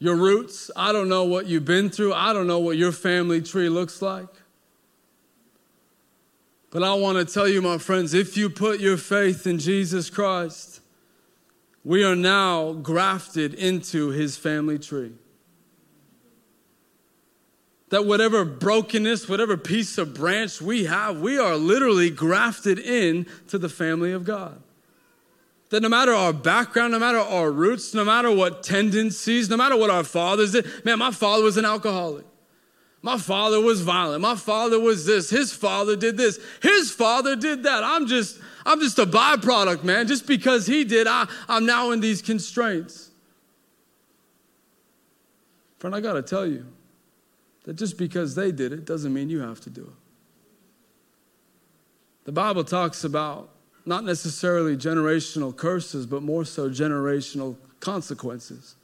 your 0.03 0.17
roots. 0.17 0.69
I 0.75 0.91
don't 0.91 1.09
know 1.09 1.23
what 1.23 1.47
you've 1.47 1.65
been 1.65 1.89
through. 1.89 2.13
I 2.13 2.33
don't 2.33 2.49
know 2.49 2.59
what 2.59 2.77
your 2.77 2.91
family 2.91 3.41
tree 3.41 3.69
looks 3.69 4.03
like. 4.03 4.27
But 6.71 6.83
I 6.83 6.93
want 6.95 7.19
to 7.19 7.33
tell 7.33 7.47
you, 7.47 7.63
my 7.63 7.79
friends, 7.79 8.13
if 8.13 8.37
you 8.37 8.51
put 8.51 8.81
your 8.81 8.97
faith 8.97 9.47
in 9.47 9.61
Jesus 9.61 10.11
Christ, 10.11 10.81
we 11.85 12.03
are 12.03 12.17
now 12.17 12.73
grafted 12.73 13.55
into 13.55 14.09
his 14.09 14.37
family 14.37 14.77
tree. 14.77 15.13
That 17.91 18.05
whatever 18.05 18.45
brokenness, 18.45 19.29
whatever 19.29 19.57
piece 19.57 19.99
of 19.99 20.15
branch 20.15 20.61
we 20.61 20.87
have, 20.87 21.21
we 21.21 21.39
are 21.39 21.55
literally 21.55 22.11
grafted 22.11 22.81
in 22.81 23.27
to 23.49 23.57
the 23.59 23.69
family 23.69 24.11
of 24.11 24.25
God 24.25 24.62
that 25.73 25.81
no 25.81 25.89
matter 25.89 26.13
our 26.13 26.35
background, 26.35 26.93
no 26.93 26.99
matter 26.99 27.19
our 27.19 27.51
roots, 27.51 27.95
no 27.95 28.05
matter 28.05 28.31
what 28.31 28.63
tendencies, 28.63 29.49
no 29.49 29.57
matter 29.57 29.75
what 29.75 29.89
our 29.89 30.05
fathers 30.05 30.53
did, 30.53 30.67
man, 30.85 30.99
my 30.99 31.11
father 31.11 31.43
was 31.43 31.57
an 31.57 31.65
alcoholic. 31.65 32.27
My 33.01 33.17
father 33.17 33.59
was 33.59 33.81
violent. 33.81 34.21
My 34.21 34.35
father 34.35 34.79
was 34.79 35.07
this. 35.07 35.31
His 35.31 35.51
father 35.51 35.97
did 35.97 36.19
this. 36.19 36.39
His 36.63 36.91
father 36.91 37.37
did 37.37 37.63
that. 37.63 37.83
I'm 37.83 38.07
just, 38.07 38.39
I'm 38.67 38.81
just 38.81 38.99
a 38.99 39.07
byproduct, 39.07 39.83
man. 39.83 40.07
Just 40.07 40.27
because 40.27 40.67
he 40.67 40.85
did, 40.85 41.07
I, 41.07 41.27
I'm 41.49 41.65
now 41.65 41.91
in 41.93 42.01
these 42.01 42.21
constraints. 42.21 43.11
Friend, 45.79 45.97
I 45.97 46.01
got 46.01 46.13
to 46.13 46.23
tell 46.23 46.47
you 46.47 46.67
that 47.65 47.77
just 47.77 47.97
because 47.97 48.35
they 48.35 48.53
did 48.53 48.75
it 48.75 48.85
doesn't 48.85 49.15
mean 49.15 49.31
you 49.31 49.41
have 49.41 49.61
to 49.61 49.71
do 49.71 49.85
it. 49.85 49.95
The 52.25 52.33
Bible 52.33 52.63
talks 52.63 53.05
about 53.05 53.49
not 53.85 54.05
necessarily 54.05 54.77
generational 54.77 55.57
curses, 55.57 56.07
but 56.07 56.23
more 56.23 56.45
so 56.45 56.69
generational 56.71 57.57
consequences. 57.81 58.77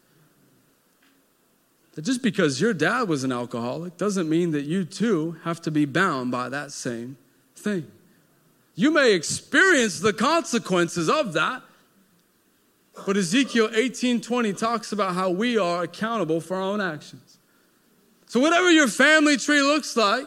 That 1.95 2.03
just 2.03 2.23
because 2.23 2.61
your 2.61 2.73
dad 2.73 3.09
was 3.09 3.25
an 3.25 3.33
alcoholic 3.33 3.97
doesn't 3.97 4.29
mean 4.29 4.53
that 4.53 4.63
you 4.63 4.85
too 4.85 5.37
have 5.45 5.61
to 5.63 5.71
be 5.71 5.85
bound 5.85 6.31
by 6.31 6.49
that 6.49 6.73
same 6.73 7.17
thing. 7.57 7.91
You 8.75 8.93
may 8.93 9.15
experience 9.15 9.99
the 9.99 10.13
consequences 10.13 11.09
of 11.09 11.33
that, 11.33 11.63
but 13.07 13.17
Ezekiel 13.17 13.71
18:20 13.75 14.53
talks 14.53 14.93
about 14.93 15.15
how 15.15 15.31
we 15.31 15.59
are 15.59 15.83
accountable 15.83 16.41
for 16.41 16.57
our 16.57 16.63
own 16.63 16.81
actions. 16.81 17.39
So 18.27 18.39
whatever 18.41 18.71
your 18.71 18.89
family 18.89 19.37
tree 19.37 19.63
looks 19.63 19.97
like, 19.97 20.27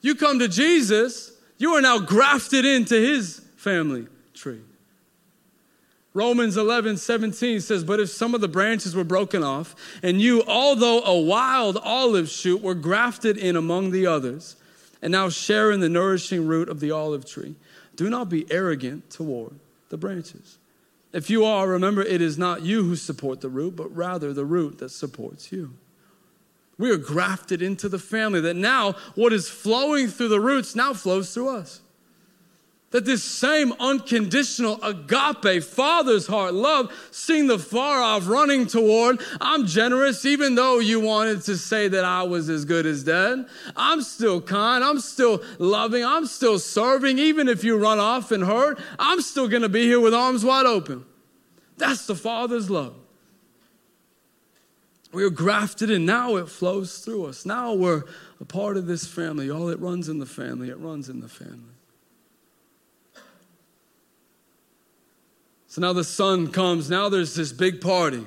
you 0.00 0.14
come 0.14 0.38
to 0.38 0.48
Jesus, 0.48 1.32
you 1.58 1.74
are 1.74 1.82
now 1.82 1.98
grafted 1.98 2.64
into 2.64 2.94
his 2.94 3.42
family 3.60 4.06
tree. 4.32 4.62
Romans 6.14 6.56
11, 6.56 6.96
17 6.96 7.60
says, 7.60 7.84
But 7.84 8.00
if 8.00 8.08
some 8.08 8.34
of 8.34 8.40
the 8.40 8.48
branches 8.48 8.96
were 8.96 9.04
broken 9.04 9.44
off, 9.44 9.76
and 10.02 10.20
you, 10.20 10.42
although 10.46 11.02
a 11.02 11.20
wild 11.20 11.76
olive 11.76 12.28
shoot, 12.28 12.62
were 12.62 12.74
grafted 12.74 13.36
in 13.36 13.56
among 13.56 13.90
the 13.90 14.06
others, 14.06 14.56
and 15.02 15.12
now 15.12 15.28
share 15.28 15.70
in 15.70 15.80
the 15.80 15.90
nourishing 15.90 16.46
root 16.46 16.70
of 16.70 16.80
the 16.80 16.90
olive 16.90 17.26
tree, 17.26 17.54
do 17.96 18.08
not 18.08 18.30
be 18.30 18.50
arrogant 18.50 19.10
toward 19.10 19.54
the 19.90 19.98
branches. 19.98 20.56
If 21.12 21.28
you 21.28 21.44
are, 21.44 21.68
remember 21.68 22.02
it 22.02 22.22
is 22.22 22.38
not 22.38 22.62
you 22.62 22.82
who 22.82 22.96
support 22.96 23.42
the 23.42 23.50
root, 23.50 23.76
but 23.76 23.94
rather 23.94 24.32
the 24.32 24.46
root 24.46 24.78
that 24.78 24.88
supports 24.88 25.52
you. 25.52 25.74
We 26.78 26.90
are 26.90 26.96
grafted 26.96 27.60
into 27.60 27.90
the 27.90 27.98
family, 27.98 28.40
that 28.40 28.56
now 28.56 28.92
what 29.14 29.34
is 29.34 29.50
flowing 29.50 30.08
through 30.08 30.28
the 30.28 30.40
roots 30.40 30.74
now 30.74 30.94
flows 30.94 31.34
through 31.34 31.50
us. 31.50 31.82
That 32.90 33.04
this 33.04 33.22
same 33.22 33.72
unconditional 33.78 34.82
agape, 34.82 35.62
father's 35.62 36.26
heart 36.26 36.54
love, 36.54 36.92
seeing 37.12 37.46
the 37.46 37.58
far 37.58 38.00
off 38.00 38.26
running 38.26 38.66
toward, 38.66 39.20
I'm 39.40 39.66
generous, 39.66 40.24
even 40.24 40.56
though 40.56 40.80
you 40.80 40.98
wanted 40.98 41.42
to 41.42 41.56
say 41.56 41.86
that 41.86 42.04
I 42.04 42.24
was 42.24 42.50
as 42.50 42.64
good 42.64 42.86
as 42.86 43.04
dead. 43.04 43.46
I'm 43.76 44.02
still 44.02 44.40
kind, 44.40 44.82
I'm 44.82 44.98
still 44.98 45.40
loving, 45.60 46.04
I'm 46.04 46.26
still 46.26 46.58
serving, 46.58 47.20
even 47.20 47.48
if 47.48 47.62
you 47.62 47.76
run 47.78 48.00
off 48.00 48.32
and 48.32 48.42
hurt, 48.42 48.80
I'm 48.98 49.20
still 49.20 49.46
gonna 49.46 49.68
be 49.68 49.84
here 49.84 50.00
with 50.00 50.12
arms 50.12 50.44
wide 50.44 50.66
open. 50.66 51.04
That's 51.76 52.06
the 52.06 52.16
father's 52.16 52.70
love. 52.70 52.94
We 55.12 55.24
are 55.24 55.30
grafted 55.30 55.90
in. 55.90 56.06
Now 56.06 56.36
it 56.36 56.48
flows 56.48 56.98
through 56.98 57.26
us. 57.26 57.44
Now 57.44 57.72
we're 57.72 58.04
a 58.40 58.44
part 58.44 58.76
of 58.76 58.86
this 58.86 59.06
family. 59.06 59.50
All 59.50 59.68
it 59.68 59.80
runs 59.80 60.08
in 60.08 60.18
the 60.18 60.26
family, 60.26 60.68
it 60.70 60.78
runs 60.78 61.08
in 61.08 61.20
the 61.20 61.28
family. 61.28 61.69
So 65.70 65.80
now 65.80 65.92
the 65.92 66.02
son 66.02 66.48
comes. 66.50 66.90
Now 66.90 67.08
there's 67.08 67.36
this 67.36 67.52
big 67.52 67.80
party. 67.80 68.26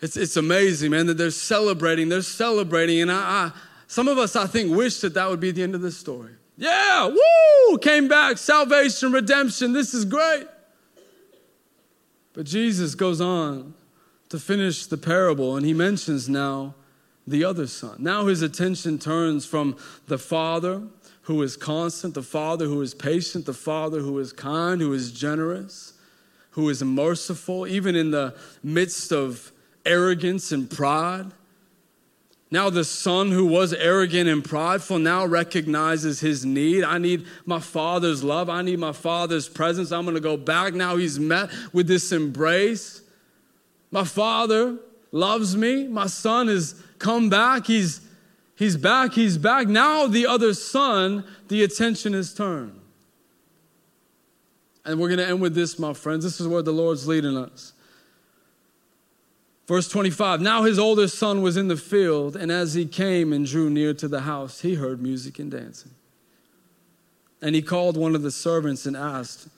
It's, 0.00 0.16
it's 0.16 0.36
amazing, 0.36 0.92
man, 0.92 1.06
that 1.06 1.18
they're 1.18 1.32
celebrating. 1.32 2.08
They're 2.08 2.22
celebrating. 2.22 3.00
And 3.00 3.10
I, 3.10 3.16
I, 3.16 3.52
some 3.88 4.06
of 4.06 4.16
us, 4.16 4.36
I 4.36 4.46
think, 4.46 4.72
wish 4.72 5.00
that 5.00 5.14
that 5.14 5.28
would 5.28 5.40
be 5.40 5.50
the 5.50 5.64
end 5.64 5.74
of 5.74 5.80
the 5.80 5.90
story. 5.90 6.34
Yeah, 6.56 7.08
woo, 7.08 7.78
came 7.78 8.06
back, 8.06 8.38
salvation, 8.38 9.10
redemption. 9.10 9.72
This 9.72 9.92
is 9.92 10.04
great. 10.04 10.46
But 12.32 12.46
Jesus 12.46 12.94
goes 12.94 13.20
on 13.20 13.74
to 14.28 14.38
finish 14.38 14.86
the 14.86 14.98
parable, 14.98 15.56
and 15.56 15.66
he 15.66 15.74
mentions 15.74 16.28
now 16.28 16.76
the 17.26 17.42
other 17.42 17.66
son. 17.66 17.96
Now 17.98 18.26
his 18.26 18.40
attention 18.40 19.00
turns 19.00 19.46
from 19.46 19.76
the 20.06 20.16
father 20.16 20.82
who 21.30 21.42
is 21.42 21.56
constant, 21.56 22.12
the 22.14 22.24
Father 22.24 22.66
who 22.66 22.82
is 22.82 22.92
patient, 22.92 23.46
the 23.46 23.54
Father 23.54 24.00
who 24.00 24.18
is 24.18 24.32
kind, 24.32 24.80
who 24.80 24.92
is 24.92 25.12
generous, 25.12 25.92
who 26.50 26.68
is 26.68 26.82
merciful, 26.82 27.68
even 27.68 27.94
in 27.94 28.10
the 28.10 28.34
midst 28.64 29.12
of 29.12 29.52
arrogance 29.86 30.50
and 30.50 30.68
pride. 30.68 31.26
Now, 32.50 32.68
the 32.68 32.82
son 32.82 33.30
who 33.30 33.46
was 33.46 33.72
arrogant 33.72 34.28
and 34.28 34.44
prideful 34.44 34.98
now 34.98 35.24
recognizes 35.24 36.18
his 36.18 36.44
need. 36.44 36.82
I 36.82 36.98
need 36.98 37.24
my 37.46 37.60
father's 37.60 38.24
love. 38.24 38.50
I 38.50 38.62
need 38.62 38.80
my 38.80 38.90
father's 38.90 39.48
presence. 39.48 39.92
I'm 39.92 40.02
going 40.02 40.16
to 40.16 40.20
go 40.20 40.36
back. 40.36 40.74
Now 40.74 40.96
he's 40.96 41.20
met 41.20 41.48
with 41.72 41.86
this 41.86 42.10
embrace. 42.10 43.02
My 43.92 44.02
father 44.02 44.78
loves 45.12 45.56
me. 45.56 45.86
My 45.86 46.08
son 46.08 46.48
has 46.48 46.74
come 46.98 47.30
back. 47.30 47.68
He's 47.68 48.00
He's 48.60 48.76
back, 48.76 49.14
he's 49.14 49.38
back. 49.38 49.68
Now 49.68 50.06
the 50.06 50.26
other 50.26 50.52
son, 50.52 51.24
the 51.48 51.64
attention 51.64 52.12
is 52.12 52.34
turned. 52.34 52.78
And 54.84 55.00
we're 55.00 55.08
going 55.08 55.18
to 55.18 55.26
end 55.26 55.40
with 55.40 55.54
this, 55.54 55.78
my 55.78 55.94
friends. 55.94 56.24
This 56.24 56.42
is 56.42 56.46
where 56.46 56.60
the 56.60 56.70
Lord's 56.70 57.08
leading 57.08 57.38
us. 57.38 57.72
Verse 59.66 59.88
25 59.88 60.42
Now 60.42 60.64
his 60.64 60.78
oldest 60.78 61.18
son 61.18 61.40
was 61.40 61.56
in 61.56 61.68
the 61.68 61.76
field, 61.76 62.36
and 62.36 62.52
as 62.52 62.74
he 62.74 62.84
came 62.84 63.32
and 63.32 63.46
drew 63.46 63.70
near 63.70 63.94
to 63.94 64.06
the 64.08 64.20
house, 64.20 64.60
he 64.60 64.74
heard 64.74 65.00
music 65.00 65.38
and 65.38 65.50
dancing. 65.50 65.92
And 67.40 67.54
he 67.54 67.62
called 67.62 67.96
one 67.96 68.14
of 68.14 68.20
the 68.20 68.30
servants 68.30 68.84
and 68.84 68.94
asked, 68.94 69.48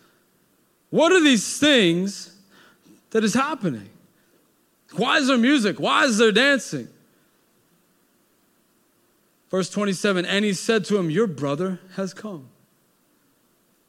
What 0.91 1.11
are 1.11 1.21
these 1.21 1.59
things 1.59 2.37
that 3.11 3.25
is 3.25 3.35
happening? 3.35 3.89
Why 4.93 5.19
is 5.19 5.27
there 5.27 5.39
music? 5.39 5.81
Why 5.81 6.05
is 6.05 6.19
there 6.19 6.31
dancing? 6.31 6.87
Verse 9.53 9.69
27 9.69 10.25
And 10.25 10.45
he 10.45 10.55
said 10.55 10.85
to 10.87 10.97
him, 10.97 11.11
Your 11.11 11.29
brother 11.29 11.79
has 11.95 12.13
come. 12.13 12.49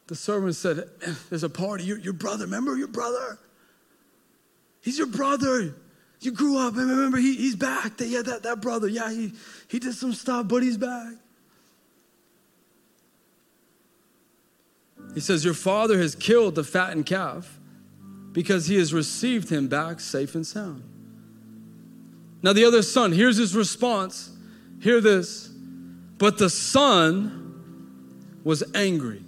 The 0.06 0.14
servant 0.14 0.54
said, 0.54 0.84
There's 1.30 1.42
a 1.42 1.48
party. 1.48 1.84
Your, 1.84 1.98
your 1.98 2.12
brother, 2.12 2.44
remember 2.44 2.76
your 2.76 2.86
brother? 2.86 3.38
He's 4.82 4.98
your 4.98 5.06
brother. 5.06 5.74
You 6.20 6.32
grew 6.32 6.58
up, 6.58 6.76
and 6.76 6.88
remember, 6.88 7.16
he, 7.16 7.34
he's 7.34 7.56
back. 7.56 7.94
Yeah, 7.98 8.22
that, 8.22 8.42
that 8.42 8.60
brother, 8.60 8.88
yeah, 8.88 9.10
he, 9.10 9.32
he 9.66 9.78
did 9.78 9.94
some 9.94 10.12
stuff, 10.12 10.48
but 10.48 10.62
he's 10.62 10.76
back. 10.76 11.14
He 15.14 15.20
says, 15.20 15.46
Your 15.46 15.54
father 15.54 15.98
has 15.98 16.14
killed 16.14 16.56
the 16.56 16.64
fattened 16.64 17.06
calf 17.06 17.58
because 18.32 18.66
he 18.66 18.76
has 18.76 18.92
received 18.92 19.48
him 19.48 19.68
back 19.68 20.00
safe 20.00 20.34
and 20.34 20.46
sound. 20.46 20.82
Now, 22.42 22.52
the 22.52 22.66
other 22.66 22.82
son, 22.82 23.12
here's 23.12 23.38
his 23.38 23.56
response. 23.56 24.30
Hear 24.80 25.00
this. 25.00 25.53
But 26.18 26.38
the 26.38 26.50
son 26.50 28.40
was 28.44 28.62
angry. 28.74 29.22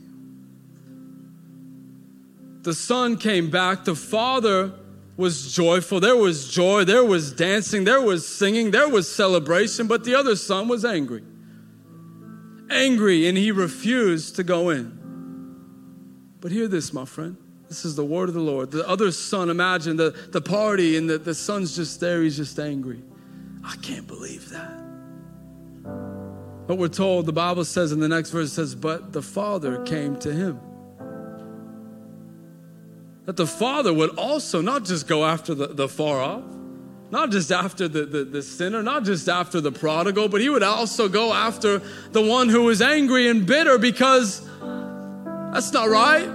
The 2.63 2.75
son 2.75 3.17
came 3.17 3.51
back. 3.51 3.85
The 3.85 3.95
father 3.95 4.73
was 5.17 5.55
joyful. 5.55 6.01
There 6.01 6.17
was 6.17 6.49
joy. 6.49 6.85
There 6.85 7.05
was 7.05 7.33
dancing. 7.33 7.85
There 7.85 8.01
was 8.01 8.27
singing. 8.27 8.71
There 8.71 8.89
was 8.89 9.13
celebration. 9.13 9.87
But 9.87 10.05
the 10.05 10.15
other 10.15 10.37
son 10.37 10.69
was 10.69 10.85
angry. 10.85 11.23
Angry, 12.71 13.29
and 13.29 13.39
he 13.39 13.53
refused 13.53 14.37
to 14.37 14.43
go 14.43 14.71
in. 14.71 14.93
But 16.41 16.51
hear 16.51 16.69
this, 16.69 16.93
my 16.93 17.05
friend. 17.05 17.37
This 17.69 17.85
is 17.85 17.97
the 17.97 18.05
word 18.05 18.29
of 18.29 18.35
the 18.35 18.41
Lord. 18.41 18.71
The 18.71 18.89
other 18.89 19.11
son, 19.11 19.51
imagine 19.51 19.97
the, 19.97 20.11
the 20.31 20.41
party, 20.41 20.97
and 20.97 21.09
the, 21.09 21.19
the 21.19 21.35
son's 21.35 21.75
just 21.75 22.01
there. 22.01 22.23
He's 22.23 22.37
just 22.37 22.59
angry. 22.59 23.03
I 23.65 23.77
can't 23.77 24.07
believe 24.07 24.51
that. 24.51 24.86
But 26.67 26.79
we're 26.79 26.89
told, 26.89 27.27
the 27.27 27.33
Bible 27.33 27.65
says 27.65 27.93
in 27.93 28.01
the 28.01 28.09
next 28.09 28.31
verse, 28.31 28.53
says, 28.53 28.75
But 28.75 29.13
the 29.13 29.23
father 29.23 29.83
came 29.85 30.17
to 30.19 30.33
him 30.33 30.61
that 33.27 33.37
the 33.37 33.47
father 33.47 33.93
would 33.93 34.11
also 34.11 34.61
not 34.63 34.85
just 34.85 35.07
go 35.07 35.25
after 35.25 35.53
the, 35.53 35.67
the 35.67 35.89
far 35.89 36.21
off, 36.21 36.45
not 37.11 37.31
just 37.31 37.51
after 37.53 37.89
the, 37.89 38.07
the, 38.07 38.25
the, 38.25 38.43
sinner, 38.43 38.83
not 38.83 39.05
just 39.05 39.29
after 39.29 39.61
the 39.61 39.73
prodigal, 39.73 40.29
but 40.29 40.41
he 40.41 40.49
would 40.49 40.63
also 40.63 41.09
go 41.09 41.33
after 41.33 41.79
the 42.13 42.23
one 42.23 42.49
who 42.49 42.63
was 42.63 42.81
angry 42.81 43.29
and 43.29 43.45
bitter 43.45 43.79
because 43.79 44.49
that's 45.53 45.73
not 45.73 45.89
right. 45.89 46.29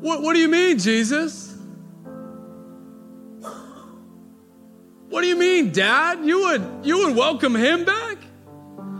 What, 0.00 0.22
what 0.22 0.34
do 0.34 0.38
you 0.38 0.48
mean, 0.48 0.78
Jesus? 0.78 1.45
What 5.08 5.22
do 5.22 5.28
you 5.28 5.36
mean, 5.36 5.72
Dad? 5.72 6.24
You 6.24 6.40
would, 6.40 6.80
you 6.84 6.98
would 6.98 7.16
welcome 7.16 7.54
him 7.54 7.84
back? 7.84 8.18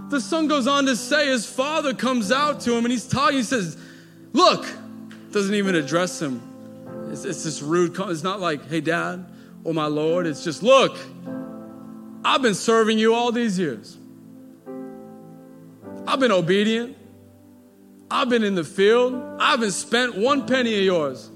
The 0.09 0.21
son 0.21 0.47
goes 0.47 0.67
on 0.67 0.87
to 0.87 0.95
say, 0.95 1.29
his 1.29 1.47
father 1.47 1.93
comes 1.93 2.31
out 2.31 2.61
to 2.61 2.75
him 2.75 2.85
and 2.85 2.93
he's 2.93 3.09
talking. 3.09 3.39
He 3.39 3.43
says, 3.43 3.77
Look, 4.33 4.67
doesn't 5.33 5.55
even 5.55 5.75
address 5.75 6.21
him. 6.21 6.41
It's, 7.11 7.25
it's 7.25 7.45
this 7.45 7.63
rude, 7.63 7.97
it's 7.99 8.23
not 8.23 8.41
like, 8.41 8.69
hey, 8.69 8.81
dad, 8.81 9.25
or 9.65 9.75
my 9.75 9.87
Lord. 9.87 10.27
It's 10.27 10.45
just, 10.45 10.63
look, 10.63 10.99
I've 12.25 12.43
been 12.43 12.55
serving 12.55 12.99
you 12.99 13.15
all 13.15 13.33
these 13.33 13.59
years. 13.59 13.97
I've 16.07 16.21
been 16.21 16.33
obedient. 16.33 16.97
I've 18.11 18.29
been 18.29 18.45
in 18.45 18.55
the 18.55 18.65
field. 18.65 19.15
I 19.41 19.53
haven't 19.53 19.73
spent 19.73 20.17
one 20.17 20.47
penny 20.47 20.75
of 20.79 20.85
yours. 20.85 21.31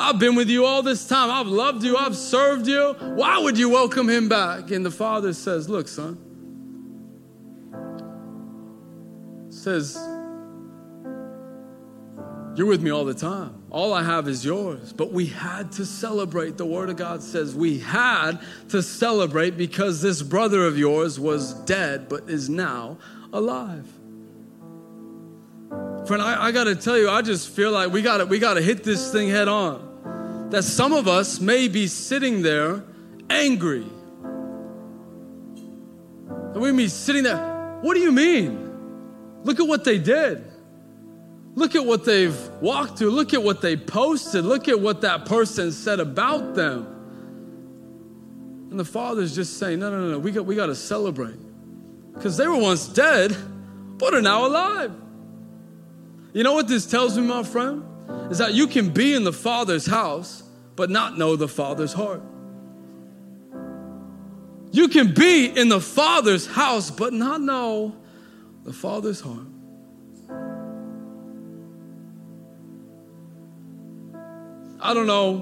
I've 0.00 0.18
been 0.18 0.34
with 0.34 0.48
you 0.48 0.64
all 0.64 0.82
this 0.82 1.06
time. 1.06 1.30
I've 1.30 1.46
loved 1.46 1.84
you. 1.84 1.94
I've 1.94 2.16
served 2.16 2.66
you. 2.66 2.94
Why 2.98 3.38
would 3.38 3.58
you 3.58 3.68
welcome 3.68 4.08
him 4.08 4.30
back? 4.30 4.70
And 4.70 4.84
the 4.84 4.90
father 4.90 5.34
says, 5.34 5.68
Look, 5.68 5.88
son, 5.88 6.16
says, 9.50 9.94
you're 12.56 12.66
with 12.66 12.80
me 12.80 12.90
all 12.90 13.04
the 13.04 13.14
time. 13.14 13.62
All 13.70 13.92
I 13.92 14.02
have 14.02 14.26
is 14.26 14.42
yours. 14.42 14.94
But 14.94 15.12
we 15.12 15.26
had 15.26 15.70
to 15.72 15.84
celebrate. 15.84 16.56
The 16.56 16.64
Word 16.64 16.88
of 16.88 16.96
God 16.96 17.22
says 17.22 17.54
we 17.54 17.78
had 17.78 18.40
to 18.70 18.82
celebrate 18.82 19.58
because 19.58 20.00
this 20.00 20.22
brother 20.22 20.64
of 20.64 20.78
yours 20.78 21.20
was 21.20 21.52
dead 21.64 22.08
but 22.08 22.30
is 22.30 22.48
now 22.48 22.96
alive. 23.34 23.86
Friend, 26.06 26.22
I, 26.22 26.46
I 26.46 26.52
got 26.52 26.64
to 26.64 26.74
tell 26.74 26.96
you, 26.96 27.10
I 27.10 27.20
just 27.20 27.50
feel 27.50 27.70
like 27.70 27.92
we 27.92 28.00
got 28.00 28.16
to 28.16 28.24
we 28.24 28.38
got 28.38 28.54
to 28.54 28.62
hit 28.62 28.82
this 28.82 29.12
thing 29.12 29.28
head 29.28 29.46
on. 29.46 29.89
That 30.50 30.64
some 30.64 30.92
of 30.92 31.08
us 31.08 31.40
may 31.40 31.68
be 31.68 31.86
sitting 31.86 32.42
there 32.42 32.82
angry. 33.28 33.86
And 36.28 36.56
we 36.56 36.72
may 36.72 36.84
be 36.84 36.88
sitting 36.88 37.22
there, 37.22 37.78
what 37.82 37.94
do 37.94 38.00
you 38.00 38.12
mean? 38.12 38.68
Look 39.44 39.60
at 39.60 39.66
what 39.66 39.84
they 39.84 39.98
did. 39.98 40.44
Look 41.54 41.74
at 41.74 41.84
what 41.84 42.04
they've 42.04 42.36
walked 42.60 42.98
through. 42.98 43.10
Look 43.10 43.34
at 43.34 43.42
what 43.42 43.60
they 43.60 43.76
posted. 43.76 44.44
Look 44.44 44.68
at 44.68 44.80
what 44.80 45.00
that 45.02 45.26
person 45.26 45.72
said 45.72 46.00
about 46.00 46.54
them. 46.54 46.86
And 48.70 48.78
the 48.78 48.84
father's 48.84 49.34
just 49.34 49.58
saying, 49.58 49.80
no, 49.80 49.90
no, 49.90 50.00
no, 50.00 50.10
no. 50.12 50.18
We 50.18 50.30
got, 50.30 50.46
we 50.46 50.54
got 50.54 50.66
to 50.66 50.74
celebrate. 50.74 51.38
Because 52.14 52.36
they 52.36 52.46
were 52.46 52.58
once 52.58 52.86
dead, 52.86 53.36
but 53.98 54.14
are 54.14 54.22
now 54.22 54.46
alive. 54.46 54.92
You 56.32 56.44
know 56.44 56.52
what 56.52 56.68
this 56.68 56.86
tells 56.86 57.18
me, 57.18 57.26
my 57.26 57.42
friend? 57.42 57.84
Is 58.30 58.38
that 58.38 58.54
you 58.54 58.66
can 58.66 58.90
be 58.90 59.14
in 59.14 59.24
the 59.24 59.32
father's 59.32 59.86
house, 59.86 60.39
but 60.80 60.88
not 60.88 61.18
know 61.18 61.36
the 61.36 61.46
father's 61.46 61.92
heart. 61.92 62.22
You 64.72 64.88
can 64.88 65.12
be 65.12 65.44
in 65.44 65.68
the 65.68 65.78
father's 65.78 66.46
house, 66.46 66.90
but 66.90 67.12
not 67.12 67.42
know 67.42 67.94
the 68.64 68.72
father's 68.72 69.20
heart. 69.20 69.46
I 74.80 74.94
don't 74.94 75.06
know 75.06 75.40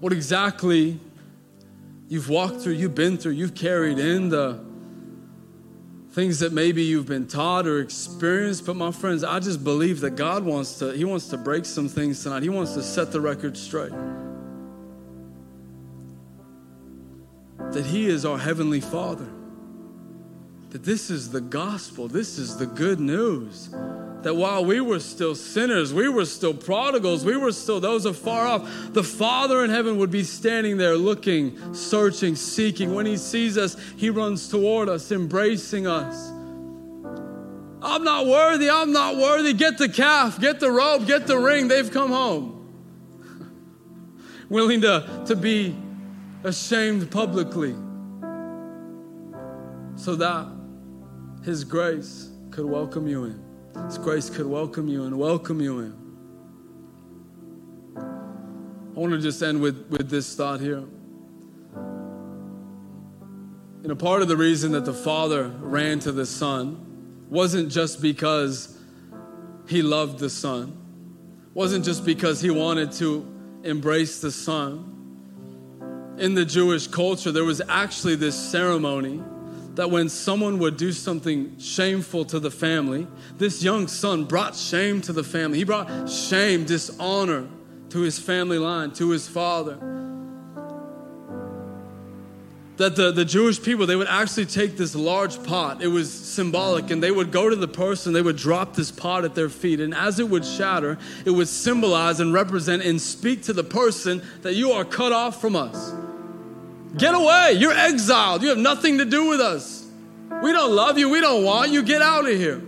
what 0.00 0.14
exactly 0.14 0.98
you've 2.08 2.30
walked 2.30 2.62
through, 2.62 2.72
you've 2.72 2.94
been 2.94 3.18
through, 3.18 3.32
you've 3.32 3.54
carried 3.54 3.98
in 3.98 4.30
the 4.30 4.58
things 6.16 6.38
that 6.38 6.50
maybe 6.50 6.82
you've 6.82 7.04
been 7.04 7.28
taught 7.28 7.66
or 7.66 7.78
experienced 7.78 8.64
but 8.64 8.74
my 8.74 8.90
friends 8.90 9.22
i 9.22 9.38
just 9.38 9.62
believe 9.62 10.00
that 10.00 10.12
god 10.16 10.42
wants 10.42 10.78
to 10.78 10.96
he 10.96 11.04
wants 11.04 11.28
to 11.28 11.36
break 11.36 11.66
some 11.66 11.88
things 11.88 12.22
tonight. 12.22 12.42
He 12.42 12.48
wants 12.48 12.72
to 12.74 12.82
set 12.82 13.12
the 13.12 13.20
record 13.20 13.56
straight. 13.56 13.92
That 17.72 17.84
he 17.84 18.06
is 18.06 18.24
our 18.24 18.38
heavenly 18.38 18.80
father. 18.80 19.28
That 20.70 20.84
this 20.84 21.10
is 21.10 21.30
the 21.30 21.40
gospel. 21.40 22.08
This 22.08 22.38
is 22.38 22.56
the 22.56 22.66
good 22.66 22.98
news 22.98 23.68
that 24.22 24.34
while 24.34 24.64
we 24.64 24.80
were 24.80 24.98
still 24.98 25.34
sinners, 25.34 25.92
we 25.92 26.08
were 26.08 26.24
still 26.24 26.54
prodigals, 26.54 27.24
we 27.24 27.36
were 27.36 27.52
still 27.52 27.80
those 27.80 28.06
afar 28.06 28.46
off, 28.46 28.92
the 28.92 29.02
Father 29.02 29.64
in 29.64 29.70
heaven 29.70 29.98
would 29.98 30.10
be 30.10 30.24
standing 30.24 30.76
there 30.76 30.96
looking, 30.96 31.74
searching, 31.74 32.34
seeking. 32.34 32.94
When 32.94 33.06
He 33.06 33.16
sees 33.16 33.56
us, 33.56 33.76
He 33.96 34.10
runs 34.10 34.48
toward 34.48 34.88
us, 34.88 35.12
embracing 35.12 35.86
us. 35.86 36.30
I'm 37.82 38.02
not 38.02 38.26
worthy, 38.26 38.68
I'm 38.68 38.92
not 38.92 39.16
worthy. 39.16 39.52
Get 39.52 39.78
the 39.78 39.88
calf, 39.88 40.40
get 40.40 40.58
the 40.58 40.70
robe, 40.70 41.06
get 41.06 41.26
the 41.26 41.38
ring. 41.38 41.68
They've 41.68 41.90
come 41.90 42.10
home. 42.10 42.52
Willing 44.48 44.80
to, 44.80 45.24
to 45.26 45.36
be 45.36 45.76
ashamed 46.42 47.10
publicly 47.10 47.74
so 49.94 50.16
that 50.16 50.48
His 51.44 51.62
grace 51.64 52.30
could 52.50 52.66
welcome 52.66 53.06
you 53.06 53.24
in. 53.24 53.45
His 53.84 53.98
grace 53.98 54.30
could 54.30 54.46
welcome 54.46 54.88
you 54.88 55.04
and 55.04 55.16
welcome 55.18 55.60
you 55.60 55.78
in. 55.80 56.06
I 57.96 58.98
want 58.98 59.12
to 59.12 59.20
just 59.20 59.42
end 59.42 59.60
with, 59.60 59.86
with 59.90 60.08
this 60.08 60.34
thought 60.34 60.60
here. 60.60 60.82
You 63.82 63.88
know, 63.88 63.94
part 63.94 64.22
of 64.22 64.28
the 64.28 64.36
reason 64.36 64.72
that 64.72 64.84
the 64.84 64.94
father 64.94 65.48
ran 65.60 66.00
to 66.00 66.12
the 66.12 66.26
son 66.26 67.26
wasn't 67.28 67.70
just 67.70 68.02
because 68.02 68.76
he 69.68 69.82
loved 69.82 70.18
the 70.18 70.30
son, 70.30 70.76
wasn't 71.54 71.84
just 71.84 72.04
because 72.04 72.40
he 72.40 72.50
wanted 72.50 72.90
to 72.92 73.24
embrace 73.62 74.20
the 74.20 74.32
son. 74.32 76.16
In 76.18 76.34
the 76.34 76.44
Jewish 76.44 76.86
culture, 76.88 77.30
there 77.30 77.44
was 77.44 77.60
actually 77.68 78.16
this 78.16 78.34
ceremony 78.34 79.22
that 79.76 79.90
when 79.90 80.08
someone 80.08 80.58
would 80.58 80.76
do 80.76 80.92
something 80.92 81.58
shameful 81.58 82.24
to 82.26 82.40
the 82.40 82.50
family, 82.50 83.06
this 83.38 83.62
young 83.62 83.86
son 83.86 84.24
brought 84.24 84.56
shame 84.56 85.00
to 85.02 85.12
the 85.12 85.24
family. 85.24 85.58
He 85.58 85.64
brought 85.64 86.08
shame, 86.08 86.64
dishonor 86.64 87.46
to 87.90 88.00
his 88.00 88.18
family 88.18 88.58
line, 88.58 88.90
to 88.92 89.10
his 89.10 89.28
father. 89.28 89.78
that 92.76 92.94
the, 92.94 93.10
the 93.10 93.24
Jewish 93.24 93.62
people, 93.62 93.86
they 93.86 93.96
would 93.96 94.08
actually 94.08 94.46
take 94.46 94.76
this 94.76 94.94
large 94.94 95.42
pot. 95.44 95.82
It 95.82 95.88
was 95.88 96.12
symbolic, 96.12 96.90
and 96.90 97.02
they 97.02 97.10
would 97.10 97.32
go 97.32 97.48
to 97.48 97.56
the 97.56 97.68
person, 97.68 98.12
they 98.12 98.22
would 98.22 98.36
drop 98.36 98.74
this 98.74 98.90
pot 98.90 99.24
at 99.24 99.34
their 99.34 99.48
feet, 99.48 99.80
and 99.80 99.94
as 99.94 100.20
it 100.20 100.28
would 100.28 100.44
shatter, 100.44 100.98
it 101.24 101.30
would 101.30 101.48
symbolize 101.48 102.20
and 102.20 102.32
represent 102.32 102.82
and 102.82 103.00
speak 103.00 103.42
to 103.44 103.52
the 103.52 103.64
person 103.64 104.22
that 104.42 104.54
you 104.54 104.72
are 104.72 104.84
cut 104.84 105.12
off 105.12 105.40
from 105.40 105.56
us. 105.56 105.94
Get 106.96 107.14
away, 107.14 107.54
you're 107.58 107.72
exiled, 107.72 108.42
you 108.42 108.48
have 108.48 108.58
nothing 108.58 108.98
to 108.98 109.04
do 109.04 109.28
with 109.28 109.40
us. 109.40 109.86
We 110.42 110.52
don't 110.52 110.72
love 110.72 110.98
you, 110.98 111.10
we 111.10 111.20
don't 111.20 111.44
want 111.44 111.70
you, 111.70 111.82
get 111.82 112.02
out 112.02 112.28
of 112.28 112.36
here. 112.36 112.62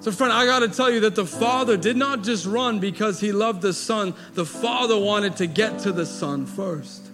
So, 0.00 0.12
friend, 0.12 0.32
I 0.32 0.46
got 0.46 0.60
to 0.60 0.68
tell 0.68 0.90
you 0.90 1.00
that 1.00 1.14
the 1.14 1.26
Father 1.26 1.76
did 1.76 1.96
not 1.96 2.22
just 2.22 2.46
run 2.46 2.78
because 2.78 3.18
he 3.18 3.32
loved 3.32 3.62
the 3.62 3.72
Son, 3.72 4.14
the 4.34 4.44
Father 4.44 4.96
wanted 4.98 5.36
to 5.36 5.46
get 5.46 5.80
to 5.80 5.92
the 5.92 6.06
Son 6.06 6.46
first. 6.46 7.06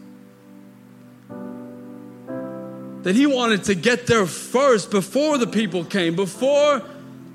that 3.02 3.16
he 3.16 3.26
wanted 3.26 3.64
to 3.64 3.74
get 3.74 4.06
there 4.06 4.26
first 4.26 4.90
before 4.90 5.38
the 5.38 5.46
people 5.46 5.84
came, 5.84 6.14
before 6.14 6.82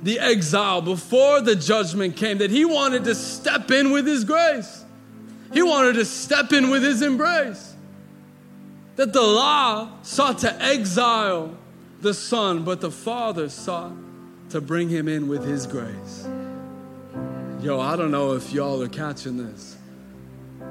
the 0.01 0.19
exile, 0.19 0.81
before 0.81 1.41
the 1.41 1.55
judgment 1.55 2.15
came, 2.15 2.37
that 2.37 2.51
he 2.51 2.63
wanted 2.63 3.03
to 3.03 3.15
step 3.15 3.69
in 3.71 3.91
with 3.91 4.07
his 4.07 4.23
grace. 4.23 4.85
He 5.53 5.61
wanted 5.61 5.93
to 5.93 6.05
step 6.05 6.53
in 6.53 6.69
with 6.69 6.83
his 6.83 7.01
embrace. 7.01 7.66
That 8.97 9.13
the 9.13 9.21
law 9.21 9.89
sought 10.01 10.39
to 10.39 10.61
exile 10.61 11.55
the 12.01 12.13
Son, 12.13 12.63
but 12.63 12.81
the 12.81 12.91
Father 12.91 13.47
sought 13.47 13.93
to 14.49 14.59
bring 14.59 14.89
him 14.89 15.07
in 15.07 15.27
with 15.27 15.45
his 15.45 15.65
grace. 15.65 16.27
Yo, 17.61 17.79
I 17.79 17.95
don't 17.95 18.11
know 18.11 18.33
if 18.33 18.51
y'all 18.51 18.81
are 18.81 18.89
catching 18.89 19.37
this. 19.37 19.77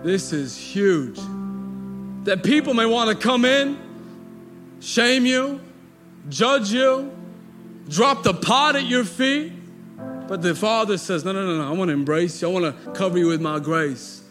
This 0.02 0.32
is 0.32 0.56
huge. 0.56 1.18
That 2.24 2.42
people 2.42 2.74
may 2.74 2.86
want 2.86 3.16
to 3.16 3.16
come 3.16 3.44
in 3.44 3.78
shame 4.80 5.26
you, 5.26 5.60
judge 6.28 6.70
you, 6.70 7.12
drop 7.88 8.22
the 8.22 8.34
pot 8.34 8.76
at 8.76 8.84
your 8.84 9.04
feet. 9.04 9.52
But 10.28 10.42
the 10.42 10.54
Father 10.54 10.98
says, 10.98 11.24
No, 11.24 11.32
no, 11.32 11.46
no, 11.46 11.58
no. 11.58 11.68
I 11.68 11.76
want 11.76 11.88
to 11.88 11.92
embrace 11.92 12.42
you. 12.42 12.48
I 12.48 12.50
want 12.50 12.84
to 12.84 12.90
cover 12.92 13.16
you 13.18 13.28
with 13.28 13.40
my 13.40 13.60
grace. 13.60 14.22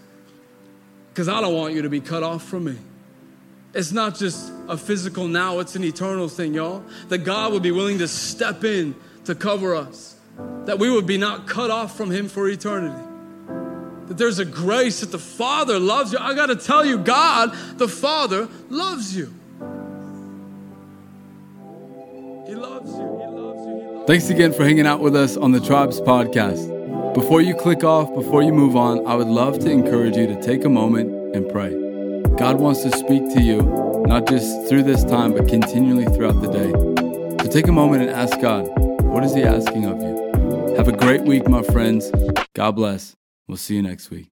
Because 1.09 1.29
I 1.29 1.39
don't 1.39 1.55
want 1.55 1.73
you 1.73 1.83
to 1.83 1.89
be 1.89 2.01
cut 2.01 2.23
off 2.23 2.43
from 2.43 2.65
me. 2.65 2.75
It's 3.75 3.91
not 3.91 4.15
just 4.15 4.53
a 4.69 4.77
physical 4.77 5.27
now, 5.27 5.59
it's 5.59 5.75
an 5.75 5.83
eternal 5.83 6.29
thing, 6.29 6.53
y'all. 6.53 6.81
That 7.09 7.19
God 7.19 7.51
would 7.51 7.61
be 7.61 7.71
willing 7.71 7.97
to 7.99 8.07
step 8.07 8.63
in 8.63 8.95
to 9.25 9.35
cover 9.35 9.75
us, 9.75 10.15
that 10.63 10.79
we 10.79 10.89
would 10.89 11.05
be 11.05 11.17
not 11.17 11.45
cut 11.45 11.69
off 11.69 11.97
from 11.97 12.09
Him 12.09 12.29
for 12.29 12.47
eternity. 12.47 13.03
That 14.07 14.17
there's 14.17 14.39
a 14.39 14.45
grace 14.45 15.01
that 15.01 15.11
the 15.11 15.19
Father 15.19 15.77
loves 15.77 16.13
you. 16.13 16.19
I 16.19 16.33
got 16.35 16.45
to 16.45 16.55
tell 16.55 16.85
you, 16.85 16.99
God, 16.99 17.53
the 17.77 17.89
Father, 17.89 18.47
loves 18.69 19.15
you. 19.15 19.33
He 22.47 22.55
loves 22.55 22.91
you. 22.91 23.19
He 23.19 23.27
loves 23.27 23.67
you. 23.67 23.81
He 23.81 23.89
loves 23.89 24.07
Thanks 24.07 24.29
again 24.29 24.53
for 24.53 24.63
hanging 24.63 24.87
out 24.87 25.01
with 25.01 25.17
us 25.17 25.35
on 25.35 25.51
the 25.51 25.59
Tribes 25.59 25.99
podcast. 25.99 27.13
Before 27.13 27.41
you 27.41 27.53
click 27.53 27.83
off, 27.83 28.13
before 28.13 28.41
you 28.41 28.53
move 28.53 28.77
on, 28.77 29.05
I 29.05 29.15
would 29.15 29.27
love 29.27 29.59
to 29.59 29.69
encourage 29.69 30.15
you 30.15 30.27
to 30.27 30.41
take 30.41 30.63
a 30.63 30.69
moment 30.69 31.35
and 31.35 31.49
pray. 31.49 31.84
God 32.37 32.59
wants 32.59 32.83
to 32.83 32.91
speak 32.97 33.33
to 33.33 33.41
you, 33.41 33.61
not 34.07 34.27
just 34.27 34.67
through 34.67 34.83
this 34.83 35.05
time, 35.05 35.33
but 35.33 35.47
continually 35.47 36.03
throughout 36.05 36.41
the 36.41 36.51
day. 36.51 36.71
So 37.43 37.49
take 37.49 37.67
a 37.67 37.71
moment 37.71 38.01
and 38.01 38.11
ask 38.11 38.39
God, 38.41 38.67
what 39.03 39.23
is 39.23 39.33
He 39.33 39.43
asking 39.43 39.85
of 39.85 40.01
you? 40.01 40.75
Have 40.75 40.89
a 40.89 40.91
great 40.91 41.21
week, 41.21 41.47
my 41.47 41.63
friends. 41.63 42.11
God 42.53 42.71
bless. 42.71 43.15
We'll 43.47 43.57
see 43.57 43.75
you 43.75 43.81
next 43.81 44.09
week. 44.09 44.34